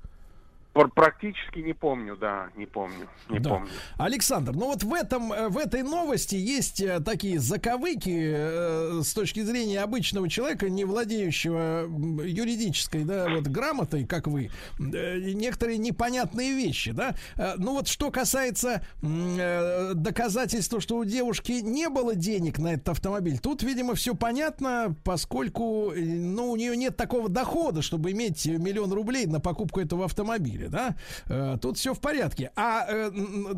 [0.72, 3.50] Пр- Практически не помню, да, не помню, не Да.
[3.50, 3.70] помню.
[3.98, 9.12] Александр, ну вот в этом, э, в этой новости есть э, такие заковыки э, с
[9.12, 11.88] точки зрения обычного человека, не владеющего
[12.24, 17.14] юридической, да, вот грамотой, как вы, э, некоторые непонятные вещи, да.
[17.36, 22.90] Э, Ну вот что касается э, доказательства, что у девушки не было денег на этот
[22.90, 28.46] автомобиль, тут, видимо, все понятно, поскольку, э, ну, у нее нет такого дохода, чтобы иметь
[28.46, 30.96] миллион рублей на покупку этого автомобиля, да?
[31.28, 32.50] Э, тут все в порядке.
[32.56, 33.10] А, э,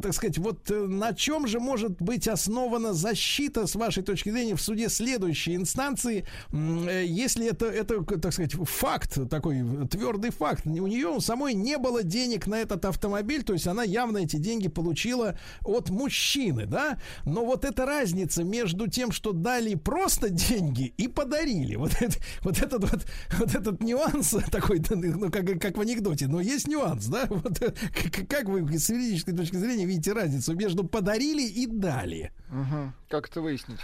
[0.02, 4.56] так сказать, вот э, на чем же может быть основана защита, с вашей точки зрения,
[4.56, 10.66] в суде следующей инстанции, если это, это, так сказать, факт, такой твердый факт.
[10.66, 14.36] У нее у самой не было денег на этот автомобиль, то есть она явно эти
[14.36, 16.98] деньги получила от мужчины, да?
[17.24, 22.58] Но вот эта разница между тем, что дали просто деньги и подарили, вот, это, вот
[22.58, 23.06] этот вот,
[23.38, 27.26] вот этот нюанс такой, ну, как, как в анекдоте, но есть нюанс, да?
[27.30, 32.32] Вот, как, как вы с юридической точки зрения видите разницу между подарили и дали?
[32.50, 32.92] Угу.
[33.08, 33.80] Как это выяснить?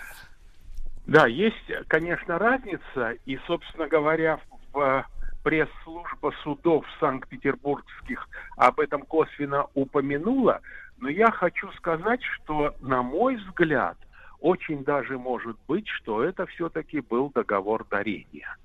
[1.06, 1.56] Да, есть,
[1.89, 4.40] конечно, разница, и, собственно говоря,
[4.72, 5.06] в
[5.43, 10.60] пресс-служба судов санкт-петербургских об этом косвенно упомянула,
[10.98, 13.97] но я хочу сказать, что, на мой взгляд,
[14.40, 18.56] очень даже может быть, что это все-таки был договор дарения.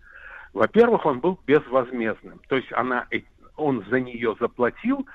[0.53, 3.21] Во-первых, он был безвозмездным, то есть она, э,
[3.55, 5.07] он за нее заплатил,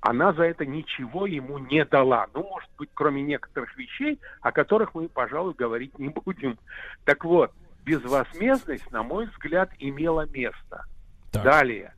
[0.00, 2.26] она за это ничего ему не дала.
[2.34, 6.58] Ну, может быть, кроме некоторых вещей, о которых мы, пожалуй, говорить не будем.
[7.04, 7.52] Так вот,
[7.84, 10.84] безвозмездность, на мой взгляд, имела место.
[11.32, 11.42] Так.
[11.42, 11.94] Далее.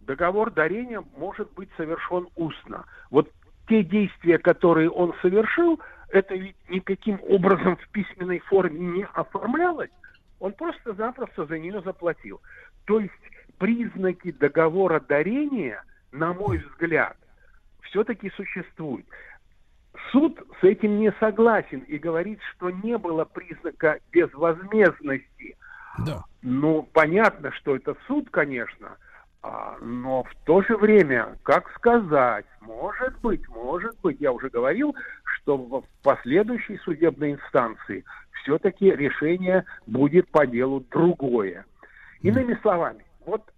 [0.00, 2.84] Договор дарения может быть совершен устно.
[3.10, 3.30] Вот
[3.68, 5.80] те действия, которые он совершил,
[6.10, 9.90] это ведь никаким образом в письменной форме не оформлялось.
[10.38, 12.40] Он просто-запросто за нее заплатил.
[12.84, 13.12] То есть
[13.58, 17.16] признаки договора дарения, на мой взгляд,
[17.82, 19.06] все-таки существуют.
[20.12, 25.56] Суд с этим не согласен и говорит, что не было признака безвозмездности.
[26.04, 26.22] Да.
[26.42, 28.96] Ну, понятно, что это суд, конечно,
[29.42, 34.94] а, но в то же время, как сказать, может быть, может быть, я уже говорил,
[35.24, 38.04] что в последующей судебной инстанции
[38.42, 41.64] все-таки решение будет по делу другое.
[42.22, 43.52] Иными словами, вот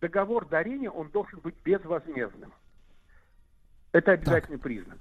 [0.00, 2.52] договор дарения, он должен быть безвозмездным.
[3.92, 4.62] Это обязательный так.
[4.62, 4.98] признак.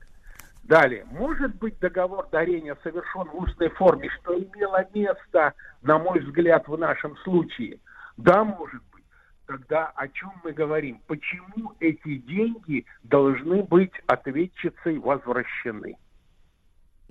[0.63, 6.67] Далее, может быть договор дарения совершен в устной форме, что имело место, на мой взгляд,
[6.67, 7.79] в нашем случае?
[8.17, 9.03] Да, может быть.
[9.45, 10.99] Тогда о чем мы говорим?
[11.07, 15.95] Почему эти деньги должны быть ответчицей возвращены?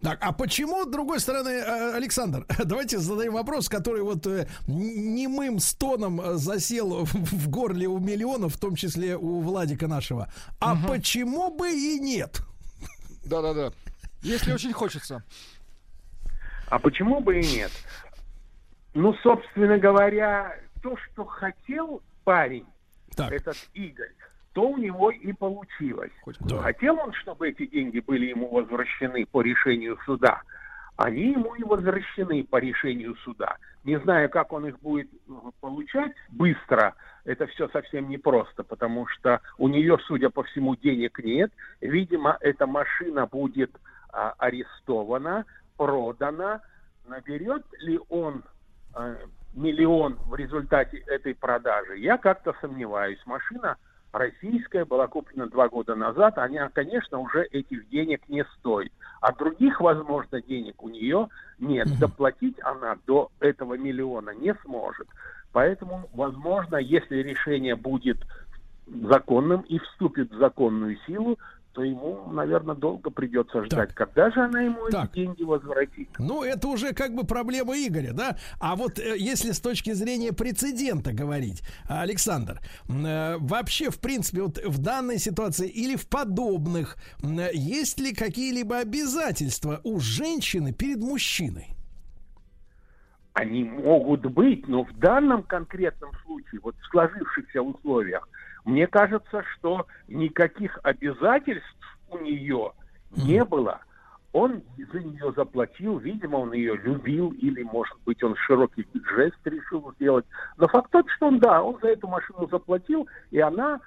[0.02, 5.58] Так, а почему, с другой стороны, э, Александр, давайте задаем вопрос, который вот э, немым
[5.58, 10.28] стоном э, засел в горле у миллионов, в том числе у Владика нашего.
[10.60, 10.88] А угу.
[10.88, 12.42] почему бы и нет?
[13.24, 13.72] Да-да-да.
[14.22, 15.24] Если очень хочется.
[16.68, 17.70] А почему бы и нет?
[18.92, 22.66] Ну, собственно говоря, то, что хотел парень,
[23.14, 23.32] так.
[23.32, 24.12] этот Игорь,
[24.56, 26.12] то у него и получилось.
[26.40, 26.62] Да.
[26.62, 30.40] Хотел он, чтобы эти деньги были ему возвращены по решению суда.
[30.96, 33.58] Они ему и возвращены по решению суда.
[33.84, 36.94] Не знаю, как он их будет э, получать быстро,
[37.26, 41.52] это все совсем непросто, потому что у нее, судя по всему, денег нет.
[41.82, 43.70] Видимо, эта машина будет
[44.08, 45.44] а, арестована,
[45.76, 46.62] продана.
[47.06, 48.42] Наберет ли он
[48.94, 49.16] а,
[49.52, 51.98] миллион в результате этой продажи?
[51.98, 53.20] Я как-то сомневаюсь.
[53.26, 53.76] Машина
[54.12, 58.92] российская, была куплена два года назад, она, конечно, уже этих денег не стоит.
[59.20, 61.28] А других, возможно, денег у нее
[61.58, 61.88] нет.
[61.98, 65.08] Доплатить она до этого миллиона не сможет.
[65.52, 68.18] Поэтому, возможно, если решение будет
[68.86, 71.38] законным и вступит в законную силу,
[71.76, 73.94] то ему, наверное, долго придется ждать, так.
[73.94, 75.10] когда же она ему так.
[75.10, 76.08] эти деньги возвратит.
[76.18, 78.38] Ну, это уже как бы проблема Игоря, да?
[78.58, 84.56] А вот э, если с точки зрения прецедента говорить, Александр, э, вообще, в принципе, вот
[84.56, 91.74] в данной ситуации или в подобных, э, есть ли какие-либо обязательства у женщины перед мужчиной?
[93.34, 98.26] Они могут быть, но в данном конкретном случае, вот в сложившихся условиях,
[98.66, 102.72] мне кажется, что никаких обязательств у нее
[103.16, 103.80] не было.
[104.32, 104.60] Он
[104.92, 110.26] за нее заплатил, видимо, он ее любил, или, может быть, он широкий жест решил сделать.
[110.58, 113.80] Но факт тот, что он, да, он за эту машину заплатил, и она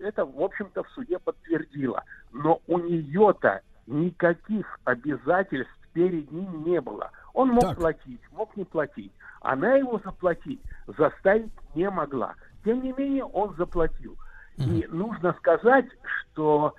[0.00, 2.04] это, в общем-то, в суде подтвердила.
[2.32, 7.10] Но у нее-то никаких обязательств перед ним не было.
[7.34, 7.76] Он мог так.
[7.76, 9.12] платить, мог не платить.
[9.40, 12.34] Она его заплатить заставить не могла.
[12.64, 14.16] Тем не менее, он заплатил.
[14.60, 16.74] И нужно сказать, что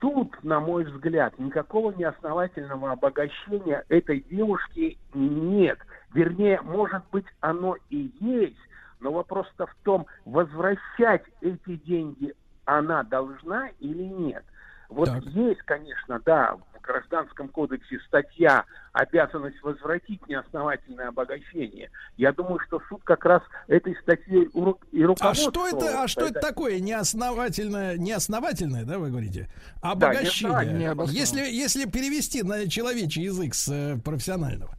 [0.00, 5.78] тут, на мой взгляд, никакого неосновательного обогащения этой девушки нет.
[6.12, 8.58] Вернее, может быть, оно и есть,
[9.00, 12.34] но вопрос-то в том, возвращать эти деньги
[12.66, 14.44] она должна или нет.
[14.92, 15.24] Вот так.
[15.24, 21.90] есть, конечно, да, в Гражданском кодексе статья обязанность возвратить неосновательное обогащение.
[22.16, 24.44] Я думаю, что суд как раз этой статьей
[24.92, 25.30] и руководствовался.
[25.30, 29.48] А что это, а что это такое неосновательное, неосновательное, да, вы говорите?
[29.80, 30.94] Обогащение.
[30.94, 34.74] Да, если, если перевести на человечий язык с э, профессионального.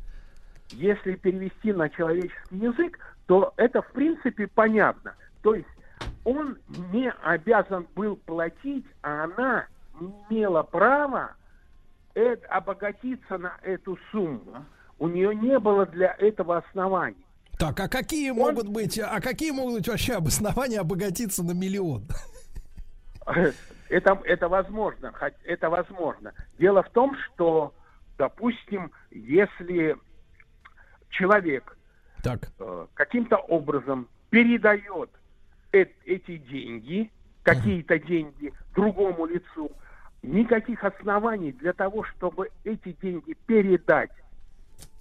[0.72, 5.16] Если перевести на человеческий язык, то это в принципе понятно.
[5.42, 5.68] То есть
[6.24, 6.58] он
[6.92, 9.66] не обязан был платить, а она
[10.00, 11.36] не имела права
[12.50, 14.66] обогатиться на эту сумму.
[15.00, 17.26] У нее не было для этого оснований.
[17.58, 18.38] Так, а какие Он...
[18.38, 22.04] могут быть, а какие могут быть вообще обоснования обогатиться на миллион?
[23.90, 25.14] Это, это возможно,
[25.44, 26.34] это возможно.
[26.58, 27.74] Дело в том, что,
[28.18, 29.96] допустим, если
[31.10, 31.78] человек
[32.24, 32.50] так.
[32.60, 35.10] Э, каким-то образом передает
[35.72, 37.12] эти деньги,
[37.44, 39.72] какие-то деньги другому лицу,
[40.22, 44.12] никаких оснований для того, чтобы эти деньги передать,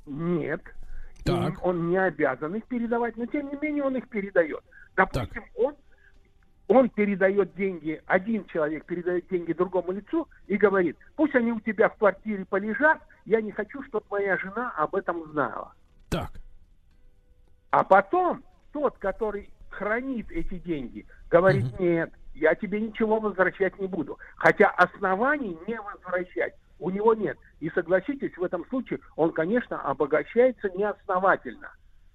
[0.07, 0.61] нет.
[1.25, 1.65] Так.
[1.65, 4.61] он не обязан их передавать, но тем не менее он их передает.
[4.97, 5.45] Допустим, так.
[5.55, 5.75] он
[6.69, 11.91] он передает деньги, один человек передает деньги другому лицу и говорит, пусть они у тебя
[11.91, 15.75] в квартире полежат, я не хочу, чтобы моя жена об этом знала.
[16.09, 16.31] Так.
[17.71, 18.43] А потом
[18.73, 21.83] тот, который хранит эти деньги, говорит, угу.
[21.83, 24.19] нет, я тебе ничего возвращать не буду.
[24.37, 27.39] Хотя оснований не возвращать у него нет.
[27.61, 31.71] И согласитесь, в этом случае он, конечно, обогащается неосновательно.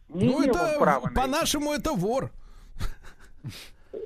[0.09, 2.29] Не ну, это, права по-нашему, это вор.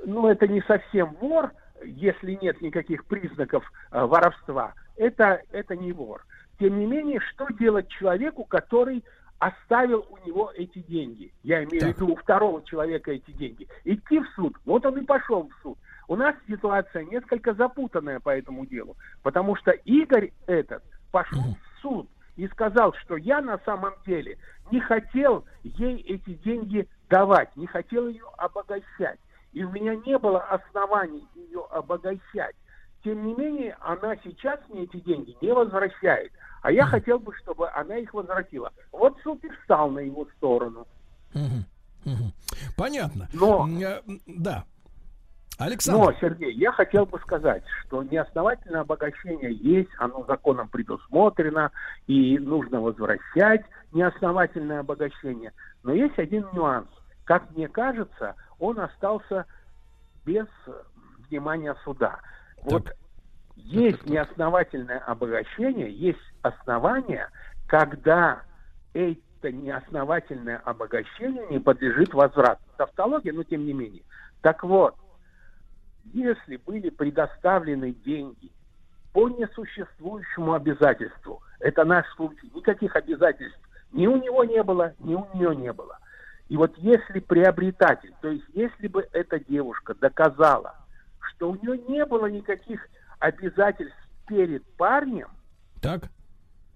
[0.06, 1.52] Ну, это не совсем вор,
[1.84, 4.74] если нет никаких признаков э, воровства.
[4.96, 6.26] Это, это не вор.
[6.60, 9.04] Тем не менее, что делать человеку, который
[9.40, 11.34] оставил у него эти деньги?
[11.44, 11.96] Я имею так.
[11.96, 13.68] в виду у второго человека эти деньги.
[13.84, 14.56] Идти в суд.
[14.66, 15.78] Вот он и пошел в суд.
[16.12, 22.10] У нас ситуация несколько запутанная по этому делу, потому что Игорь этот пошел в суд
[22.36, 24.38] и сказал, что я на самом деле
[24.72, 29.22] не хотел ей эти деньги давать, не хотел ее обогащать.
[29.54, 32.58] И у меня не было оснований ее обогащать.
[33.06, 36.34] Тем не менее, она сейчас мне эти деньги не возвращает.
[36.62, 38.74] А я хотел бы, чтобы она их возвратила.
[38.92, 40.86] Вот суд и встал на его сторону.
[42.76, 43.30] Понятно.
[43.32, 44.66] Но, э, да.
[45.58, 46.00] Александр.
[46.00, 51.72] Но, Сергей, я хотел бы сказать, что неосновательное обогащение есть, оно законом предусмотрено,
[52.08, 55.52] и нужно возвращать неосновательное обогащение.
[55.84, 56.88] Но есть один нюанс.
[57.26, 59.46] Как мне кажется, он остался
[60.26, 60.48] без
[61.30, 62.20] внимания суда.
[62.58, 62.72] Так.
[62.72, 62.92] Вот
[63.56, 67.30] есть неосновательное обогащение, есть основания,
[67.68, 68.42] когда
[68.94, 72.62] это неосновательное обогащение не подлежит возврату.
[72.78, 74.04] Тавтология, но тем не менее.
[74.42, 74.96] Так вот,
[76.14, 78.52] если были предоставлены деньги
[79.14, 83.60] по несуществующему обязательству, это наш случай, никаких обязательств
[83.92, 85.98] ни у него не было, ни у нее не было.
[86.48, 90.76] И вот если приобретатель, то есть если бы эта девушка доказала,
[91.20, 92.88] что у нее не было никаких
[93.20, 93.96] обязательств
[94.28, 95.30] перед парнем,
[95.82, 96.04] так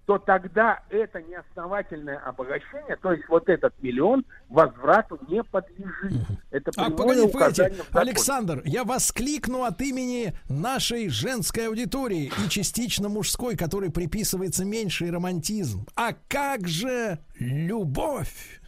[0.06, 6.22] то тогда это неосновательное обогащение, то есть вот этот миллион возврату не подлежит.
[6.52, 13.56] Это а погодите, погодите, Александр, я воскликну от имени нашей женской аудитории и частично мужской,
[13.56, 15.86] которой приписывается меньший романтизм.
[15.96, 18.60] А как же любовь?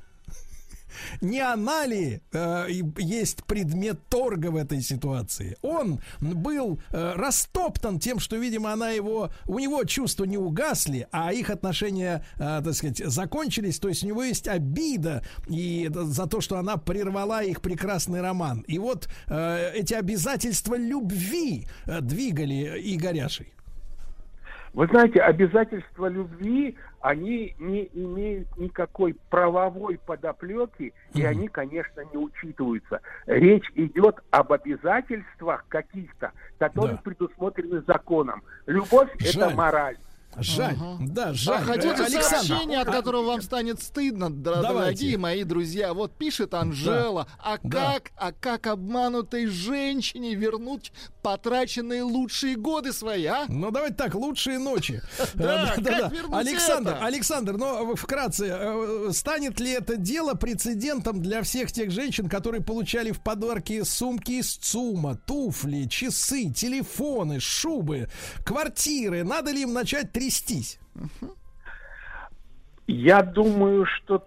[1.21, 2.67] Не она ли э,
[2.99, 5.57] есть предмет торга в этой ситуации?
[5.63, 11.33] Он был э, растоптан тем, что, видимо, она его, у него чувства не угасли, а
[11.33, 13.79] их отношения, э, так сказать, закончились.
[13.79, 18.65] То есть у него есть обида и за то, что она прервала их прекрасный роман.
[18.67, 23.53] И вот э, эти обязательства любви э, двигали Игоряшей.
[24.75, 33.01] Вы знаете, обязательства любви, они не имеют никакой правовой подоплеки, и они, конечно, не учитываются.
[33.27, 37.03] Речь идет об обязательствах каких-то, которые да.
[37.03, 38.43] предусмотрены законом.
[38.67, 39.97] Любовь– это мораль.
[40.41, 40.97] Жаль, угу.
[41.01, 41.63] да, жаль.
[41.63, 44.69] А хотите Александр, сообщение, от которого вам станет стыдно, Давайте.
[44.69, 45.95] дорогие мои друзья?
[45.95, 47.53] Вот пишет Анжела, да.
[47.53, 47.93] а да.
[47.93, 50.93] как, а как обманутой женщине вернуть
[51.23, 53.45] потраченные лучшие годы свои, а?
[53.49, 55.03] Ну давайте так, лучшие ночи.
[55.35, 56.39] Да, да, да.
[56.39, 62.63] Александр, Александр, но вкратце, э, станет ли это дело прецедентом для всех тех женщин, которые
[62.63, 68.09] получали в подарки сумки из ЦУМа, туфли, часы, телефоны, шубы,
[68.45, 69.23] квартиры?
[69.23, 70.79] Надо ли им начать трястись?
[72.87, 74.27] Я думаю, что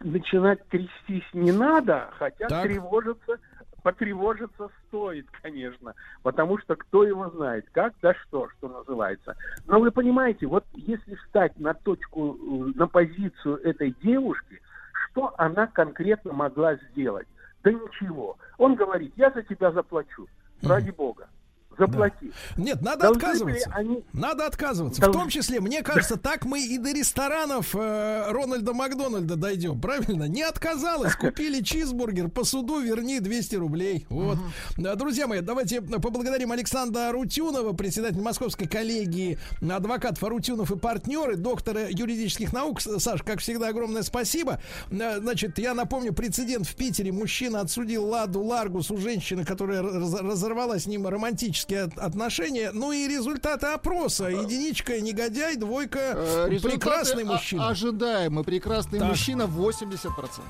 [0.00, 2.64] начинать трястись не надо, хотя так.
[2.64, 3.38] тревожиться
[3.82, 9.36] потревожиться стоит, конечно, потому что кто его знает, как да что, что называется.
[9.66, 12.36] Но вы понимаете, вот если встать на точку,
[12.74, 14.60] на позицию этой девушки,
[14.92, 17.28] что она конкретно могла сделать?
[17.62, 18.36] Да ничего.
[18.58, 20.26] Он говорит, я за тебя заплачу,
[20.62, 21.28] ради бога
[21.78, 22.32] заплатить.
[22.56, 22.62] Да.
[22.62, 23.72] Нет, надо Должны отказываться.
[23.74, 24.04] Они...
[24.12, 25.00] Надо отказываться.
[25.00, 25.18] Должны...
[25.18, 29.80] В том числе, мне кажется, так мы и до ресторанов э, Рональда Макдональда дойдем.
[29.88, 30.24] Правильно?
[30.24, 31.14] Не отказалась.
[31.14, 34.06] Купили чизбургер по суду, верни 200 рублей.
[34.08, 34.38] Вот.
[34.76, 34.96] Угу.
[34.96, 42.52] Друзья мои, давайте поблагодарим Александра Арутюнова, председатель Московской коллегии адвокатов Арутюнов и партнеры, доктора юридических
[42.52, 42.80] наук.
[42.80, 44.60] Саш, как всегда, огромное спасибо.
[44.90, 47.12] Э, значит, я напомню, прецедент в Питере.
[47.12, 52.70] Мужчина отсудил Ладу Ларгус у женщины, которая разорвала с ним романтический романтические отношения.
[52.72, 54.26] Ну и результаты опроса.
[54.28, 57.68] Единичка негодяй, двойка э, прекрасный мужчина.
[57.68, 59.08] Ожидаемый прекрасный так.
[59.08, 59.98] мужчина 80%.
[59.98, 60.40] 80%.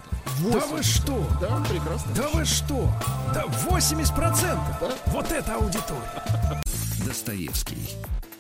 [0.53, 1.27] Да вы что?
[1.41, 2.41] Да, прекрасный Да мужчина.
[2.41, 2.89] вы что?
[3.35, 4.43] Да 80%?
[4.81, 4.91] Да?
[5.07, 6.23] Вот это аудитория.
[7.05, 7.97] Достоевский.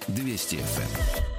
[0.09, 1.38] 200 FM.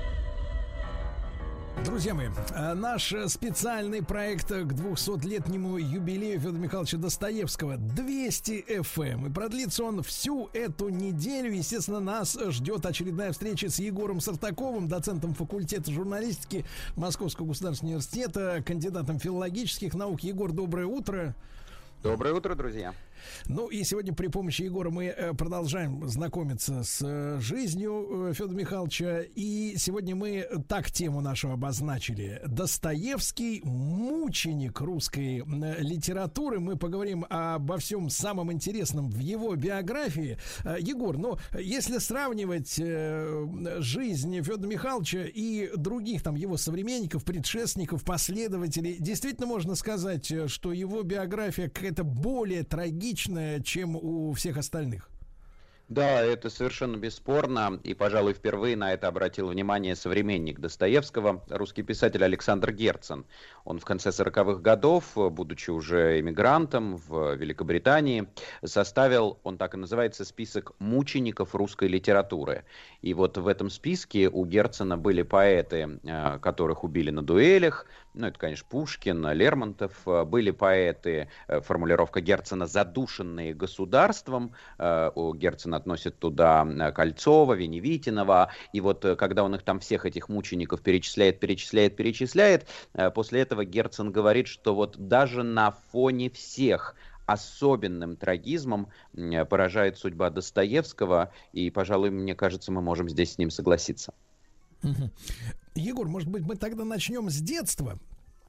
[1.85, 9.29] Друзья мои, э, наш специальный проект к 200-летнему юбилею Федора Михайловича Достоевского 200 FM.
[9.29, 11.53] И продлится он всю эту неделю.
[11.53, 16.65] Естественно, нас ждет очередная встреча с Егором Сартаковым, доцентом факультета журналистики
[16.95, 20.21] Московского государственного университета, кандидатом филологических наук.
[20.21, 21.33] Егор, доброе утро.
[22.03, 22.93] Доброе утро, друзья.
[23.47, 28.55] Ну и сегодня при помощи Егора мы э, продолжаем знакомиться с э, жизнью э, Федора
[28.55, 29.21] Михайловича.
[29.35, 32.41] И сегодня мы так тему нашу обозначили.
[32.45, 35.43] Достоевский мученик русской
[35.79, 36.59] литературы.
[36.59, 40.37] Мы поговорим обо всем самом интересном в его биографии.
[40.79, 42.75] Егор, ну, если сравнивать
[43.83, 51.03] жизнь Федора Михайловича и других там его современников, предшественников, последователей, действительно можно сказать, что его
[51.03, 55.09] биография какая-то более трагичная личное, чем у всех остальных.
[55.89, 62.23] Да, это совершенно бесспорно, и, пожалуй, впервые на это обратил внимание современник Достоевского, русский писатель
[62.23, 63.25] Александр Герцен.
[63.65, 68.27] Он в конце 40-х годов, будучи уже эмигрантом в Великобритании,
[68.63, 72.65] составил, он так и называется, список мучеников русской литературы.
[73.01, 78.27] И вот в этом списке у Герцена были поэты, э, которых убили на дуэлях, ну,
[78.27, 86.19] это, конечно, Пушкин, Лермонтов, э, были поэты, э, формулировка Герцена, задушенные государством, у Герцена относят
[86.19, 92.67] туда Кольцова, Веневитинова, и вот когда он их там всех этих мучеников перечисляет, перечисляет, перечисляет,
[93.13, 96.95] после этого Герцен говорит, что вот даже на фоне всех
[97.25, 98.89] особенным трагизмом
[99.49, 104.13] поражает судьба Достоевского, и, пожалуй, мне кажется, мы можем здесь с ним согласиться.
[105.75, 107.97] Егор, может быть, мы тогда начнем с детства,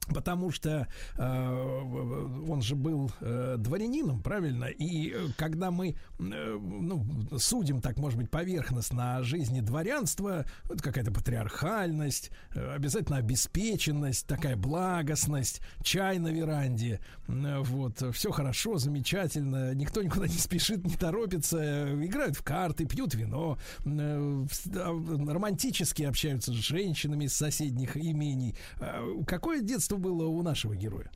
[0.07, 0.87] Потому что
[1.17, 4.65] э, он же был э, дворянином, правильно?
[4.65, 7.05] И э, когда мы э, ну,
[7.37, 14.57] судим так, может быть, поверхностно о жизни дворянства, это какая-то патриархальность, э, обязательно обеспеченность, такая
[14.57, 21.59] благостность, чай на веранде, э, вот, все хорошо, замечательно, никто никуда не спешит, не торопится,
[21.61, 28.55] э, играют в карты, пьют вино, э, романтически общаются с женщинами из соседних имений.
[28.79, 31.11] Э, какое детство было у нашего героя?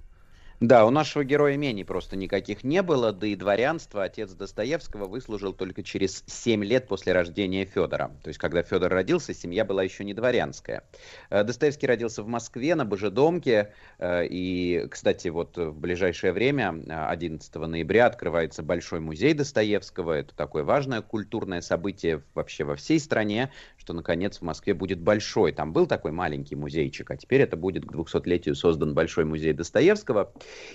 [0.61, 5.51] Да, у нашего героя имений просто никаких не было, да и дворянство отец Достоевского выслужил
[5.51, 8.15] только через 7 лет после рождения Федора.
[8.23, 10.83] То есть, когда Федор родился, семья была еще не дворянская.
[11.29, 16.69] Э, Достоевский родился в Москве на Божедомке, э, и, кстати, вот в ближайшее время,
[17.09, 20.13] 11 ноября, открывается Большой музей Достоевского.
[20.13, 25.51] Это такое важное культурное событие вообще во всей стране, что, наконец, в Москве будет большой.
[25.51, 30.31] Там был такой маленький музейчик, а теперь это будет к 200-летию создан Большой музей Достоевского.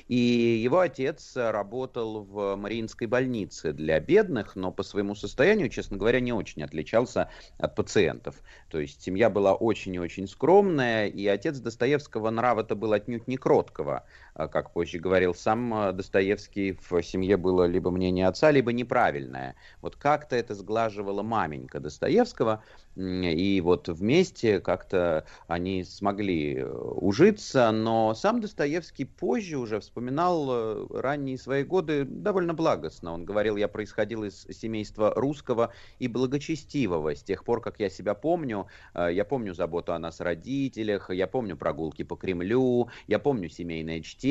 [0.09, 6.20] И его отец работал в Мариинской больнице для бедных, но по своему состоянию, честно говоря,
[6.20, 8.36] не очень отличался от пациентов.
[8.68, 13.36] То есть семья была очень и очень скромная, и отец Достоевского нрава-то был отнюдь не
[13.36, 14.05] кроткого.
[14.40, 19.54] А, как позже говорил сам а, Достоевский, в семье было либо мнение отца, либо неправильное.
[19.82, 22.62] Вот как-то это сглаживала маменька Достоевского,
[22.96, 30.86] и вот вместе как-то они смогли э, ужиться, но сам Достоевский позже уже вспоминал э,
[30.90, 33.12] ранние свои годы довольно благостно.
[33.12, 37.14] Он говорил, я происходил из семейства русского и благочестивого.
[37.14, 41.26] С тех пор, как я себя помню, э, я помню заботу о нас родителях, я
[41.26, 44.30] помню прогулки по Кремлю, я помню семейное чтение.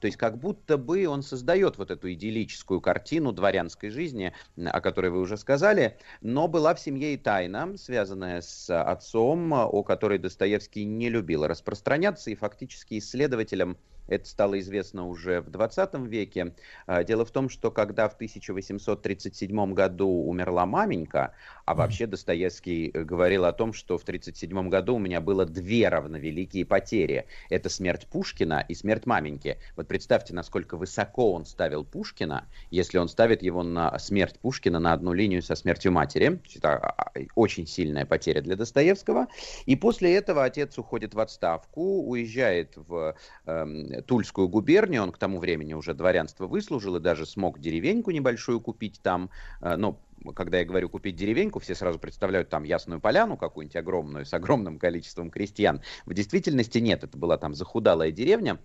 [0.00, 5.10] То есть как будто бы он создает вот эту идиллическую картину дворянской жизни, о которой
[5.10, 10.84] вы уже сказали, но была в семье и тайна, связанная с отцом, о которой Достоевский
[10.84, 13.76] не любил распространяться, и фактически исследователям
[14.08, 16.54] Это стало известно уже в 20 веке.
[16.86, 21.34] А, дело в том, что когда в 1837 году умерла маменька,
[21.66, 25.88] а вообще Достоевский э, говорил о том, что в 1937 году у меня было две
[25.88, 27.26] равновеликие потери.
[27.50, 29.58] Это смерть Пушкина и смерть маменьки.
[29.76, 34.94] Вот представьте, насколько высоко он ставил Пушкина, если он ставит его на смерть Пушкина на
[34.94, 36.40] одну линию со смертью матери.
[36.56, 39.26] Это а, а, очень сильная потеря для Достоевского.
[39.66, 43.14] И после этого отец уходит в отставку, уезжает в
[43.46, 45.02] э, Тульскую губернию.
[45.02, 49.30] Он к тому времени уже дворянство выслужил и даже смог деревеньку небольшую купить там.
[49.60, 50.00] Э, но
[50.34, 54.78] когда я говорю купить деревеньку, все сразу представляют там Ясную Поляну какую-нибудь огромную, с огромным
[54.78, 55.80] количеством крестьян.
[56.06, 58.58] В действительности нет, это была там захудалая деревня,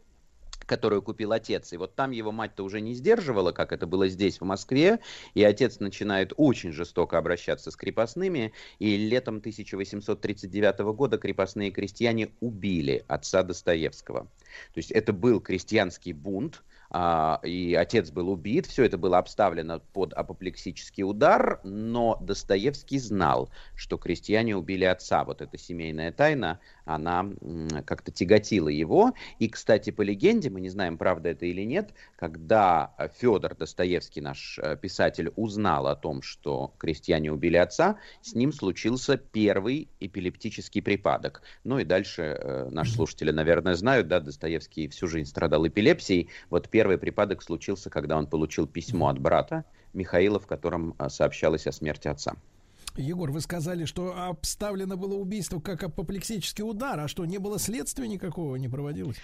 [0.65, 1.73] которую купил отец.
[1.73, 4.99] И вот там его мать-то уже не сдерживала, как это было здесь, в Москве.
[5.33, 8.53] И отец начинает очень жестоко обращаться с крепостными.
[8.79, 14.23] И летом 1839 года крепостные крестьяне убили отца Достоевского.
[14.73, 20.13] То есть это был крестьянский бунт, и отец был убит, все это было обставлено под
[20.13, 25.23] апоплексический удар, но Достоевский знал, что крестьяне убили отца.
[25.23, 27.25] Вот эта семейная тайна, она
[27.85, 29.13] как-то тяготила его.
[29.39, 34.59] И, кстати, по легенде, мы не знаем, правда это или нет, когда Федор Достоевский, наш
[34.59, 41.41] э, писатель, узнал о том, что крестьяне убили отца, с ним случился первый эпилептический припадок.
[41.63, 46.29] Ну и дальше э, наши слушатели, наверное, знают, да, Достоевский всю жизнь страдал эпилепсией.
[46.49, 51.67] Вот первый припадок случился, когда он получил письмо от брата Михаила, в котором э, сообщалось
[51.67, 52.35] о смерти отца.
[52.95, 58.07] Егор, вы сказали, что обставлено было убийство как апоплексический удар, а что, не было следствия
[58.07, 59.17] никакого, не проводилось?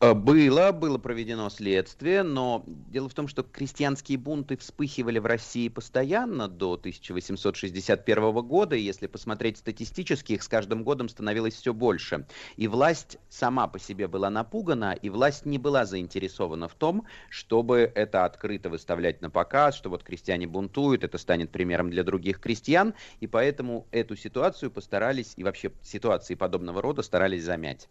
[0.00, 5.68] Э, было, было проведено следствие, но дело в том, что крестьянские бунты вспыхивали в России
[5.68, 12.26] постоянно до 1861 года, и если посмотреть статистически, их с каждым годом становилось все больше.
[12.56, 17.90] И власть сама по себе была напугана, и власть не была заинтересована в том, чтобы
[17.92, 22.94] это открыто выставлять на показ, что вот крестьяне бунтуют, это станет примером для других крестьян,
[23.18, 27.88] и поэтому эту ситуацию постарались, и вообще ситуации подобного рода старались замять.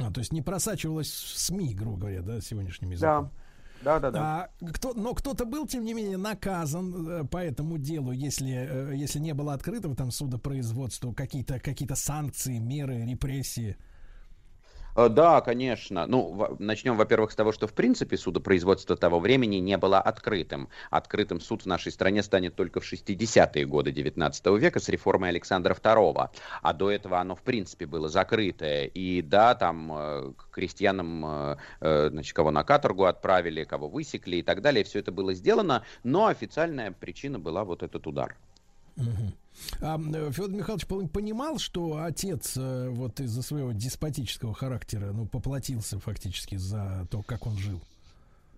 [0.00, 3.24] А, то есть не просачивалось в СМИ, грубо говоря, да, сегодняшним языком.
[3.24, 3.30] Да.
[3.82, 4.20] Да, да, да.
[4.20, 8.94] А, кто, но кто-то был, тем не менее, наказан э, по этому делу, если, э,
[8.94, 13.76] если не было открытого там судопроизводства, какие-то какие санкции, меры, репрессии.
[14.96, 16.06] Э, да, конечно.
[16.06, 20.68] Ну, начнем, во-первых, с того, что в принципе судопроизводство того времени не было открытым.
[20.90, 25.74] Открытым суд в нашей стране станет только в 60-е годы 19 века с реформой Александра
[25.74, 26.28] II.
[26.62, 28.86] А до этого оно в принципе было закрытое.
[28.86, 34.42] И да, там э, к крестьянам, э, значит, кого на каторгу отправили, кого высекли и
[34.42, 38.36] так далее, все это было сделано, но официальная причина была вот этот удар.
[39.80, 46.56] А Федор Михайлович понимал, что отец э, вот из-за своего деспотического характера, ну, поплатился фактически
[46.56, 47.80] за то, как он жил?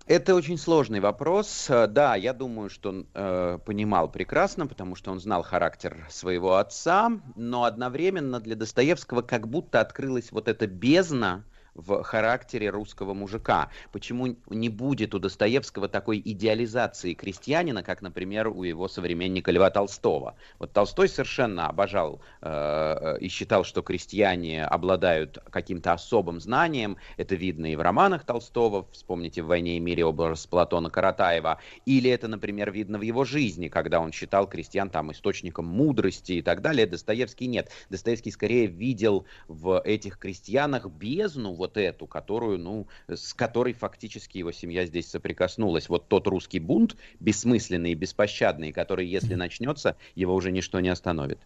[0.06, 1.66] Это очень сложный вопрос.
[1.68, 6.56] Э, да, я думаю, что он э, понимал прекрасно, потому что он знал характер своего
[6.56, 11.44] отца, но одновременно для Достоевского как будто открылась вот эта бездна,
[11.74, 13.70] в характере русского мужика.
[13.92, 20.34] Почему не будет у Достоевского такой идеализации крестьянина, как, например, у его современника Льва Толстого?
[20.58, 26.96] Вот Толстой совершенно обожал э, э и считал, что крестьяне обладают каким-то особым знанием.
[27.16, 31.58] Это видно и в романах Толстого, вспомните «В войне и мире» образ Платона Каратаева.
[31.86, 36.42] Или это, например, видно в его жизни, когда он считал крестьян там источником мудрости и
[36.42, 36.86] так далее.
[36.86, 37.70] Достоевский нет.
[37.90, 44.50] Достоевский скорее видел в этих крестьянах бездну, вот эту, которую, ну, с которой фактически его
[44.50, 45.88] семья здесь соприкоснулась.
[45.88, 51.38] Вот тот русский бунт, бессмысленный и беспощадный, который, если начнется, его уже ничто не остановит.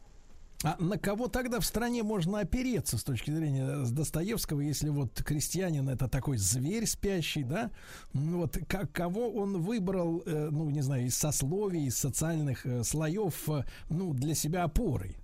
[0.64, 5.86] А на кого тогда в стране можно опереться с точки зрения Достоевского, если вот крестьянин
[5.90, 7.70] это такой зверь спящий, да?
[8.14, 13.50] Вот как, кого он выбрал, э, ну, не знаю, из сословий, из социальных э, слоев,
[13.50, 15.18] э, ну, для себя опорой?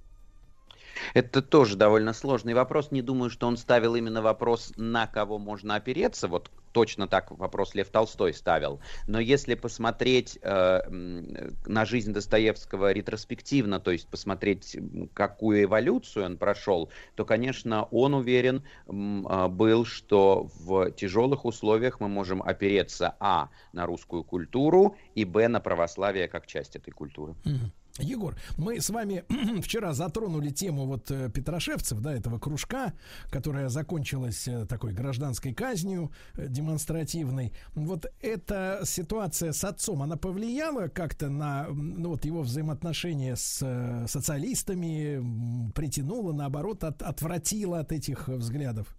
[1.15, 2.91] Это тоже довольно сложный вопрос.
[2.91, 6.29] Не думаю, что он ставил именно вопрос, на кого можно опереться.
[6.29, 8.81] Вот точно так вопрос Лев Толстой ставил.
[9.07, 14.77] Но если посмотреть э, на жизнь Достоевского ретроспективно, то есть посмотреть,
[15.15, 22.09] какую эволюцию он прошел, то, конечно, он уверен э, был, что в тяжелых условиях мы
[22.09, 27.35] можем опереться, а, на русскую культуру, и, б, на православие как часть этой культуры.
[27.45, 27.71] Mm-hmm.
[27.99, 29.25] Егор, мы с вами
[29.61, 32.95] вчера затронули тему вот э, Петрошевцев, да, этого кружка,
[33.31, 37.53] которая закончилась э, такой гражданской казнью э, демонстративной.
[37.75, 45.73] Вот эта ситуация с отцом, она повлияла как-то на ну, вот его взаимоотношения с социалистами,
[45.73, 48.97] притянула, наоборот, от, отвратила от этих взглядов?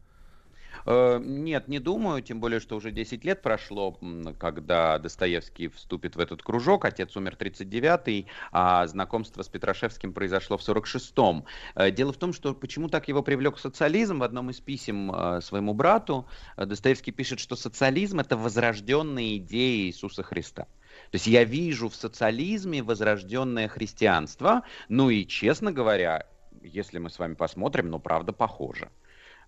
[0.85, 3.97] Э, нет, не думаю, тем более, что уже 10 лет прошло,
[4.39, 6.85] когда Достоевский вступит в этот кружок.
[6.85, 11.45] Отец умер 39-й, а знакомство с Петрашевским произошло в 46-м.
[11.75, 14.19] Э, дело в том, что почему так его привлек социализм.
[14.19, 16.27] В одном из писем э, своему брату
[16.57, 20.67] Достоевский пишет, что социализм– это возрожденные идеи Иисуса Христа.
[21.11, 26.27] То есть я вижу в социализме возрожденное христианство, ну и, честно говоря,
[26.61, 28.89] если мы с вами посмотрим, ну, правда, похоже.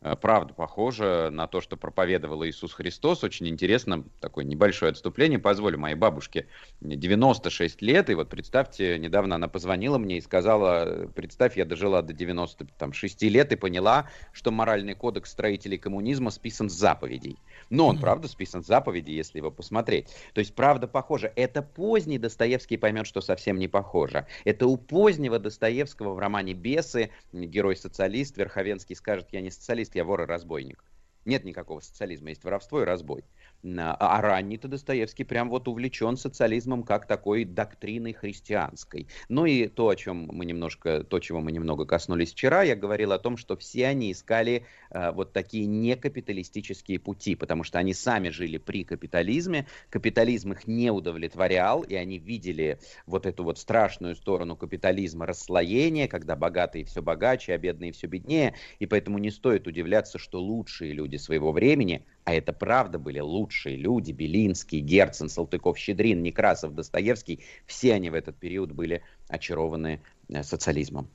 [0.01, 3.23] Э, правда похоже на то, что проповедовал Иисус Христос.
[3.23, 5.39] Очень интересно, такое небольшое отступление.
[5.39, 6.47] Позволю моей бабушке
[6.81, 12.13] 96 лет, и вот представьте, недавно она позвонила мне и сказала, представь, я дожила до
[12.13, 17.37] 96 лет и поняла, что моральный кодекс строителей коммунизма списан с заповедей.
[17.69, 20.07] Но он, правда, списан с заповедей, если его посмотреть.
[20.33, 21.31] То есть, правда, похоже.
[21.35, 24.27] Это поздний Достоевский поймет, что совсем не похоже.
[24.43, 30.21] Это у позднего Достоевского в романе «Бесы» герой-социалист Верховенский скажет, я не социалист, я вор
[30.21, 30.83] и разбойник.
[31.25, 33.23] Нет никакого социализма, есть воровство и разбой.
[33.65, 39.07] А, а ранний-то Достоевский прям вот увлечен социализмом как такой доктриной христианской.
[39.27, 43.11] Ну и то, о чем мы немножко, то, чего мы немного коснулись вчера, я говорил
[43.11, 48.29] о том, что все они искали э, вот такие некапиталистические пути, потому что они сами
[48.29, 54.55] жили при капитализме, капитализм их не удовлетворял, и они видели вот эту вот страшную сторону
[54.55, 60.19] капитализма расслоения, когда богатые все богаче, а бедные все беднее, и поэтому не стоит удивляться,
[60.19, 66.23] что лучшие люди своего времени а это правда были лучшие люди, Белинский, Герцен, Салтыков, Щедрин,
[66.23, 71.07] Некрасов, Достоевский, все они в этот период были очарованы э, социализмом.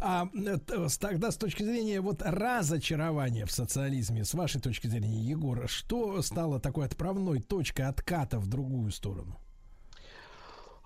[0.00, 5.68] А э, тогда с точки зрения вот разочарования в социализме, с вашей точки зрения, Егор,
[5.68, 9.38] что стало такой отправной точкой отката в другую сторону?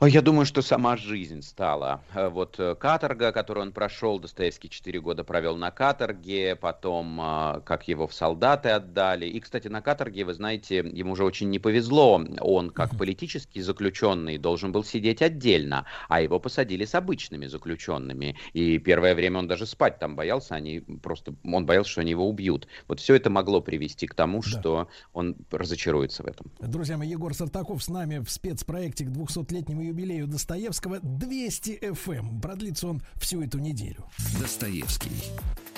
[0.00, 2.02] Я думаю, что сама жизнь стала.
[2.14, 7.60] Э, вот э, каторга, которую он прошел, Достоевский 4 года провел на каторге, потом э,
[7.64, 9.26] как его в солдаты отдали.
[9.26, 12.20] И, кстати, на каторге, вы знаете, ему уже очень не повезло.
[12.40, 18.36] Он, как политический заключенный, должен был сидеть отдельно, а его посадили с обычными заключенными.
[18.54, 22.28] И первое время он даже спать там боялся, они просто, он боялся, что они его
[22.28, 22.66] убьют.
[22.88, 24.48] Вот все это могло привести к тому, да.
[24.48, 26.50] что он разочаруется в этом.
[26.58, 32.18] Друзья мои, Егор Сартаков с нами в спецпроекте к 200-летнему юбилею Достоевского 200 FM.
[32.18, 32.40] Эм.
[32.40, 34.06] Продлится он всю эту неделю.
[34.40, 35.12] Достоевский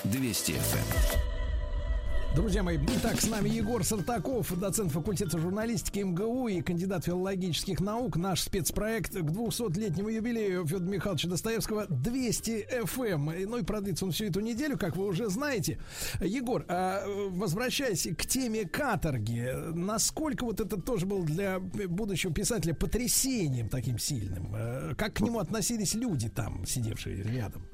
[0.04, 1.33] 200 FM.
[2.34, 8.16] Друзья мои, итак, с нами Егор Сартаков, доцент факультета журналистики МГУ и кандидат филологических наук.
[8.16, 13.32] Наш спецпроект к 200-летнему юбилею Федора Михайловича Достоевского 200 FM.
[13.32, 13.50] Эм.
[13.50, 15.78] Ну и продлится он всю эту неделю, как вы уже знаете.
[16.20, 23.68] Егор, а, возвращаясь к теме каторги, насколько вот это тоже был для будущего писателя потрясением
[23.68, 24.52] таким сильным?
[24.56, 27.64] Э, как к нему относились люди там, сидевшие рядом?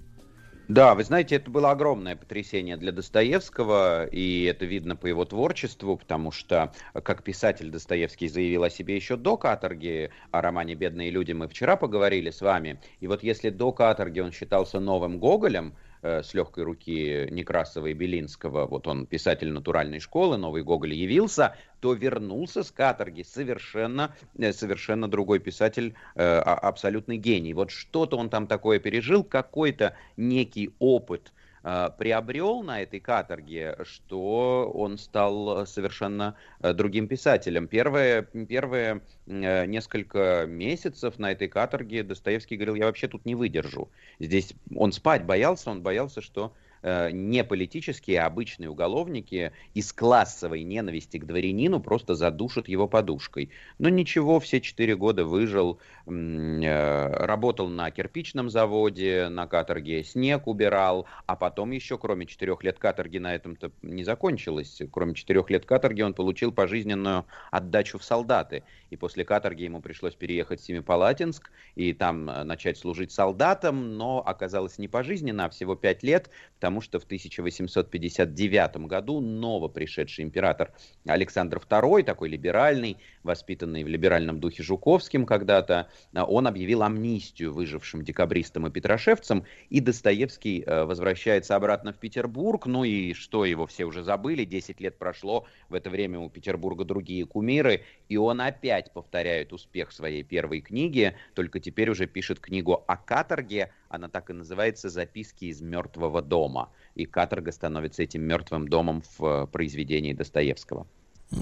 [0.71, 5.97] Да, вы знаете, это было огромное потрясение для Достоевского, и это видно по его творчеству,
[5.97, 6.73] потому что,
[7.03, 11.75] как писатель Достоевский заявил о себе еще до каторги, о романе «Бедные люди» мы вчера
[11.75, 16.65] поговорили с вами, и вот если до каторги он считался новым Гоголем, Э, с легкой
[16.65, 22.71] руки Некрасова и Белинского, вот он писатель натуральной школы, новый Гоголь явился, то вернулся с
[22.71, 27.53] каторги совершенно, э, совершенно другой писатель, э, а, абсолютный гений.
[27.53, 34.99] Вот что-то он там такое пережил, какой-то некий опыт, приобрел на этой каторге, что он
[34.99, 37.69] стал совершенно э, другим писателем.
[37.69, 43.91] Первые, первые э, несколько месяцев на этой каторге Достоевский говорил, я вообще тут не выдержу.
[44.19, 50.63] Здесь он спать боялся, он боялся, что Э, не политические, а обычные уголовники из классовой
[50.63, 53.51] ненависти к дворянину просто задушат его подушкой.
[53.79, 61.07] Но ничего, все четыре года выжил, э, работал на кирпичном заводе, на каторге снег убирал,
[61.27, 64.81] а потом еще, кроме четырех лет каторги, на этом-то не закончилось.
[64.91, 68.63] Кроме четырех лет каторги он получил пожизненную отдачу в солдаты.
[68.89, 74.23] И после каторги ему пришлось переехать в Семипалатинск и там э, начать служить солдатом, но
[74.25, 80.73] оказалось не пожизненно, а всего пять лет, потому потому что в 1859 году новопришедший император
[81.05, 88.69] Александр II, такой либеральный, воспитанный в либеральном духе Жуковским когда-то, он объявил амнистию выжившим декабристам
[88.69, 94.05] и петрошевцам, и Достоевский э, возвращается обратно в Петербург, ну и что его все уже
[94.05, 99.53] забыли, 10 лет прошло, в это время у Петербурга другие кумиры, и он опять повторяет
[99.53, 104.89] успех своей первой книги, только теперь уже пишет книгу о каторге, она так и называется
[104.89, 106.73] «Записки из мертвого дома».
[106.95, 110.87] И каторга становится этим мертвым домом в э, произведении Достоевского.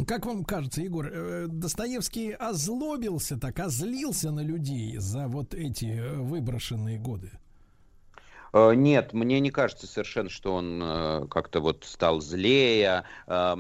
[0.07, 6.15] Как вам кажется, Егор, э, Достоевский озлобился так, озлился на людей за вот эти э,
[6.17, 7.31] выброшенные годы?
[8.53, 13.05] Э, нет, мне не кажется совершенно, что он э, как-то вот стал злее.
[13.27, 13.57] Э,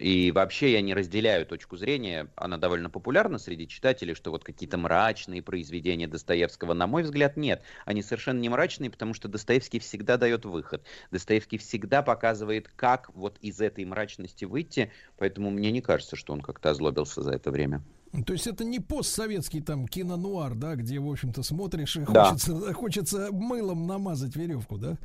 [0.00, 4.78] и вообще я не разделяю точку зрения, она довольно популярна среди читателей, что вот какие-то
[4.78, 7.62] мрачные произведения Достоевского, на мой взгляд, нет.
[7.84, 10.84] Они совершенно не мрачные, потому что Достоевский всегда дает выход.
[11.10, 16.40] Достоевский всегда показывает, как вот из этой мрачности выйти, поэтому мне не кажется, что он
[16.40, 17.82] как-то озлобился за это время.
[18.26, 22.24] То есть это не постсоветский там кинонуар, да, где, в общем-то, смотришь и да.
[22.24, 24.96] хочется, хочется мылом намазать веревку, да?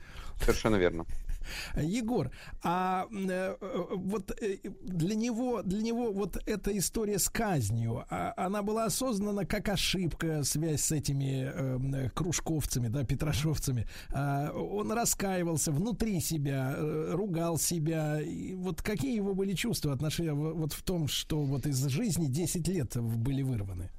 [0.42, 1.06] Совершенно верно.
[1.76, 2.32] Егор,
[2.64, 3.56] а э,
[3.96, 9.46] вот э, для него, для него вот эта история с казнью, а, она была осознана
[9.46, 13.88] как ошибка, связь с этими э, кружковцами, да, петрошовцами.
[14.12, 18.22] А, он раскаивался внутри себя, э, ругал себя.
[18.22, 22.68] И вот какие его были чувства, отношения вот в том, что вот из жизни 10
[22.68, 23.90] лет были вырваны?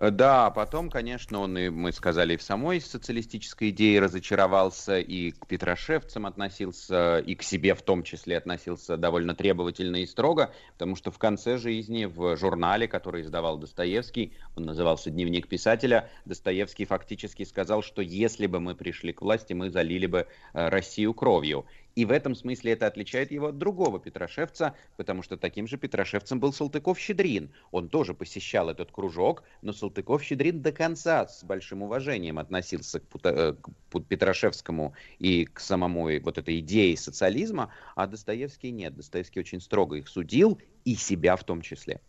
[0.00, 5.30] Э, да, потом, конечно, он, и мы сказали, и в самой социалистической идее разочаровался, и
[5.32, 10.96] к петрошевцам относился, и к себе в том числе относился довольно требовательно и строго, потому
[10.96, 17.44] что в конце жизни в журнале, который издавал Достоевский, он назывался «Дневник писателя», Достоевский фактически
[17.44, 21.66] сказал, что если бы мы пришли к власти, мы залили бы э, Россию кровью.
[22.00, 26.40] И в этом смысле это отличает его от другого Петрошевца, потому что таким же Петрошевцем
[26.40, 27.50] был Салтыков-Щедрин.
[27.72, 33.54] Он тоже посещал этот кружок, но Салтыков-Щедрин до конца с большим уважением относился к, Пута,
[33.92, 38.96] к Петрошевскому и к самому вот этой идее социализма, а Достоевский нет.
[38.96, 42.00] Достоевский очень строго их судил, и себя в том числе.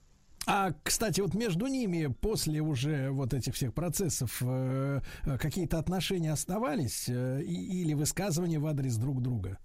[0.48, 6.32] А, кстати, вот между ними после уже вот этих всех процессов э, э какие-то отношения
[6.32, 9.60] оставались э, или высказывания в адрес друг друга?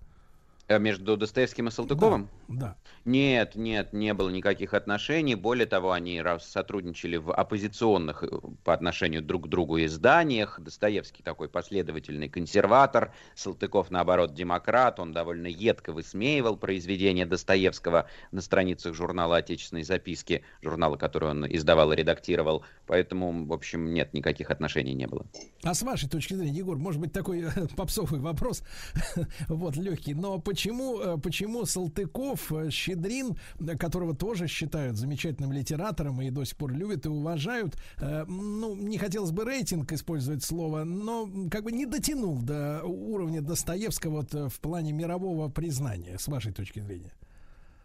[0.68, 2.28] Э, между Достоевским и Салтыковым?
[2.48, 2.76] Да, да.
[3.04, 5.36] Нет, нет, не было никаких отношений.
[5.36, 8.28] Более того, они сотрудничали в оппозиционных э,
[8.64, 10.58] по отношению друг к другу изданиях.
[10.58, 14.98] Достоевский такой последовательный консерватор, Салтыков, наоборот, демократ.
[14.98, 21.92] Он довольно едко высмеивал произведения Достоевского на страницах журнала «Отечественной записки», журнала, который он издавал
[21.92, 22.64] и редактировал.
[22.88, 25.26] Поэтому, в общем, нет, никаких отношений не было.
[25.62, 28.64] А с вашей точки зрения, Егор, может быть, такой попсовый вопрос,
[29.48, 33.36] вот, легкий, но почему почему, э, почему Салтыков, э, Щедрин,
[33.78, 38.96] которого тоже считают замечательным литератором и до сих пор любят и уважают, э, ну, не
[38.96, 44.60] хотелось бы рейтинг использовать слово, но как бы не дотянул до уровня Достоевского вот в
[44.60, 47.12] плане мирового признания, с вашей точки зрения?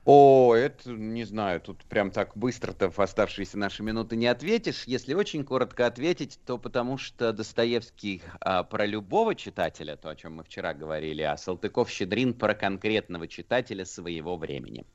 [0.03, 4.86] О, это не знаю, тут прям так быстро-то в оставшиеся наши минуты не ответишь.
[4.86, 10.38] Если очень коротко ответить, то потому что Достоевский а, про любого читателя, то, о чем
[10.38, 14.86] мы вчера говорили, а Салтыков-Щедрин про конкретного читателя своего времени.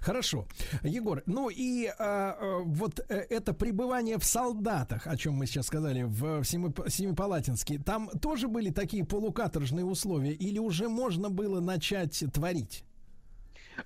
[0.00, 0.46] Хорошо,
[0.82, 1.22] Егор.
[1.26, 6.02] Ну и а, а, вот э, это пребывание в солдатах, о чем мы сейчас сказали
[6.02, 12.84] в Семипалатинске, там тоже были такие полукаторжные условия, или уже можно было начать творить?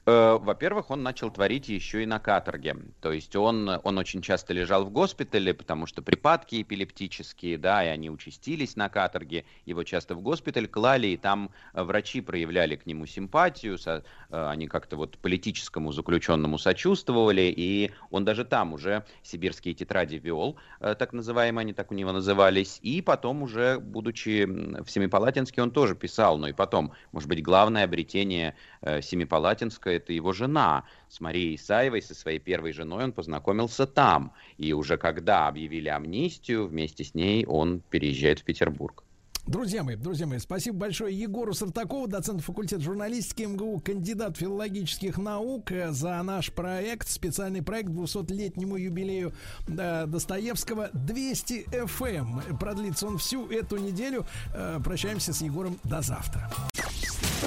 [0.07, 2.77] Э, во-первых, он начал творить еще и на каторге.
[3.01, 7.89] То есть он, он очень часто лежал в госпитале, потому что припадки эпилептические, да, и
[7.89, 9.45] они участились на каторге.
[9.65, 14.67] Его часто в госпиталь клали, и там врачи проявляли к нему симпатию, со, э, они
[14.67, 21.13] как-то вот политическому заключенному сочувствовали, и он даже там уже сибирские тетради вел, э, так
[21.13, 26.39] называемые, они так у него назывались, и потом уже, будучи в Семипалатинске, он тоже писал,
[26.39, 30.85] но и потом, может быть, главное обретение Семипалатинска Маяковская, это его жена.
[31.09, 34.33] С Марией Исаевой, со своей первой женой он познакомился там.
[34.59, 39.05] И уже когда объявили амнистию, вместе с ней он переезжает в Петербург.
[39.47, 45.71] Друзья мои, друзья мои, спасибо большое Егору Сартакову, доцент факультета журналистики МГУ, кандидат филологических наук
[45.71, 49.35] э, за наш проект, специальный проект 200-летнему юбилею
[49.69, 52.49] э, Достоевского 200 FM.
[52.49, 52.57] Эм.
[52.57, 54.25] Продлится он всю эту неделю.
[54.55, 56.51] Э, прощаемся с Егором до завтра.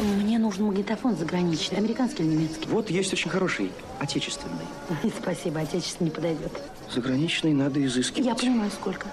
[0.02, 2.68] Мне нужен магнитофон заграничный, американский или немецкий?
[2.70, 4.66] Вот есть очень хороший, отечественный.
[5.22, 6.52] Спасибо, отечественный не подойдет.
[6.94, 8.26] Заграничный надо изыскивать.
[8.26, 9.08] Я понимаю, сколько?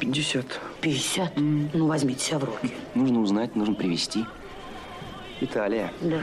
[0.00, 0.44] 50.
[0.80, 1.36] 50?
[1.36, 1.70] Mm.
[1.74, 2.72] Ну, возьмите себя в руки.
[2.94, 4.24] Нужно узнать, нужно привезти.
[5.40, 5.92] Италия.
[6.00, 6.20] Да.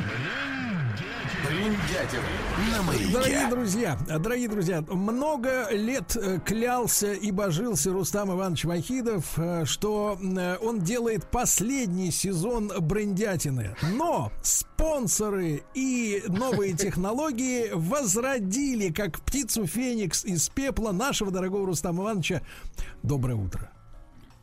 [3.11, 10.17] Дорогие друзья, дорогие друзья, много лет э, клялся и божился Рустам Иванович Вахидов, э, что
[10.19, 13.75] э, он делает последний сезон брендятины.
[13.93, 22.41] Но спонсоры и новые технологии возродили, как птицу Феникс из пепла нашего дорогого Рустама Ивановича.
[23.03, 23.71] Доброе утро.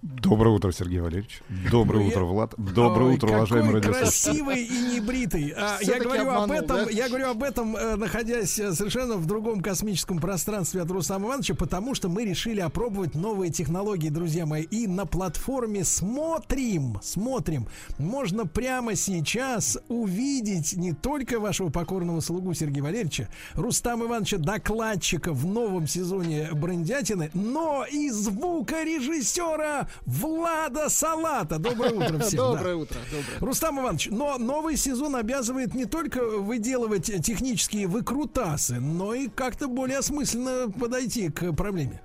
[0.07, 1.43] Доброе утро, Сергей Валерьевич.
[1.71, 2.55] Доброе ну, утро, Влад.
[2.57, 4.31] Доброе Ой, утро, уважаемый радиослушатель.
[4.31, 5.53] красивый и небритый.
[5.57, 6.91] А, я говорю обманул, об этом, да?
[6.91, 11.55] я говорю об этом, э, находясь э, совершенно в другом космическом пространстве от Рустама Ивановича,
[11.55, 17.67] потому что мы решили опробовать новые технологии, друзья мои, и на платформе смотрим, смотрим.
[17.99, 25.47] Можно прямо сейчас увидеть не только вашего покорного слугу Сергея Валерьевича, Рустама Ивановича докладчика в
[25.47, 31.59] новом сезоне Брендятины, но и звукорежиссера Влада Салата.
[31.59, 32.39] Доброе утро всем.
[32.39, 32.77] Доброе да.
[32.77, 32.99] утро.
[33.11, 33.41] Доброе.
[33.41, 39.99] Рустам Иванович, но новый сезон обязывает не только выделывать технические выкрутасы, но и как-то более
[39.99, 42.01] осмысленно подойти к проблеме.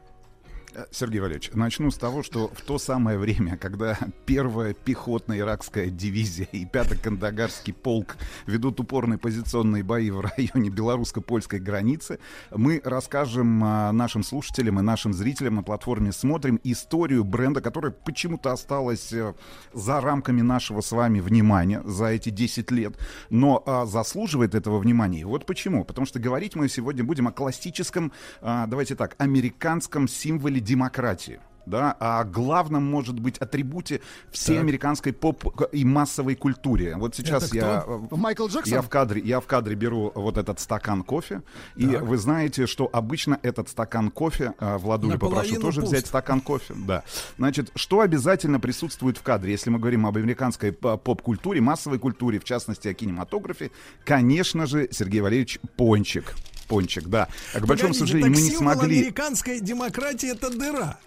[0.73, 5.88] Э, Сергей Валерьевич, начну с того, что в то самое время, когда первая пехотная иракская
[5.88, 8.15] дивизия и пятый Кандагарский полк
[8.45, 12.19] ведут упорные позиционные бои в районе белорусско-польской границы,
[12.52, 18.52] мы расскажем а, нашим слушателям и нашим зрителям на платформе «Смотрим» историю бренда, которая почему-то
[18.52, 19.34] осталась э,
[19.73, 22.98] за рамками нашего с вами внимания за эти 10 лет,
[23.30, 25.26] но а, заслуживает этого внимания.
[25.26, 25.84] Вот почему.
[25.84, 31.96] Потому что говорить мы сегодня будем о классическом, а, давайте так, американском символе демократии да,
[32.00, 34.02] а главном может быть атрибуте
[34.32, 34.64] всей так.
[34.64, 36.96] американской поп и массовой культуре.
[36.98, 38.74] Вот сейчас я Майкл Джексон.
[38.74, 41.42] Я в кадре, я в кадре беру вот этот стакан кофе,
[41.76, 41.84] так.
[41.84, 45.94] и вы знаете, что обычно этот стакан кофе, а, Владуля попрошу тоже пуст.
[45.94, 47.04] взять стакан кофе, да.
[47.38, 52.44] Значит, что обязательно присутствует в кадре, если мы говорим об американской поп-культуре, массовой культуре, в
[52.44, 53.72] частности о кинематографе,
[54.04, 56.36] конечно же, Сергей Валерьевич Пончик
[56.72, 57.27] пончик, да.
[57.53, 58.99] А к большому сожалению, мы не смогли.
[59.02, 60.98] Американская демократия это дыра.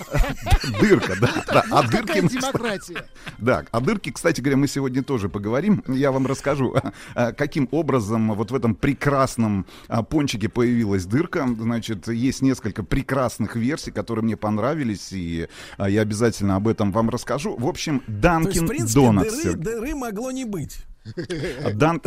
[0.80, 1.44] Дырка, да.
[1.46, 1.64] да.
[1.70, 2.26] А дырки...
[2.26, 3.04] демократия.
[3.38, 5.84] Да, о дырке, кстати говоря, мы сегодня тоже поговорим.
[5.86, 6.74] Я вам расскажу,
[7.14, 11.46] а, каким образом вот в этом прекрасном а, пончике появилась дырка.
[11.46, 17.10] Значит, есть несколько прекрасных версий, которые мне понравились, и а, я обязательно об этом вам
[17.10, 17.54] расскажу.
[17.56, 19.44] В общем, Данкин Донатс.
[19.54, 20.78] Дыры могло не быть.
[21.74, 22.00] Дан,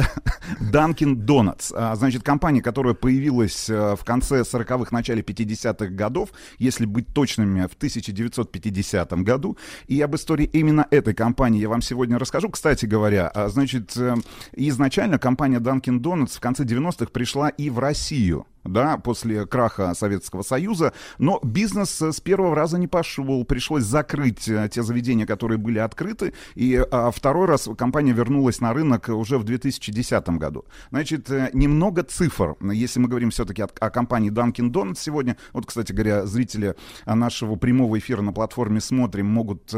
[0.72, 1.70] Данкин Донатс.
[1.70, 7.74] Значит, компания, которая появилась э, в конце 40-х, начале 50-х годов, если быть точными, в
[7.74, 9.58] 1950 году.
[9.88, 12.50] И об истории именно этой компании я вам сегодня расскажу.
[12.50, 14.16] Кстати говоря, а, значит, э,
[14.54, 20.42] изначально компания Dunkin' Donuts в конце 90-х пришла и в Россию да, после краха Советского
[20.42, 25.80] Союза, но бизнес с первого раза не пошел, пришлось закрыть э, те заведения, которые были
[25.80, 30.66] открыты, и а, второй раз компания вернулась на рынок уже в 2010 году.
[30.90, 35.92] Значит, э, немного цифр, если мы говорим все-таки о, компании Dunkin' Donuts сегодня, вот, кстати
[35.92, 36.76] говоря, зрители
[37.06, 39.74] нашего прямого эфира на платформе «Смотрим» могут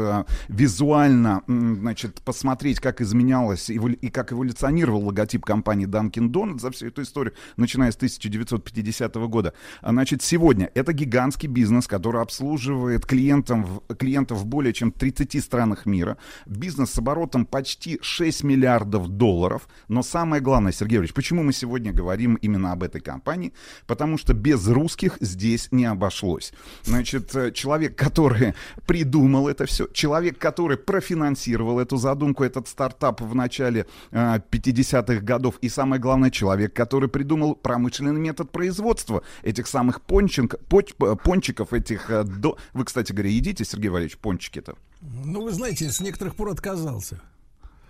[0.48, 7.02] визуально, значит, посмотреть, как изменялась и как эволюционировал логотип компании Dunkin' Donuts за всю эту
[7.02, 9.52] историю, начиная с 1950 50 -го года.
[9.82, 15.86] А, значит, сегодня это гигантский бизнес, который обслуживает клиентов, клиентов в более чем 30 странах
[15.86, 16.16] мира.
[16.46, 19.68] Бизнес с оборотом почти 6 миллиардов долларов.
[19.88, 23.52] Но самое главное, Сергей Ильич, почему мы сегодня говорим именно об этой компании?
[23.86, 26.52] Потому что без русских здесь не обошлось.
[26.84, 28.54] Значит, э, человек, который
[28.86, 35.54] придумал это все, человек, который профинансировал эту задумку, этот стартап в начале э, 50-х годов,
[35.62, 41.72] и самое главное, человек, который придумал промышленный метод производства производства этих самых пончинг, поч, пончиков,
[41.72, 42.10] этих...
[42.10, 42.56] Э, до...
[42.74, 44.74] Вы, кстати говоря, едите, Сергей Валерьевич, пончики-то?
[45.00, 47.20] Ну, вы знаете, с некоторых пор отказался.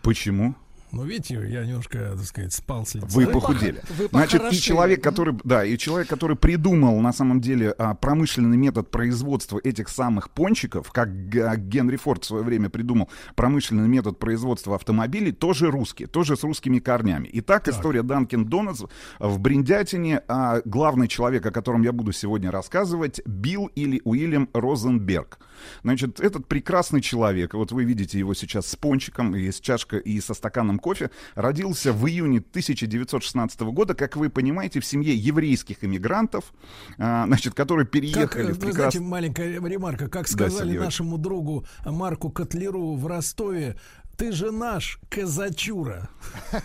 [0.02, 0.54] Почему?
[0.90, 3.08] Ну, видите, я немножко, так сказать, спал с лица.
[3.08, 3.82] Вы похудели.
[3.90, 8.56] Вы Значит, и человек, который, да, и человек, который придумал, на самом деле, а, промышленный
[8.56, 14.76] метод производства этих самых пончиков, как Генри Форд в свое время придумал промышленный метод производства
[14.76, 17.28] автомобилей, тоже русский, тоже с русскими корнями.
[17.34, 17.74] Итак, так.
[17.74, 18.84] история Данкин Донатс
[19.18, 20.22] в Бриндятине.
[20.28, 25.38] А главный человек, о котором я буду сегодня рассказывать, Билл или Уильям Розенберг.
[25.82, 30.20] Значит, этот прекрасный человек, вот вы видите его сейчас с пончиком, и с чашкой, и
[30.20, 36.52] со стаканом кофе, родился в июне 1916 года, как вы понимаете, в семье еврейских иммигрантов,
[36.98, 38.72] а, значит, которые переехали как, в прекрасный...
[38.72, 43.76] знаете, маленькая ремарка, как сказали да, нашему другу Марку Котлеру в Ростове,
[44.18, 46.08] ты же наш казачура.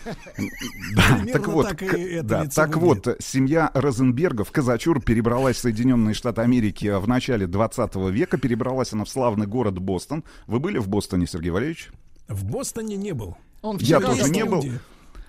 [0.95, 1.75] Да, так вот,
[2.23, 8.37] да, так вот, семья Розенбергов, казачур, перебралась в Соединенные Штаты Америки в начале 20 века.
[8.37, 10.23] Перебралась она в славный город Бостон.
[10.47, 11.91] Вы были в Бостоне, Сергей Валерьевич?
[12.27, 13.37] В Бостоне не был.
[13.63, 14.63] Он Я тоже не был.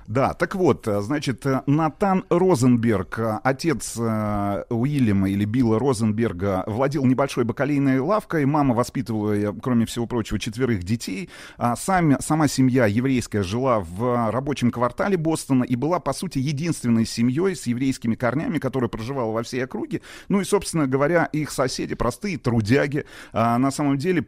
[0.06, 7.06] Да, так вот, э, значит, э, Натан Розенберг, э, отец Уильяма или Билла Розенберга, владел
[7.06, 8.44] небольшой бакалейной лавкой.
[8.44, 11.30] Мама воспитывала, кроме всего прочего, четверых детей.
[11.56, 17.06] А сами, сама семья еврейская жила в рабочем квартале Бостона и была, по сути, единственной
[17.06, 20.02] семьей с еврейскими корнями, которая проживала во всей округе.
[20.28, 24.26] Ну и, собственно говоря, их соседи, простые трудяги, а, на самом деле,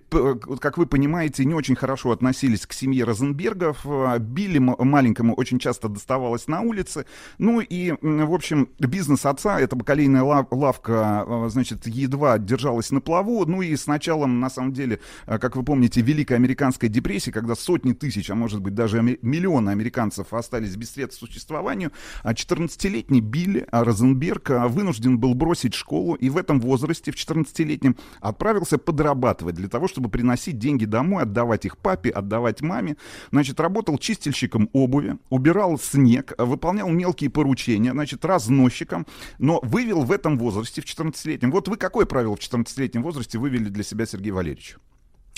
[0.60, 3.84] как вы понимаете, не очень хорошо относились к семье Розенбергов.
[4.20, 7.06] Билли маленькому очень часто доставалось на улице.
[7.38, 13.44] Ну и, в общем, бизнес отца, эта бакалейная лавка, а, значит, едва держалась на плаву.
[13.46, 17.56] Ну и с началом, на самом деле, а, как вы помните, Великой Американской депрессии, когда
[17.56, 21.90] сотни тысяч, а может быть даже миллионы американцев остались без средств к существованию,
[22.22, 28.78] 14-летний Билли Розенберг а, вынужден был бросить школу и в этом возрасте, в 14-летнем, отправился
[28.78, 32.96] подрабатывать для того, чтобы приносить деньги домой, отдавать их папе, отдавать маме.
[33.32, 39.06] Значит, работал чистильщиком обуви, убирал убирал снег, выполнял мелкие поручения, значит, разносчиком,
[39.38, 41.50] но вывел в этом возрасте, в 14-летнем.
[41.50, 44.76] Вот вы какое правило в 14-летнем возрасте вывели для себя, Сергей Валерьевич?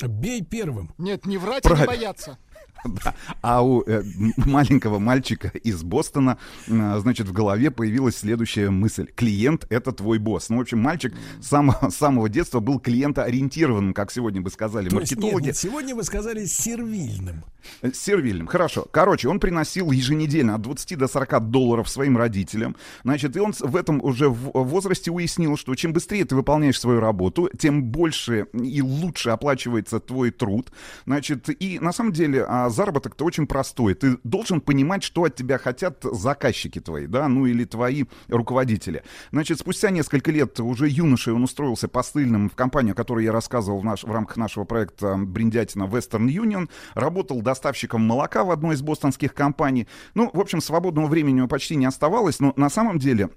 [0.05, 0.93] Бей первым.
[0.97, 1.77] Нет, не врать Прав...
[1.77, 2.37] и не бояться.
[2.85, 3.13] Да.
[3.41, 4.03] А у э,
[4.37, 6.37] маленького мальчика из Бостона,
[6.67, 9.07] э, значит, в голове появилась следующая мысль.
[9.15, 10.49] Клиент— это твой босс.
[10.49, 14.89] Ну, в общем, мальчик с самого, с самого детства был клиентоориентированным, как сегодня бы сказали
[14.89, 15.35] То маркетологи.
[15.35, 17.43] Нет, нет, сегодня вы сказали сервильным.
[17.81, 18.85] Э, сервильным, хорошо.
[18.91, 22.75] Короче, он приносил еженедельно от 20 до 40 долларов своим родителям.
[23.03, 26.99] Значит, и он в этом уже в возрасте уяснил, что чем быстрее ты выполняешь свою
[26.99, 30.71] работу, тем больше и лучше оплачивается твой труд.
[31.05, 33.93] Значит, и на самом деле а, заработок-то очень простой.
[33.93, 39.03] Ты должен понимать, что от тебя хотят заказчики твои, да, ну или твои руководители.
[39.31, 43.79] Значит, спустя несколько лет уже юношей он устроился посыльным в компанию, о которой я рассказывал
[43.79, 46.69] в, наш, в рамках нашего проекта «Бриндятина Western Union».
[46.93, 49.87] Работал доставщиком молока в одной из бостонских компаний.
[50.13, 53.29] Ну, в общем, свободного времени почти не оставалось, но на самом деле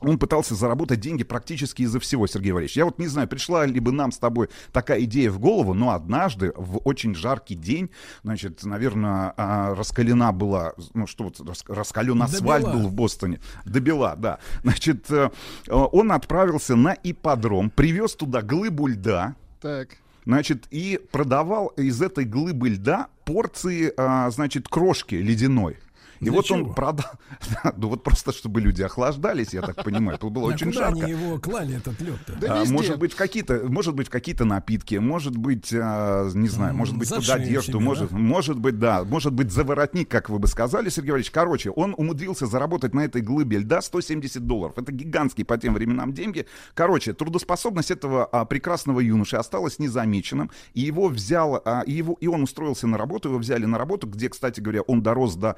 [0.00, 2.76] он пытался заработать деньги практически из-за всего, Сергей Валерьевич.
[2.76, 5.90] Я вот не знаю, пришла ли бы нам с тобой такая идея в голову, но
[5.90, 7.90] однажды в очень жаркий день,
[8.22, 13.40] значит, наверное, а, раскалена была, ну что вот, раскален асфальт был в Бостоне.
[13.64, 14.38] Добила, да.
[14.62, 15.30] Значит, э,
[15.68, 19.34] он отправился на ипподром, привез туда глыбу льда.
[19.60, 19.96] Так.
[20.24, 25.78] Значит, и продавал из этой глыбы льда порции, а, значит, крошки ледяной.
[26.20, 26.58] И Для вот чего?
[26.58, 27.06] он продал,
[27.76, 31.04] ну вот просто чтобы люди охлаждались, я так понимаю, тут было очень куда жарко.
[31.04, 35.34] они его клали этот лед Да а, может быть какие-то, может быть какие-то напитки, может
[35.34, 38.18] быть, а, не знаю, может быть под одежду, себе, может, да?
[38.18, 41.30] может быть, да, может быть за воротник, как вы бы сказали, Сергей Валерьевич.
[41.30, 44.76] Короче, он умудрился заработать на этой глыбе льда 170 долларов.
[44.76, 46.46] Это гигантские по тем временам деньги.
[46.74, 52.26] Короче, трудоспособность этого а, прекрасного юноши осталась незамеченным, и его взял, а, и его, и
[52.26, 55.56] он устроился на работу, его взяли на работу, где, кстати говоря, он дорос до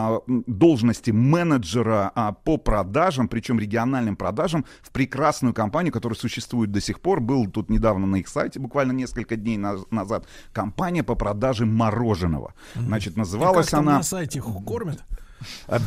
[0.00, 6.80] а, должности менеджера а, по продажам, причем региональным продажам, в прекрасную компанию, которая существует до
[6.80, 7.20] сих пор.
[7.20, 12.54] Был тут недавно на их сайте, буквально несколько дней назад, компания по продаже мороженого.
[12.74, 13.96] Значит, называлась она...
[13.98, 15.04] на сайте кормят?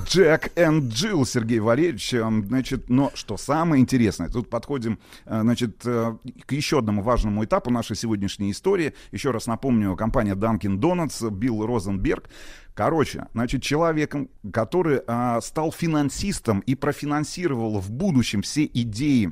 [0.05, 2.13] Джек и Джилл, Сергей Валерьевич.
[2.13, 7.43] Эм, значит, но что самое интересное, тут подходим, э, значит, э, к еще одному важному
[7.43, 8.93] этапу нашей сегодняшней истории.
[9.11, 12.29] Еще раз напомню, компания Dunkin' Donuts, Билл Розенберг.
[12.73, 19.31] Короче, значит, человеком, который а, стал финансистом и профинансировал в будущем все идеи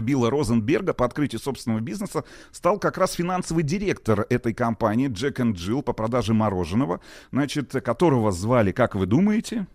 [0.00, 5.56] Билла Розенберга по открытию собственного бизнеса стал как раз финансовый директор этой компании Джек энд
[5.56, 7.00] Джилл по продаже мороженого,
[7.32, 9.66] значит, которого звали, как вы думаете?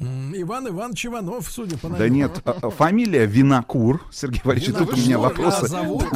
[0.00, 4.00] Иван Иванович Иванов, судя по Да нет, а, а, фамилия Винокур.
[4.10, 5.64] Сергей Валерьевич, тут у меня вопросы.
[5.64, 6.06] А зовут?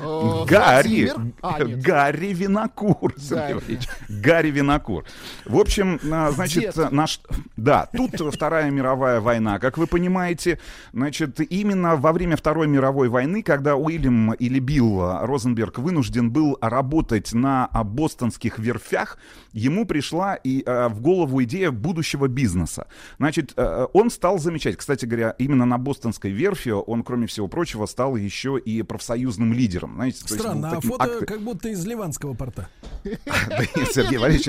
[0.00, 1.12] Э, Гарри.
[1.40, 3.88] А, Гарри Винокур, Сергей Валерьевич.
[4.08, 5.04] Гарри Винокур.
[5.44, 7.20] В общем, значит, наш...
[7.56, 10.58] Да, тут Вторая мировая война, как вы понимаете.
[10.92, 17.32] Значит, именно во время Второй мировой войны, когда Уильям или Билл Розенберг вынужден был работать
[17.32, 19.18] на бостонских верфях,
[19.52, 22.88] ему пришла и в голову идея будущего бизнеса.
[23.18, 27.48] Значит, э, э, он стал замечать, кстати говоря, именно на бостонской верфи он, кроме всего
[27.48, 29.94] прочего, стал еще и профсоюзным лидером.
[29.94, 31.26] Знаете, Странно, а фото акт...
[31.26, 32.68] как будто из Ливанского порта.
[33.04, 34.48] Сергей Валерьевич,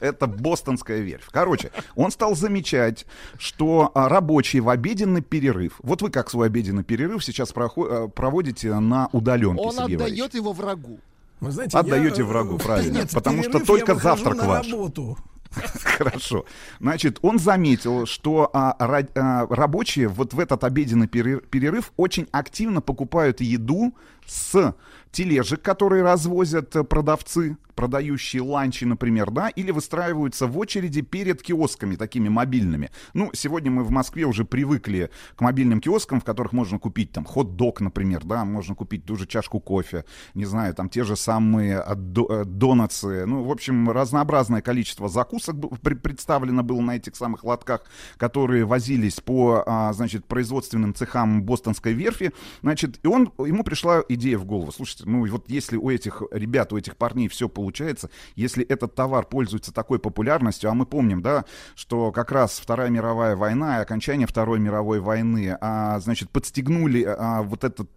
[0.00, 1.28] это бостонская верфь.
[1.30, 3.06] Короче, он стал замечать,
[3.38, 8.74] что а, рабочие в обеденный перерыв, вот вы как свой обеденный перерыв сейчас э, проводите
[8.78, 10.98] на удаленке, Он отдает его врагу.
[11.40, 12.24] Вы знаете, Отдаете я...
[12.24, 12.98] врагу, правильно.
[12.98, 14.70] Нет, потому что только завтрак ваш.
[14.70, 15.16] Работу.
[15.82, 16.44] Хорошо.
[16.80, 23.40] Значит, он заметил, что а, а, рабочие вот в этот обеденный перерыв очень активно покупают
[23.40, 23.94] еду
[24.28, 24.74] с
[25.10, 32.28] тележек, которые развозят продавцы, продающие ланчи, например, да, или выстраиваются в очереди перед киосками такими
[32.28, 32.90] мобильными.
[33.14, 37.24] Ну, сегодня мы в Москве уже привыкли к мобильным киоскам, в которых можно купить там
[37.24, 41.80] хот-дог, например, да, можно купить ту же чашку кофе, не знаю, там те же самые
[41.86, 47.82] э, до, донатсы, ну, в общем, разнообразное количество закусок представлено было на этих самых лотках,
[48.16, 52.32] которые возились по, а, значит, производственным цехам Бостонской верфи,
[52.62, 56.72] значит, и он, ему пришла идея в голову, слушайте, ну, вот если у этих ребят,
[56.72, 61.44] у этих парней все получается, если этот товар пользуется такой популярностью, а мы помним, да,
[61.74, 67.42] что как раз Вторая мировая война и окончание Второй мировой войны, а, значит, подстегнули а,
[67.42, 67.90] вот этот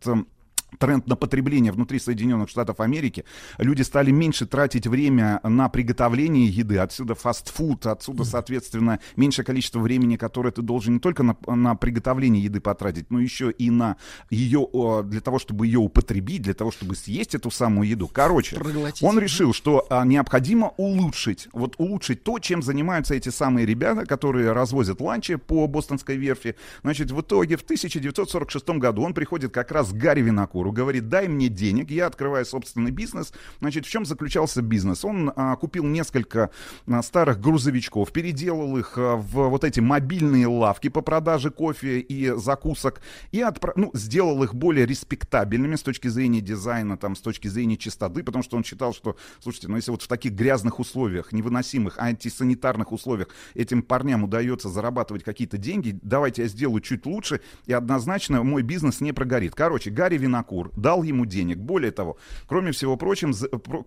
[0.78, 3.26] тренд на потребление внутри Соединенных Штатов Америки.
[3.58, 6.78] Люди стали меньше тратить время на приготовление еды.
[6.78, 12.44] Отсюда фастфуд, отсюда, соответственно, меньшее количество времени, которое ты должен не только на, на приготовление
[12.44, 13.98] еды потратить, но еще и на
[14.30, 14.68] ее,
[15.06, 18.08] для того, чтобы ее употребить, для того, чтобы съесть эту самую еду.
[18.08, 19.04] Короче, Проглотить.
[19.04, 24.52] он решил, что а, необходимо улучшить, вот улучшить то, чем занимаются эти самые ребята, которые
[24.52, 26.56] развозят ланчи по бостонской верфи.
[26.84, 31.10] Значит, в итоге в 1946 году он приходит как раз к Гарри Винокуру, Куру, говорит,
[31.10, 33.34] дай мне денег, я открываю собственный бизнес.
[33.62, 35.04] Значит, в чем заключался бизнес?
[35.04, 36.52] Он а, купил несколько
[36.86, 42.30] а, старых грузовичков, переделал их а, в вот эти мобильные лавки по продаже кофе и
[42.38, 43.02] закусок
[43.32, 43.76] и отправ...
[43.76, 48.44] ну, сделал их более респектабельными с точки зрения дизайна, там, с точки зрения чистоты, потому
[48.44, 53.30] что он считал, что, слушайте, ну если вот в таких грязных условиях, невыносимых, антисанитарных условиях
[53.56, 59.02] этим парням удается зарабатывать какие-то деньги, давайте я сделаю чуть лучше, и однозначно мой бизнес
[59.02, 59.56] не прогорит.
[59.56, 61.58] Короче, Гарри Винокур Винокур дал ему денег.
[61.58, 62.18] Более того,
[62.48, 63.34] кроме всего, прочим,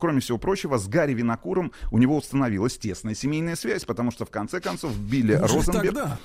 [0.01, 4.31] кроме всего прочего, с Гарри Винокуром у него установилась тесная семейная связь, потому что в
[4.31, 5.95] конце концов Билли Может, Розенберг...
[5.95, 6.19] Тогда?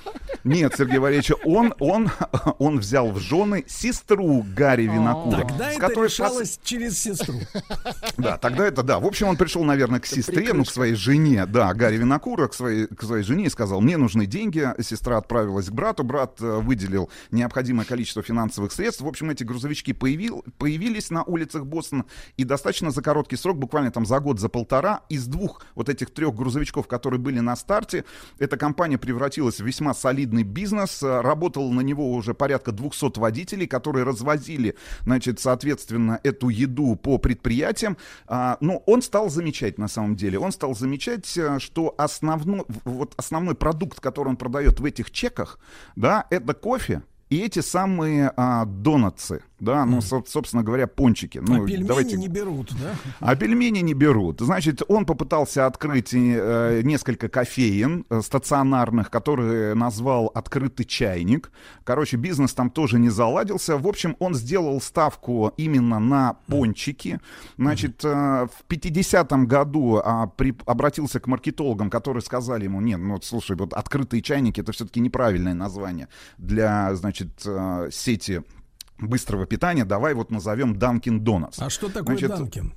[0.44, 2.10] Нет, Сергей Валерьевич, он, он,
[2.58, 5.46] он взял в жены сестру Гарри а, Винокура.
[5.46, 6.60] Тогда это которой решалось пос...
[6.64, 7.40] через сестру.
[8.16, 8.98] Да, тогда это, да.
[8.98, 12.54] В общем, он пришел, наверное, к сестре, ну, к своей жене, да, Гарри Винокура, к
[12.54, 14.68] своей, к своей жене и сказал, мне нужны деньги.
[14.80, 19.02] Сестра отправилась к брату, брат э, выделил необходимое количество финансовых средств.
[19.02, 22.04] В общем, эти грузовички появились, появил, появились на улицах Бостона,
[22.36, 26.10] и достаточно за короткий срок, буквально там за год, за полтора, из двух вот этих
[26.10, 28.04] трех грузовичков, которые были на старте,
[28.38, 34.04] эта компания превратилась в весьма солидный бизнес, работало на него уже порядка 200 водителей, которые
[34.04, 37.96] развозили, значит, соответственно, эту еду по предприятиям,
[38.26, 43.14] а, но он стал замечать на самом деле, он стал замечать, э, что основной, вот
[43.16, 45.58] основной продукт, который он продает в этих чеках,
[45.96, 51.38] да, это кофе, и эти самые а, донатсы, да, ну, со, собственно говоря, пончики.
[51.38, 52.16] Ну, а пельмени давайте...
[52.16, 52.94] не берут, да?
[53.20, 54.40] А пельмени не берут.
[54.40, 61.52] Значит, он попытался открыть э, несколько кофеин э, стационарных, которые назвал «открытый чайник».
[61.84, 63.76] Короче, бизнес там тоже не заладился.
[63.76, 67.20] В общем, он сделал ставку именно на пончики.
[67.58, 73.20] Значит, э, в 50-м году э, при, обратился к маркетологам, которые сказали ему, нет, ну,
[73.20, 76.08] слушай, вот «открытые чайники»— это все-таки неправильное название
[76.38, 78.42] для, значит, э, сети
[79.00, 81.56] быстрого питания, давай вот назовем Dunkin' Donuts.
[81.58, 82.72] А что такое Значит, Dunkin'?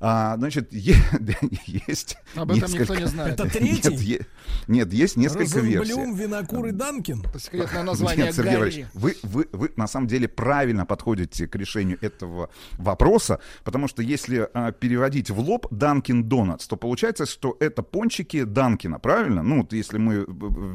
[0.00, 0.96] А, значит, е-
[1.66, 2.80] есть Об этом несколько...
[2.80, 3.40] никто не знает.
[3.40, 3.90] Это третий?
[3.90, 4.26] Нет, е-
[4.66, 5.92] нет есть несколько версий.
[5.92, 7.24] Винокур и Данкин.
[7.38, 11.98] Секретное название Нет, Сергей Иванович, вы, вы, вы на самом деле правильно подходите к решению
[12.00, 17.82] этого вопроса, потому что если а, переводить в лоб Данкин Донатс, то получается, что это
[17.82, 19.42] пончики Данкина, правильно?
[19.42, 20.24] Ну, вот если мы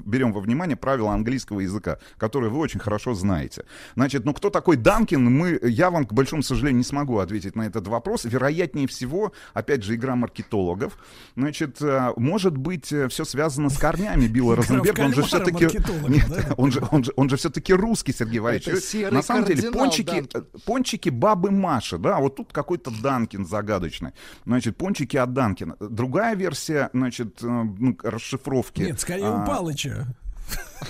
[0.06, 3.65] берем во внимание правила английского языка, которые вы очень хорошо знаете.
[3.95, 7.64] Значит, ну кто такой Данкин, мы, я вам, к большому сожалению, не смогу ответить на
[7.64, 8.26] этот вопрос.
[8.26, 10.98] Вероятнее всего, всего, опять же, игра маркетологов.
[11.38, 15.02] Значит, э, может быть, э, все связано с корнями Билла Розенберга.
[15.02, 15.66] Он же все-таки...
[16.10, 19.12] Нет, он же, он же, он же все-таки русский, Сергей Валерьевич.
[19.12, 24.12] На самом деле, пончики, э, пончики бабы Маши, да, вот тут какой-то Данкин загадочный.
[24.46, 25.78] Значит, пончики от Данкина.
[25.80, 28.82] Другая версия, значит, ну, расшифровки.
[28.82, 30.08] Нет, скорее а, у Палыча.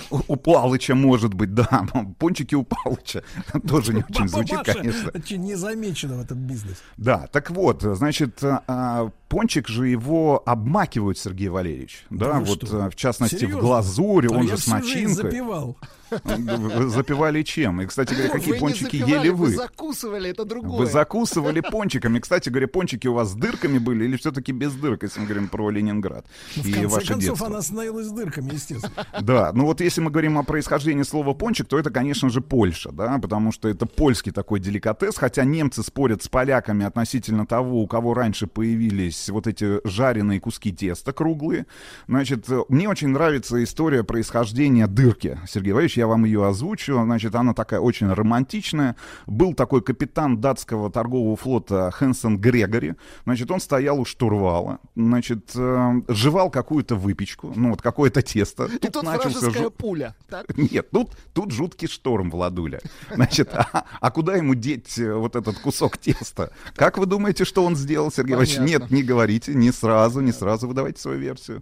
[0.10, 1.88] У Палыча, может быть, да.
[2.18, 3.24] Пончики у Палыча.
[3.68, 5.12] Тоже не очень звучит, конечно.
[5.38, 6.80] Не замечено в этом бизнесе.
[6.98, 12.06] Да, так вот, значит, а, пончик же его обмакивают, Сергей Валерьевич.
[12.10, 15.14] Да, вот в частности в глазурь, он же с начинкой.
[15.14, 15.78] запивал.
[16.10, 17.82] Вы запивали чем?
[17.82, 19.48] И, кстати говоря, какие вы пончики ели вы?
[19.48, 20.80] Вы закусывали, это другое.
[20.80, 22.20] Вы закусывали пончиками.
[22.20, 25.48] Кстати говоря, пончики у вас с дырками были или все-таки без дырок, если мы говорим
[25.48, 26.26] про Ленинград
[26.56, 27.48] ну, и ваше концов, детство?
[27.48, 29.06] она становилась с дырками, естественно.
[29.22, 32.92] Да, ну вот если мы говорим о происхождении слова пончик, то это, конечно же, Польша,
[32.92, 37.88] да, потому что это польский такой деликатес, хотя немцы спорят с поляками относительно того, у
[37.88, 41.66] кого раньше появились появились вот эти жареные куски теста круглые.
[42.08, 45.40] Значит, мне очень нравится история происхождения дырки.
[45.48, 47.02] Сергей Валерьевич, я вам ее озвучу.
[47.04, 48.96] Значит, она такая очень романтичная.
[49.28, 52.96] Был такой капитан датского торгового флота Хэнсон Грегори.
[53.26, 54.80] Значит, он стоял у штурвала.
[54.96, 58.66] Значит, э, жевал какую-то выпечку, ну вот какое-то тесто.
[58.66, 59.72] И тут, тут начался жу...
[59.72, 60.16] пуля.
[60.30, 60.58] Так?
[60.72, 62.80] Нет, тут, тут жуткий шторм, Владуля.
[63.14, 66.52] Значит, а, а куда ему деть э, вот этот кусок теста?
[66.76, 68.60] Как вы думаете, что он сделал, Сергей Иванович?
[68.60, 71.62] Нет, не говорите, не сразу, не сразу выдавайте свою версию.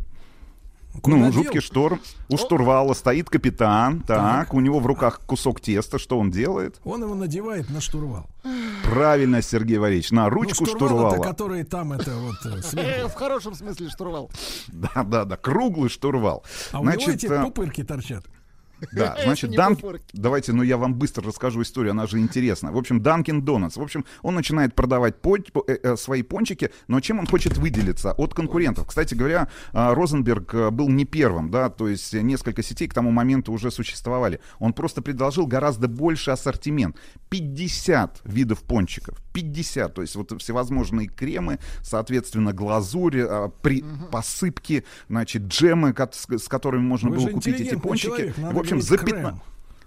[1.01, 1.43] Куда ну, дел?
[1.43, 1.99] жуткий шторм.
[2.29, 2.37] У О.
[2.37, 4.01] штурвала стоит капитан.
[4.01, 5.99] Так, так, у него в руках кусок теста.
[5.99, 6.79] Что он делает?
[6.83, 8.27] Он его надевает на штурвал.
[8.83, 11.11] Правильно, Сергей Валерьевич, на ручку ну, штурвала.
[11.11, 11.31] штурвала.
[11.31, 13.09] который там это вот э, сверху.
[13.09, 14.31] В хорошем смысле штурвал.
[14.67, 16.43] Да, да, да, круглый штурвал.
[16.71, 18.25] А Значит, у него эти э, пупырки торчат.
[18.91, 19.77] Да, значит, Дан...
[20.13, 22.71] давайте, ну я вам быстро расскажу историю, она же интересна.
[22.71, 23.77] В общем, Данкин Донатс.
[23.77, 25.37] В общем, он начинает продавать по...
[25.37, 28.87] э, э, свои пончики, но чем он хочет выделиться от конкурентов?
[28.87, 33.11] Кстати говоря, э, Розенберг э, был не первым, да, то есть несколько сетей к тому
[33.11, 34.39] моменту уже существовали.
[34.59, 36.97] Он просто предложил гораздо больше ассортимент.
[37.29, 39.17] 50 видов пончиков.
[39.33, 43.81] 50, то есть вот всевозможные кремы, соответственно, глазурь, э, при...
[43.81, 44.05] угу.
[44.11, 48.07] посыпки, значит, джемы, с которыми можно Вы было купить эти пончики.
[48.07, 48.35] Человек,
[48.73, 49.35] общем, за 15...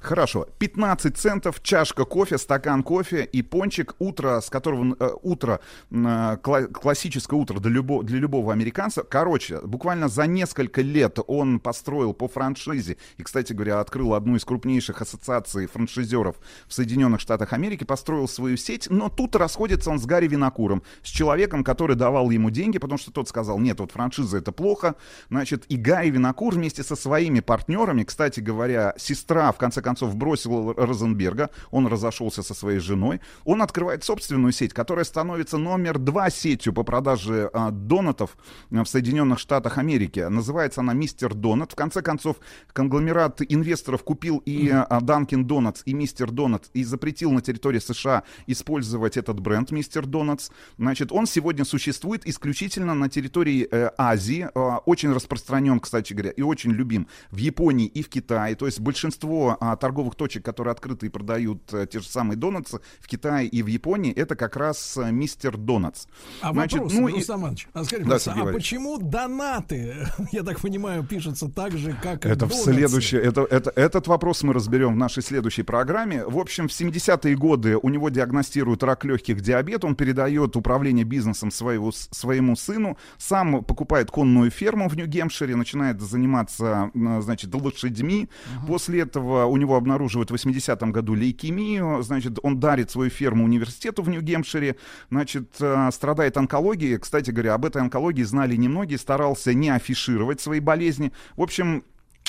[0.00, 0.46] Хорошо.
[0.58, 3.94] 15 центов, чашка кофе, стакан кофе и пончик.
[3.98, 4.96] Утро, с которого...
[4.98, 5.60] Э, утро,
[5.90, 9.02] э, классическое утро для, любо, для любого американца.
[9.02, 12.96] Короче, буквально за несколько лет он построил по франшизе.
[13.18, 16.36] И, кстати говоря, открыл одну из крупнейших ассоциаций франшизеров
[16.66, 17.84] в Соединенных Штатах Америки.
[17.84, 18.88] Построил свою сеть.
[18.88, 20.82] Но тут расходится он с Гарри Винокуром.
[21.02, 24.94] С человеком, который давал ему деньги, потому что тот сказал, нет, вот франшиза это плохо.
[25.28, 30.14] Значит, и Гарри Винокур вместе со своими партнерами, кстати говоря, сестра, в конце концов, концов
[30.16, 36.30] бросил Розенберга, он разошелся со своей женой, он открывает собственную сеть, которая становится номер два
[36.30, 38.36] сетью по продаже а, донатов
[38.70, 40.20] в Соединенных Штатах Америки.
[40.20, 41.72] Называется она Мистер Донат.
[41.72, 42.36] В конце концов,
[42.72, 49.16] конгломерат инвесторов купил и Данкин Донатс, и Мистер Донат, и запретил на территории США использовать
[49.16, 50.50] этот бренд Мистер Донатс.
[50.78, 56.42] Значит, он сегодня существует исключительно на территории э, Азии, э, очень распространен, кстати говоря, и
[56.42, 58.54] очень любим в Японии и в Китае.
[58.54, 62.80] То есть большинство э, торговых точек, которые открыты и продают э, те же самые донатсы
[63.00, 66.06] в Китае и в Японии, это как раз э, мистер Донатс.
[66.40, 67.22] А Значит, вопрос, ну, и...
[67.22, 72.46] Иванович, а, скажите, да, а почему донаты, я так понимаю, пишутся так же, как Это
[72.46, 76.24] в следующее, это, это, этот вопрос мы разберем в нашей следующей программе.
[76.24, 81.50] В общем, в 70-е годы у него диагностируют рак легких, диабет, он передает управление бизнесом
[81.50, 88.28] своего, своему сыну, сам покупает конную ферму в Нью-Гемпшире, начинает заниматься, значит, лошадьми.
[88.28, 88.66] Uh-huh.
[88.66, 93.44] После этого у него него обнаруживают в 80-м году лейкемию, значит, он дарит свою ферму
[93.44, 94.76] университету в Нью-Гемпшире,
[95.10, 96.98] значит, э, страдает онкологией.
[96.98, 101.12] Кстати говоря, об этой онкологии знали немногие, старался не афишировать свои болезни.
[101.36, 101.84] В общем,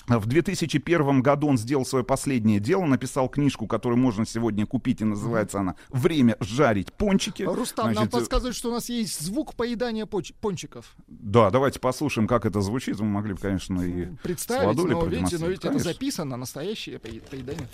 [0.08, 5.06] в 2001 году он сделал свое последнее дело, написал книжку, которую можно сегодня купить, и
[5.06, 7.44] называется она «Время жарить пончики».
[7.44, 10.96] Рустам, Значит, нам э, подсказывают, что у нас есть звук поедания поч- пончиков.
[11.08, 13.00] Да, давайте послушаем, как это звучит.
[13.00, 17.68] Мы могли бы, конечно, и Представить, но видите, но ведь это записано, настоящее поедание.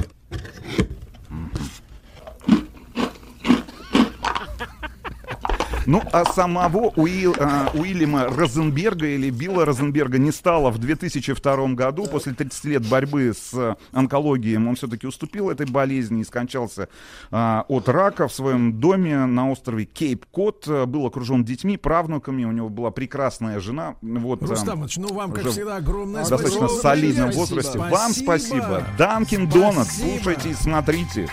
[5.88, 12.06] Ну, а самого Уил, а, Уильяма Розенберга или Билла Розенберга не стало в 2002 году.
[12.08, 16.90] После 30 лет борьбы с онкологией он все-таки уступил этой болезни и скончался
[17.32, 20.68] а, от рака в своем доме на острове Кейп-Кот.
[20.88, 22.44] Был окружен детьми, правнуками.
[22.44, 23.96] У него была прекрасная жена.
[24.02, 26.74] Вот, Рустамович, ну вам, как всегда, огромное достаточно спасибо.
[26.74, 27.72] Достаточно солидном возрасте.
[27.72, 27.96] Спасибо.
[27.96, 28.84] Вам спасибо.
[28.98, 29.88] Данкин Донат.
[29.88, 31.30] Слушайте и смотрите.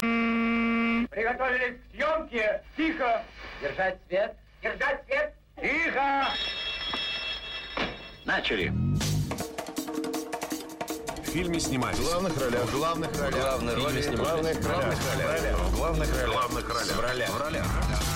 [0.00, 2.62] Приготовились к съемке.
[2.78, 3.22] Тихо.
[3.60, 4.36] Держать свет.
[4.62, 5.34] Держать свет.
[5.60, 6.28] Тихо.
[8.24, 8.72] Начали.
[11.22, 11.98] В фильме снимались.
[11.98, 12.62] В главных ролях.
[12.62, 13.40] В главных ролях.
[13.40, 14.56] Главные роли снимались.
[14.56, 15.58] В главных ролях.
[15.58, 16.96] В главных ролях.
[16.96, 17.30] В ролях.
[17.30, 18.09] В ролях в ролях.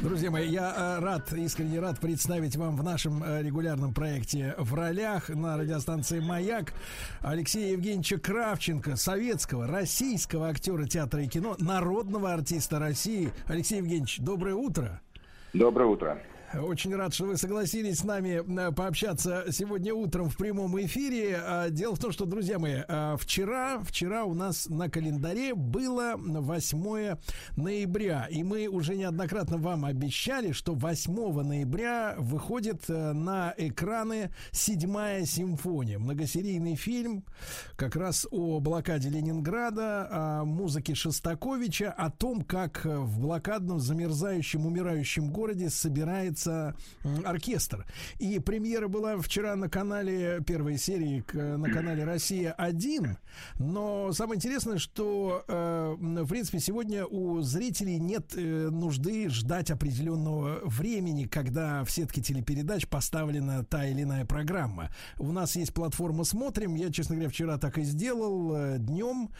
[0.00, 4.72] Друзья мои, я э, рад, искренне рад представить вам в нашем э, регулярном проекте «В
[4.74, 6.72] ролях» на радиостанции «Маяк»
[7.20, 13.32] Алексея Евгеньевича Кравченко, советского, российского актера театра и кино, народного артиста России.
[13.48, 15.00] Алексей Евгеньевич, доброе утро.
[15.52, 16.22] Доброе утро.
[16.60, 21.40] Очень рад, что вы согласились с нами э, пообщаться сегодня утром в прямом эфире.
[21.42, 26.14] А, дело в том, что, друзья мои, а, вчера, вчера у нас на календаре было
[26.16, 27.16] 8
[27.56, 28.28] ноября.
[28.30, 35.98] И мы уже неоднократно вам обещали, что 8 ноября выходит э, на экраны «Седьмая симфония».
[35.98, 37.24] Многосерийный фильм
[37.76, 45.32] как раз о блокаде Ленинграда, о музыке Шостаковича, о том, как в блокадном замерзающем, умирающем
[45.32, 47.86] городе собирается оркестр.
[48.18, 53.16] И премьера была вчера на канале первой серии, на канале «Россия-1».
[53.58, 60.60] Но самое интересное, что, э, в принципе, сегодня у зрителей нет э, нужды ждать определенного
[60.64, 64.90] времени, когда в сетке телепередач поставлена та или иная программа.
[65.18, 66.74] У нас есть платформа «Смотрим».
[66.74, 68.54] Я, честно говоря, вчера так и сделал.
[68.54, 69.30] Э, Днем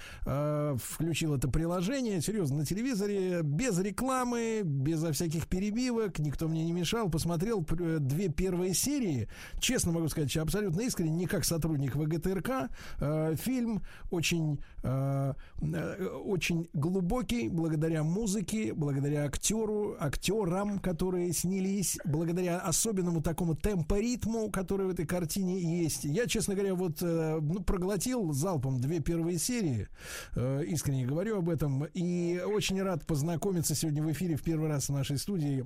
[0.79, 2.21] включил это приложение.
[2.21, 7.09] Серьезно, на телевизоре без рекламы, безо всяких перебивок, никто мне не мешал.
[7.09, 9.29] Посмотрел две первые серии.
[9.59, 12.71] Честно могу сказать, абсолютно искренне, не как сотрудник ВГТРК.
[13.01, 15.33] Э, фильм очень, э,
[15.63, 24.87] э, очень глубокий, благодаря музыке, благодаря актеру, актерам, которые снялись, благодаря особенному такому темпоритму, который
[24.87, 26.05] в этой картине есть.
[26.05, 29.89] Я, честно говоря, вот ну, проглотил залпом две первые серии,
[30.37, 34.93] искренне говорю об этом, и очень рад познакомиться сегодня в эфире в первый раз в
[34.93, 35.65] нашей студии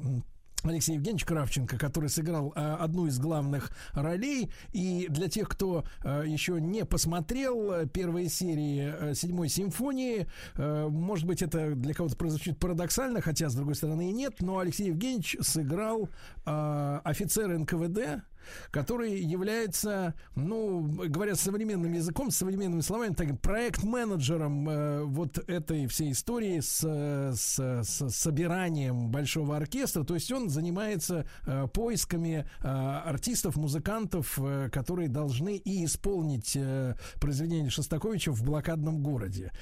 [0.65, 4.51] Алексей Евгеньевич Кравченко, который сыграл э, одну из главных ролей.
[4.73, 10.89] И для тех, кто э, еще не посмотрел э, первые серии э, седьмой симфонии, э,
[10.89, 14.89] может быть, это для кого-то прозвучит парадоксально, хотя, с другой стороны, и нет, но Алексей
[14.89, 16.09] Евгеньевич сыграл
[16.45, 18.25] э, офицера НКВД,
[18.71, 26.61] который является, ну, говоря современным языком, современными словами, так, проект-менеджером э, вот этой всей истории
[26.61, 30.05] с, с, с собиранием большого оркестра.
[30.05, 36.95] То есть он занимается э, поисками э, артистов, музыкантов, э, которые должны и исполнить э,
[37.21, 39.53] произведение Шостаковича в блокадном городе.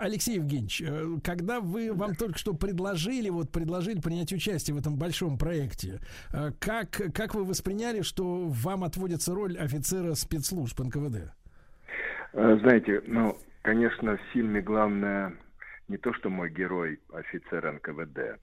[0.00, 4.96] Алексей Евгеньевич, э, когда вы вам только что предложили, вот предложили принять участие в этом
[4.96, 6.00] большом проекте,
[6.32, 11.32] э, как, как вы восприняли упоминали, что вам отводится роль офицера спецслужб НКВД.
[12.32, 15.32] Э, знаете, ну, конечно, в фильме главное
[15.88, 18.40] не то, что мой герой офицер НКВД.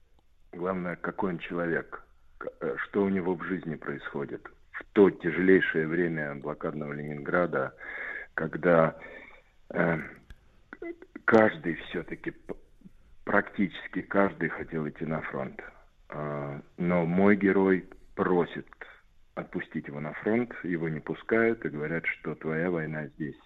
[0.54, 2.04] Главное, какой он человек,
[2.62, 4.48] э, что у него в жизни происходит.
[4.72, 7.74] В то тяжелейшее время блокадного Ленинграда,
[8.36, 8.96] когда
[9.74, 9.98] э,
[11.26, 12.34] каждый все-таки,
[13.26, 15.60] практически каждый хотел идти на фронт.
[16.10, 18.68] Э, но мой герой просит
[19.40, 23.40] отпустить его на фронт, его не пускают и говорят, что твоя война здесь.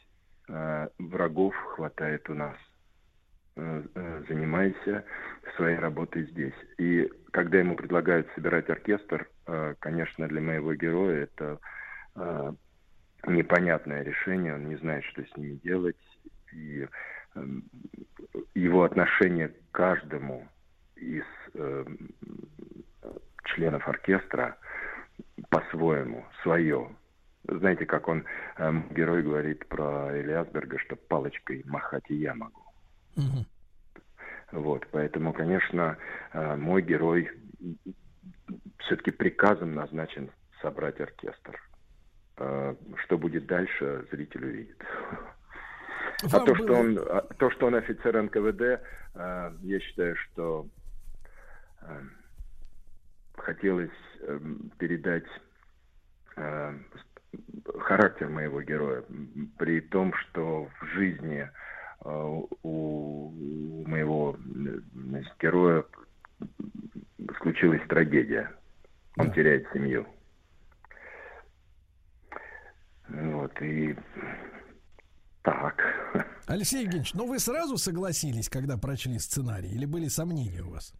[0.49, 2.57] А врагов хватает у нас.
[3.55, 5.05] Э, э, занимайся
[5.55, 6.55] своей работой здесь.
[6.79, 11.59] И когда ему предлагают собирать оркестр, э, конечно, для моего героя это
[13.25, 15.97] непонятное решение, он не знает, что с ними делать.
[16.51, 16.87] И
[17.33, 17.63] эм,
[18.53, 20.47] его отношение к каждому
[20.95, 21.23] из
[23.45, 24.57] членов оркестра–
[25.49, 26.89] по-своему, свое.
[27.47, 28.25] Знаете, как он,
[28.57, 32.61] э, герой говорит про Элиасберга, что палочкой махать и я могу.
[33.17, 33.45] Угу.
[34.53, 35.97] Вот, поэтому, конечно,
[36.31, 37.29] э, мой герой
[38.79, 40.29] все-таки приказом назначен
[40.61, 41.59] собрать оркестр.
[42.37, 44.77] Э, что будет дальше, зритель увидит.
[46.31, 50.67] А то, что он, а то, что он офицер НКВД, э, я считаю, что
[51.81, 52.01] э,
[53.37, 53.91] хотелось
[54.77, 55.25] передать
[56.35, 56.77] э,
[57.79, 59.03] характер моего героя,
[59.57, 61.49] при том, что в жизни
[62.05, 64.37] э, у моего
[64.93, 65.83] значит, героя
[67.41, 68.51] случилась трагедия.
[69.17, 69.33] Он да.
[69.33, 70.07] теряет семью.
[73.09, 73.95] Вот, и
[75.43, 75.75] так.
[76.47, 80.93] Алексей Евгеньевич, ну вы сразу согласились, когда прочли сценарий, или были сомнения у вас?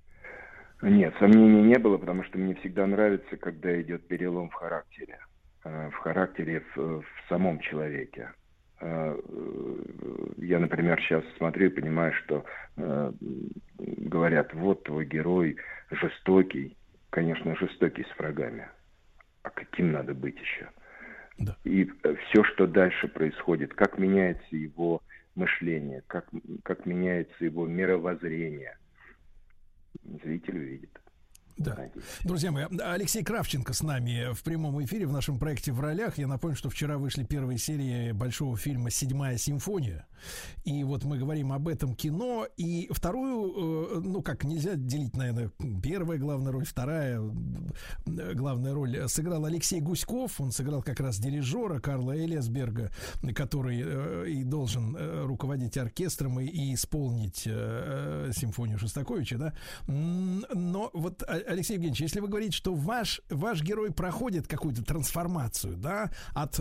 [0.83, 5.17] Нет, сомнений не было, потому что мне всегда нравится, когда идет перелом в характере.
[5.63, 8.31] Э, в характере в, в самом человеке.
[8.81, 9.17] Э,
[10.37, 12.43] я, например, сейчас смотрю и понимаю, что
[12.75, 13.11] э,
[13.77, 15.55] говорят, вот твой герой
[15.89, 16.75] жестокий,
[17.11, 18.67] конечно, жестокий с врагами.
[19.43, 20.69] А каким надо быть еще?
[21.39, 21.55] Да.
[21.63, 21.89] И
[22.25, 25.01] все, что дальше происходит, как меняется его
[25.35, 26.27] мышление, как,
[26.63, 28.77] как меняется его мировоззрение–
[30.03, 31.02] зритель увидит.
[31.57, 31.77] Да.
[32.23, 36.17] Друзья мои, Алексей Кравченко с нами в прямом эфире в нашем проекте «В ролях».
[36.17, 40.07] Я напомню, что вчера вышли первые серии большого фильма «Седьмая симфония».
[40.63, 42.47] И вот мы говорим об этом кино.
[42.57, 45.51] И вторую, э, ну как, нельзя делить, наверное,
[45.81, 47.19] первая главная роль, вторая
[48.05, 50.39] главная роль сыграл Алексей Гуськов.
[50.39, 52.91] Он сыграл как раз дирижера Карла Элиасберга,
[53.35, 59.53] который э, и должен э, руководить оркестром и, и исполнить симфонию Шостаковича, да.
[59.87, 66.11] Но вот, Алексей Евгеньевич, если вы говорите, что ваш, ваш герой проходит какую-то трансформацию, да,
[66.33, 66.59] от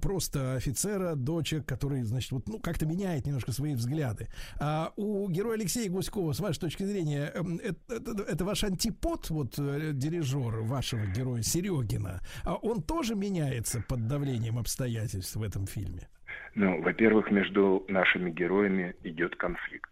[0.00, 4.28] просто офицера до человека, который, значит, вот, ну, как-то меняет немножко свои взгляды.
[4.60, 7.32] А у героя Алексея Гуськова, с вашей точки зрения,
[7.62, 13.82] это, это, это ваш антипод, вот э, дирижер вашего героя Серегина, а он тоже меняется
[13.88, 16.08] под давлением обстоятельств в этом фильме?
[16.54, 19.90] Ну, во-первых, между нашими героями идет конфликт.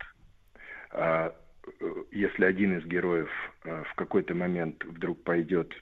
[1.81, 3.31] Э, если один из героев
[3.65, 5.73] э, в какой-то момент вдруг пойдет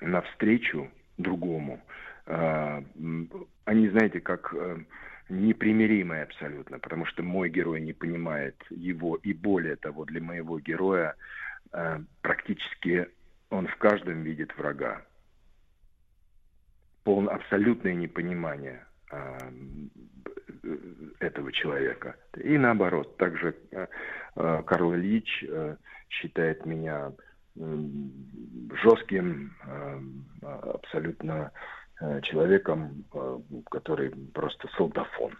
[0.00, 1.80] навстречу другому,
[2.26, 2.82] а,
[3.64, 4.54] они, знаете, как
[5.30, 11.14] непримиримые абсолютно, потому что мой герой не понимает его, и более того, для моего героя
[11.72, 13.08] э, практически
[13.48, 15.02] он в каждом видит врага.
[17.04, 19.38] Полное абсолютное непонимание э,
[21.18, 22.16] этого человека.
[22.36, 23.86] И наоборот, также э,
[24.36, 25.76] э Карл Ильич э,
[26.08, 27.12] считает меня
[27.56, 27.78] э,
[28.82, 30.00] жестким, э,
[30.42, 31.52] абсолютно
[32.00, 35.38] Э, человеком, э, который просто солдафон.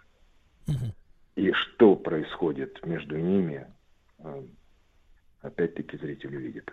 [0.67, 0.93] Угу.
[1.37, 3.65] И что происходит между ними,
[4.19, 4.43] э,
[5.41, 6.71] опять-таки зритель увидит.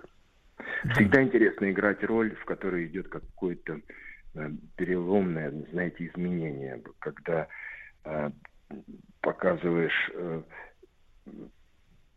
[0.92, 3.80] Всегда интересно играть роль, в которой идет какое-то
[4.76, 7.48] переломное, знаете, изменение, когда
[9.20, 10.10] показываешь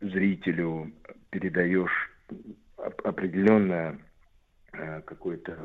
[0.00, 0.92] зрителю,
[1.30, 2.10] передаешь
[3.04, 3.98] определенное
[5.04, 5.56] какое-то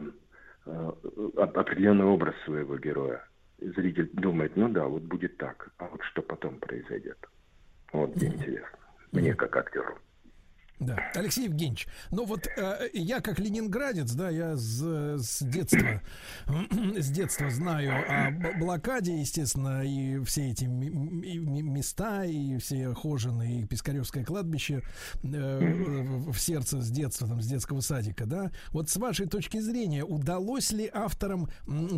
[0.68, 0.92] Э,
[1.38, 3.24] определенный образ своего героя.
[3.60, 7.18] Зритель думает, ну да, вот будет так, а вот что потом произойдет.
[7.94, 8.78] Вот где интересно.
[9.14, 9.98] Мне как актеру.
[10.80, 14.80] Да, Алексей Евгеньевич, ну вот э, я как ленинградец, да, я с,
[15.18, 16.04] с детства
[16.96, 24.24] с детства знаю о блокаде, естественно, и все эти места, и все хожены, и Пискаревское
[24.24, 24.84] кладбище
[25.24, 28.52] э, в сердце с детства, там, с детского садика, да.
[28.70, 31.50] Вот с вашей точки зрения, удалось ли авторам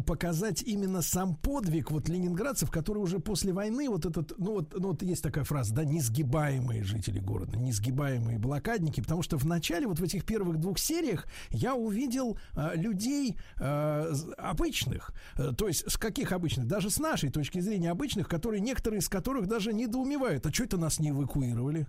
[0.07, 4.89] показать именно сам подвиг вот ленинградцев, которые уже после войны, вот этот, ну вот, ну
[4.89, 9.87] вот есть такая фраза, да, несгибаемые жители города, несгибаемые блокады, блокадники, потому что в начале,
[9.87, 15.11] вот в этих первых двух сериях, я увидел э, людей э, обычных.
[15.35, 16.67] Э, то есть, с каких обычных?
[16.67, 20.77] Даже с нашей точки зрения обычных, которые, некоторые из которых даже недоумевают, а что это
[20.77, 21.87] нас не эвакуировали?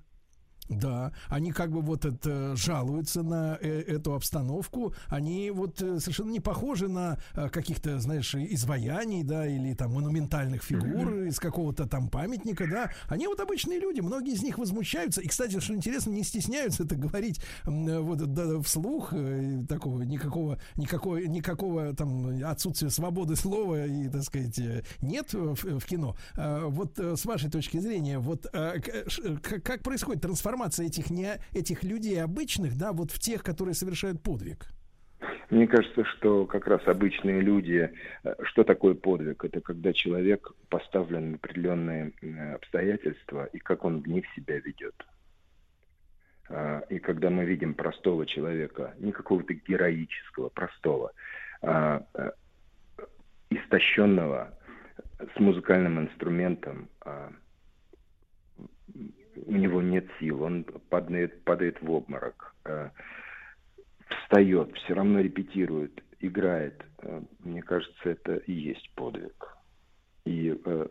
[0.70, 4.94] Да, они как бы вот это жалуются на э, эту обстановку.
[5.08, 10.62] Они вот э, совершенно не похожи на э, каких-то, знаешь, изваяний, да, или там монументальных
[10.62, 11.28] фигур mm-hmm.
[11.28, 12.92] из какого-то там памятника, да.
[13.08, 15.20] Они вот обычные люди, многие из них возмущаются.
[15.20, 19.12] И, кстати, что интересно, не стесняются это говорить вот да, вслух
[19.68, 24.60] такого никакого никакого никакого там отсутствия свободы слова и, так сказать,
[25.00, 26.16] нет в, в кино.
[26.36, 32.76] Вот с вашей точки зрения, вот как происходит трансформация трансформация этих, не, этих людей обычных,
[32.76, 34.66] да, вот в тех, которые совершают подвиг?
[35.50, 37.90] Мне кажется, что как раз обычные люди,
[38.24, 39.44] э, что такое подвиг?
[39.44, 42.12] Это когда человек поставлен в определенные
[42.54, 44.94] обстоятельства и как он в них себя ведет.
[46.48, 51.12] А, и когда мы видим простого человека, не какого-то героического, простого,
[51.62, 52.30] а э,
[53.50, 54.54] истощенного,
[55.34, 57.32] с музыкальным инструментом, а,
[59.36, 62.90] у него нет сил, он падает, падает в обморок, э,
[64.08, 66.82] встает, все равно репетирует, играет.
[67.02, 69.56] Э, мне кажется, это и есть подвиг.
[70.24, 70.86] И э,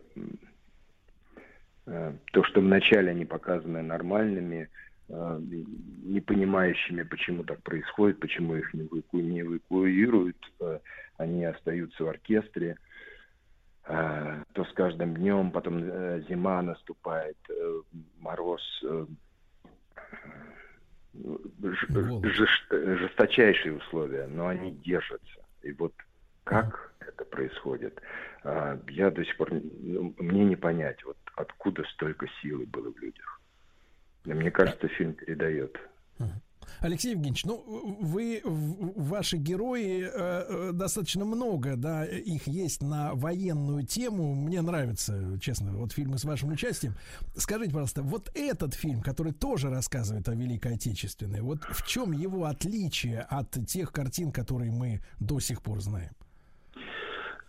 [2.32, 4.68] то, что вначале они показаны нормальными,
[5.08, 10.36] не понимающими, почему так происходит, почему их не, эваку, не эвакуируют,
[11.16, 12.76] они остаются в оркестре–
[14.52, 17.82] то с каждым днем, потом э, зима наступает, э,
[18.18, 18.62] мороз,
[22.22, 25.44] жесточайшие условия, но они держатся.
[25.62, 25.92] И вот
[26.44, 28.00] как это происходит,
[28.44, 33.40] я до сих пор, ну, мне не понять, вот откуда столько силы было в людях.
[34.24, 35.78] Мне кажется, фильм передает.
[36.80, 43.84] Алексей Евгеньевич, ну, вы, ваши герои, э, э, достаточно много, да, их есть на военную
[43.86, 44.34] тему.
[44.34, 46.94] Мне нравится, честно, вот фильмы с вашим участием.
[47.36, 52.44] Скажите, пожалуйста, вот этот фильм, который тоже рассказывает о Великой Отечественной, вот в чем его
[52.44, 56.10] отличие от тех картин, которые мы до сих пор знаем?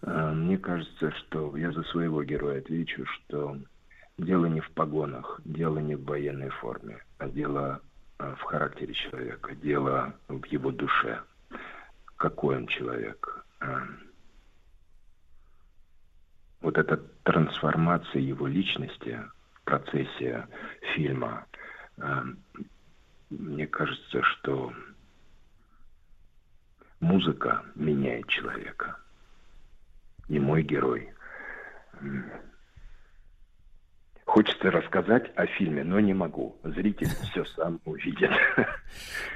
[0.01, 3.58] А, мне кажется, что я за своего героя отвечу, что
[4.17, 7.82] дело не в погонах, дело не в военной форме, а дело
[8.38, 11.22] в характере человека, дело в его душе.
[12.17, 13.45] Какой он человек.
[16.61, 19.19] Вот эта трансформация его личности
[19.53, 20.48] в процессе
[20.93, 21.48] фильма,
[23.30, 24.72] мне кажется, что
[27.00, 28.98] музыка меняет человека.
[30.27, 31.11] И мой герой
[34.32, 36.56] Хочется рассказать о фильме, но не могу.
[36.64, 38.30] Зритель все сам увидит.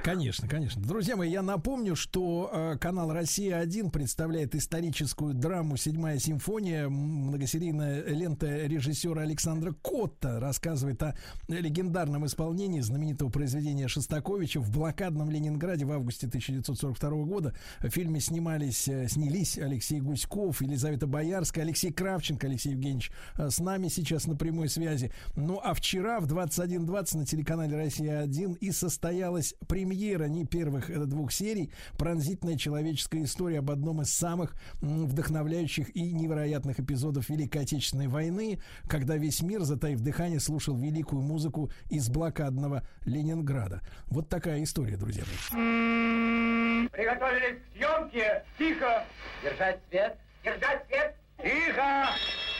[0.03, 0.81] Конечно, конечно.
[0.81, 6.87] Друзья мои, я напомню, что э, канал «Россия-1» представляет историческую драму «Седьмая симфония».
[6.87, 11.13] Многосерийная лента режиссера Александра Котта рассказывает о
[11.49, 17.53] легендарном исполнении знаменитого произведения Шостаковича в блокадном Ленинграде в августе 1942 года.
[17.79, 23.59] В фильме снимались, э, снялись Алексей Гуськов, Елизавета Боярская, Алексей Кравченко, Алексей Евгеньевич э, с
[23.59, 25.11] нами сейчас на прямой связи связи.
[25.35, 31.31] Ну а вчера в 21.20 на телеканале «Россия-1» и состоялась премьера не первых это двух
[31.31, 38.61] серий «Пронзительная человеческая история» об одном из самых вдохновляющих и невероятных эпизодов Великой Отечественной войны,
[38.87, 43.81] когда весь мир, затаив дыхание, слушал великую музыку из блокадного Ленинграда.
[44.07, 46.87] Вот такая история, друзья мои.
[46.89, 48.43] Приготовились к съемке.
[48.57, 49.05] Тихо.
[49.43, 50.17] Держать свет.
[50.43, 51.15] Держать свет.
[51.41, 52.54] Тихо.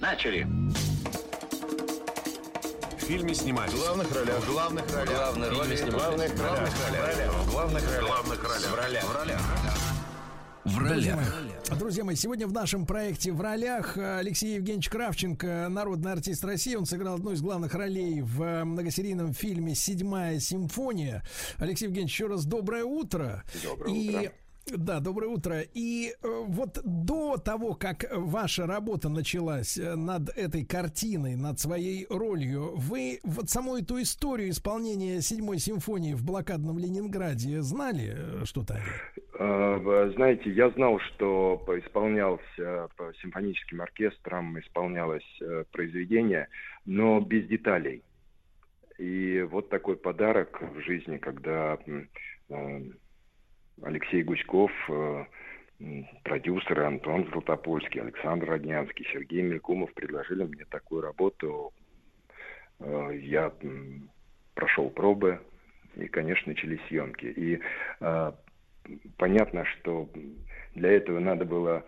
[0.00, 0.46] Начали.
[2.96, 3.72] В фильме снимались.
[3.72, 4.40] В главных ролях.
[4.40, 5.16] В главных ролях.
[5.16, 6.32] Главные роли снимались.
[6.32, 7.32] Главных ролях.
[7.34, 8.06] В главных ролях.
[8.06, 8.70] Главных ролях.
[8.70, 9.04] В ролях.
[9.04, 9.40] В ролях.
[10.64, 11.78] В ролях.
[11.80, 16.74] Друзья мои, сегодня в нашем проекте «В ролях» Алексей Евгеньевич Кравченко, народный артист России.
[16.76, 21.24] Он сыграл одну из главных ролей в многосерийном фильме «Седьмая симфония».
[21.58, 23.42] Алексей Евгеньевич, еще раз доброе утро.
[23.64, 24.32] Доброе И утро.
[24.76, 25.60] Да, доброе утро.
[25.74, 32.06] И э, вот до того, как ваша работа началась э, над этой картиной, над своей
[32.10, 38.80] ролью, вы вот саму эту историю исполнения седьмой симфонии в блокадном Ленинграде знали э, что-то?
[39.38, 45.40] Знаете, я знал, что исполнялся по симфоническим оркестрам, исполнялось
[45.70, 46.48] произведение,
[46.86, 48.02] но без деталей.
[48.98, 51.78] И вот такой подарок в жизни, когда
[53.82, 55.24] Алексей Гуськов, э,
[56.24, 61.72] продюсеры Антон Златопольский, Александр Роднянский, Сергей Мелькумов предложили мне такую работу.
[62.80, 63.52] Э, Я
[64.54, 65.40] прошел пробы,
[65.94, 67.26] и, конечно, начались съемки.
[67.26, 67.60] И
[68.00, 68.32] э,
[69.16, 70.08] понятно, что
[70.74, 71.84] для этого надо было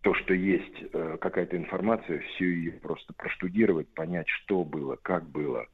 [0.00, 5.66] то, что есть какая-то информация, всю ее просто проштудировать, понять, что было, как было.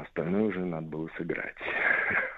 [0.00, 1.56] Остальное уже надо было сыграть.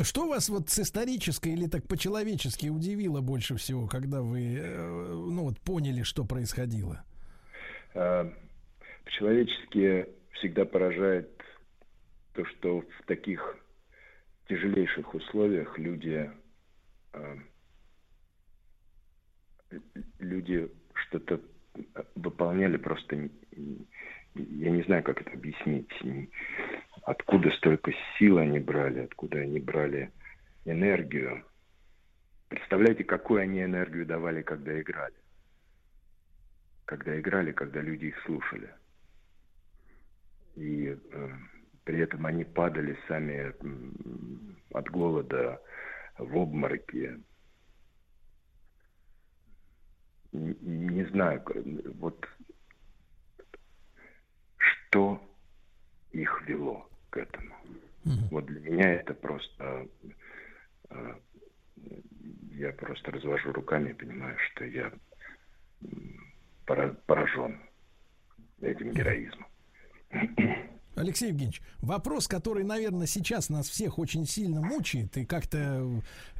[0.00, 5.42] Что вас вот с исторической или так по-человечески удивило больше всего, когда вы э, ну
[5.44, 7.04] вот поняли, что происходило?
[7.94, 8.30] Э,
[9.04, 11.28] По-человечески всегда поражает
[12.32, 13.56] то, что в таких
[14.48, 16.30] тяжелейших условиях люди,
[17.12, 17.36] э,
[20.20, 21.40] люди что-то
[22.14, 23.30] выполняли просто,
[24.34, 25.90] я не знаю, как это объяснить,
[27.02, 30.12] откуда столько сил они брали, откуда они брали
[30.64, 31.44] энергию.
[32.48, 35.14] Представляете, какую они энергию давали, когда играли.
[36.84, 38.70] Когда играли, когда люди их слушали.
[40.56, 41.30] И э,
[41.84, 43.52] при этом они падали сами
[44.74, 45.60] от голода
[46.18, 47.18] в обмороки.
[50.32, 51.42] Н- Не знаю,
[51.98, 52.26] вот
[54.88, 55.20] что
[56.12, 57.54] их вело к этому.
[58.30, 59.86] Вот для меня это просто...
[60.90, 61.14] э,
[62.52, 64.92] Я просто развожу руками и понимаю, что я
[67.06, 67.60] поражен
[68.60, 69.46] этим героизмом.
[70.98, 75.88] Алексей Евгеньевич, вопрос, который, наверное, сейчас нас всех очень сильно мучает, и как-то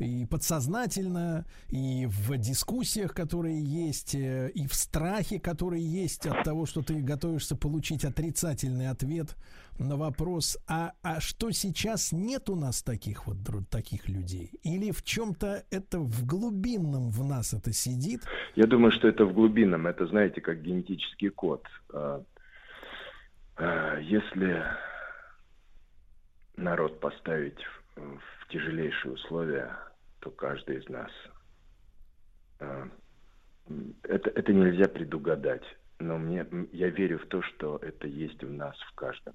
[0.00, 6.66] и подсознательно, и в дискуссиях, которые есть, э, и в страхе, который есть от того,
[6.66, 9.36] что ты готовишься получить отрицательный ответ
[9.78, 13.36] на вопрос, а, а что сейчас нет у нас таких вот
[13.70, 14.50] таких людей?
[14.64, 18.22] Или в чем-то это в глубинном в нас это сидит?
[18.56, 19.86] Я думаю, что это в глубинном.
[19.86, 21.64] Это, знаете, как генетический код.
[23.58, 24.64] А, Если
[26.56, 27.58] народ поставить
[27.96, 29.76] в, тяжелейшие условия,
[30.20, 31.10] то каждый из нас
[32.60, 32.88] а,
[34.04, 35.64] это, это нельзя предугадать.
[35.98, 39.34] Но мне, я верю в то, что это есть в нас в каждом.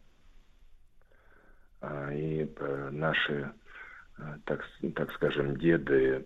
[1.81, 3.53] А, И э, наши,
[4.17, 6.25] э, так, так скажем, деды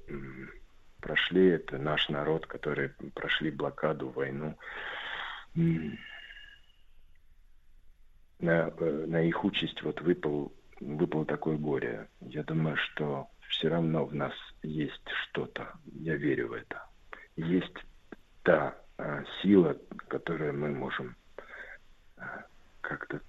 [1.02, 4.56] прошли, это наш народ, который прошли блокаду, войну.
[8.40, 12.08] На, э, на их участь вот выпал, выпало такое горе.
[12.22, 14.34] Я думаю, что все равно в нас
[14.64, 15.74] есть что-то.
[15.94, 16.86] Я верю в это.
[17.36, 17.74] Есть
[18.44, 21.16] та а, сила, которую мы можем
[22.18, 22.46] а,
[22.82, 23.22] как-то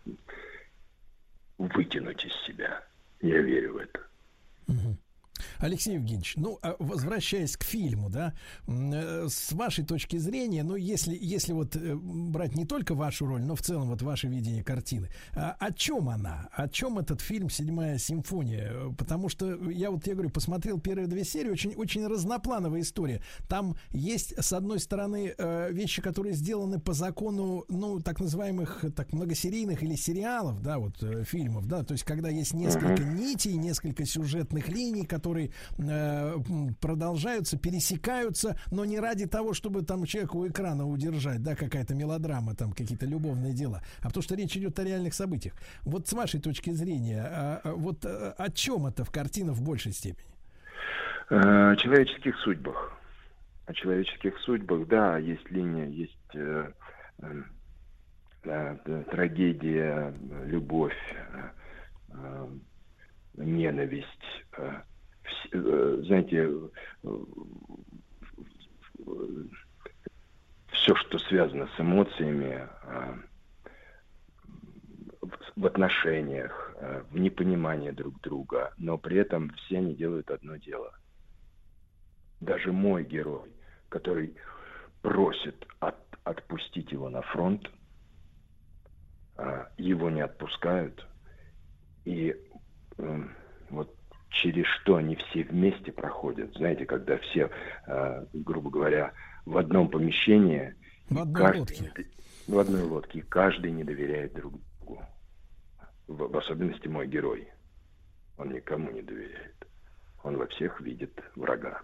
[1.59, 2.85] вытянуть из себя.
[3.21, 4.01] Я верю в это.
[4.69, 4.97] Угу.
[5.59, 8.35] Алексей Евгеньевич, ну, а возвращаясь к фильму, да,
[8.67, 13.43] э, с вашей точки зрения, ну, если, если вот э, брать не только вашу роль,
[13.43, 16.49] но в целом вот ваше видение картины, а о чем она?
[16.53, 18.95] О чем этот фильм «Седьмая симфония»?
[18.97, 23.23] Потому что я вот, я говорю, посмотрел первые две серии, очень, очень разноплановая история.
[23.49, 29.13] Там есть, с одной стороны, э, вещи, которые сделаны по закону, ну, так называемых, так,
[29.13, 34.69] многосерийных или сериалов, да, вот, фильмов, да, то есть, когда есть несколько нитей, несколько сюжетных
[34.69, 36.37] линий, которые э,
[36.81, 42.55] продолжаются, пересекаются, но не ради того, чтобы там человека у экрана удержать, да, какая-то мелодрама,
[42.55, 45.55] там какие-то любовные дела, а потому что речь идет о реальных событиях.
[45.83, 49.63] Вот с вашей точки зрения, а, а, вот а, о чем это в картина в
[49.63, 50.29] большей степени?
[51.31, 52.93] О человеческих судьбах.
[53.67, 56.73] О человеческих судьбах, да, есть линия, есть э,
[57.19, 57.43] э,
[58.45, 60.15] э, трагедия,
[60.47, 60.97] любовь,
[62.09, 62.49] э,
[63.37, 64.07] ненависть,
[64.57, 64.83] э, Э,
[65.53, 66.51] знаете,
[67.05, 67.25] э,
[70.73, 73.15] все, что связано с эмоциями, э,
[75.57, 76.73] в отношениях,
[77.11, 80.93] в непонимании друг друга, но при этом все они делают одно дело.
[82.41, 83.51] Даже мой герой,
[83.89, 84.37] который
[85.03, 87.69] просит от, отпустить его на фронт,
[89.77, 91.05] его не отпускают.
[92.05, 92.37] И
[93.69, 93.98] вот
[94.31, 96.55] через что они все вместе проходят.
[96.55, 97.51] Знаете, когда все,
[97.87, 99.13] э, грубо говоря,
[99.45, 100.75] в одном помещении.
[101.09, 102.07] В одной каждый, лодке.
[102.47, 103.23] В одной лодке.
[103.23, 105.03] Каждый не доверяет друг другу.
[106.07, 107.49] В, в особенности мой герой.
[108.37, 109.67] Он никому не доверяет.
[110.23, 111.81] Он во всех видит врага.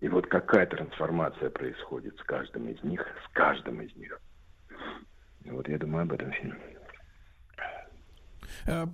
[0.00, 4.20] И вот какая трансформация происходит с каждым из них, с каждым из них.
[5.44, 6.77] Вот я думаю об этом фильме.
[8.68, 8.86] Э,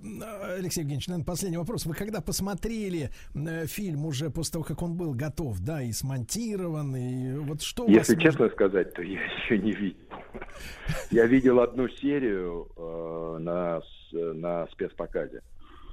[0.57, 1.85] Алексей Евгеньевич, наверное, последний вопрос.
[1.85, 6.95] Вы когда посмотрели э, фильм уже после того, как он был готов, да, и смонтирован,
[6.95, 8.23] и вот что Если вас...
[8.23, 9.99] честно сказать, то я еще не видел.
[11.11, 13.81] Я видел одну серию э, на,
[14.13, 15.41] на спецпоказе.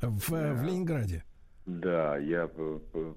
[0.01, 1.25] В, в Ленинграде?
[1.67, 2.51] Да, я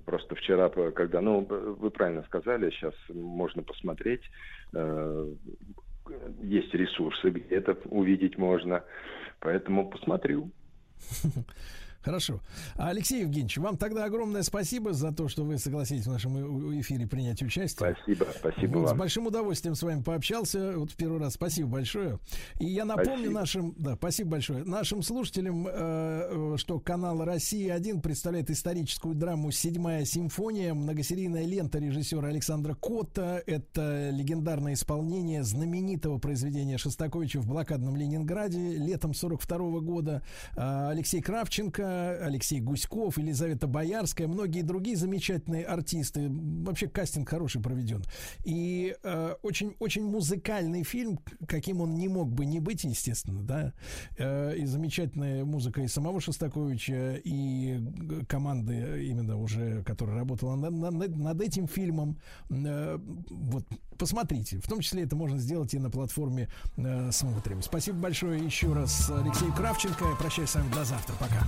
[0.05, 1.47] просто вчера, когда, ну,
[1.79, 4.21] вы правильно сказали, сейчас можно посмотреть,
[6.43, 8.83] есть ресурсы, где это увидеть можно.
[9.45, 10.49] Поэтому посмотрю.
[12.05, 12.39] Хорошо.
[12.75, 17.41] Алексей Евгеньевич, вам тогда огромное спасибо за то, что вы согласились в нашем эфире принять
[17.41, 17.95] участие.
[17.95, 18.95] Спасибо, спасибо вот, вам.
[18.95, 20.77] С большим удовольствием с вами пообщался.
[20.77, 21.33] Вот в первый раз.
[21.33, 22.19] Спасибо большое.
[22.59, 23.33] И я напомню спасибо.
[23.33, 30.05] нашим, да, спасибо большое, нашим слушателям, э, э что канал Россия-1 представляет историческую драму «Седьмая
[30.05, 33.41] симфония», многосерийная лента режиссера Александра Котта.
[33.47, 40.21] Это легендарное исполнение знаменитого произведения Шостаковича в блокадном Ленинграде летом 42 года.
[40.55, 46.27] Э, Алексей Кравченко Алексей Гуськов, Елизавета Боярская, многие другие замечательные артисты.
[46.29, 48.03] Вообще кастинг хороший проведен.
[48.43, 53.73] И э, очень, очень музыкальный фильм, каким он не мог бы не быть, естественно, да.
[54.17, 57.79] Э, и замечательная музыка и самого Шостаковича, и
[58.27, 62.17] команды именно уже, которая работала над, над, над этим фильмом.
[62.49, 62.97] Э,
[63.29, 63.65] вот
[63.97, 64.59] посмотрите.
[64.59, 67.61] В том числе это можно сделать и на платформе э, «Смотрим».
[67.61, 70.05] Спасибо большое еще раз Алексею Кравченко.
[70.05, 71.15] Я прощаюсь с вами до завтра.
[71.19, 71.47] Пока.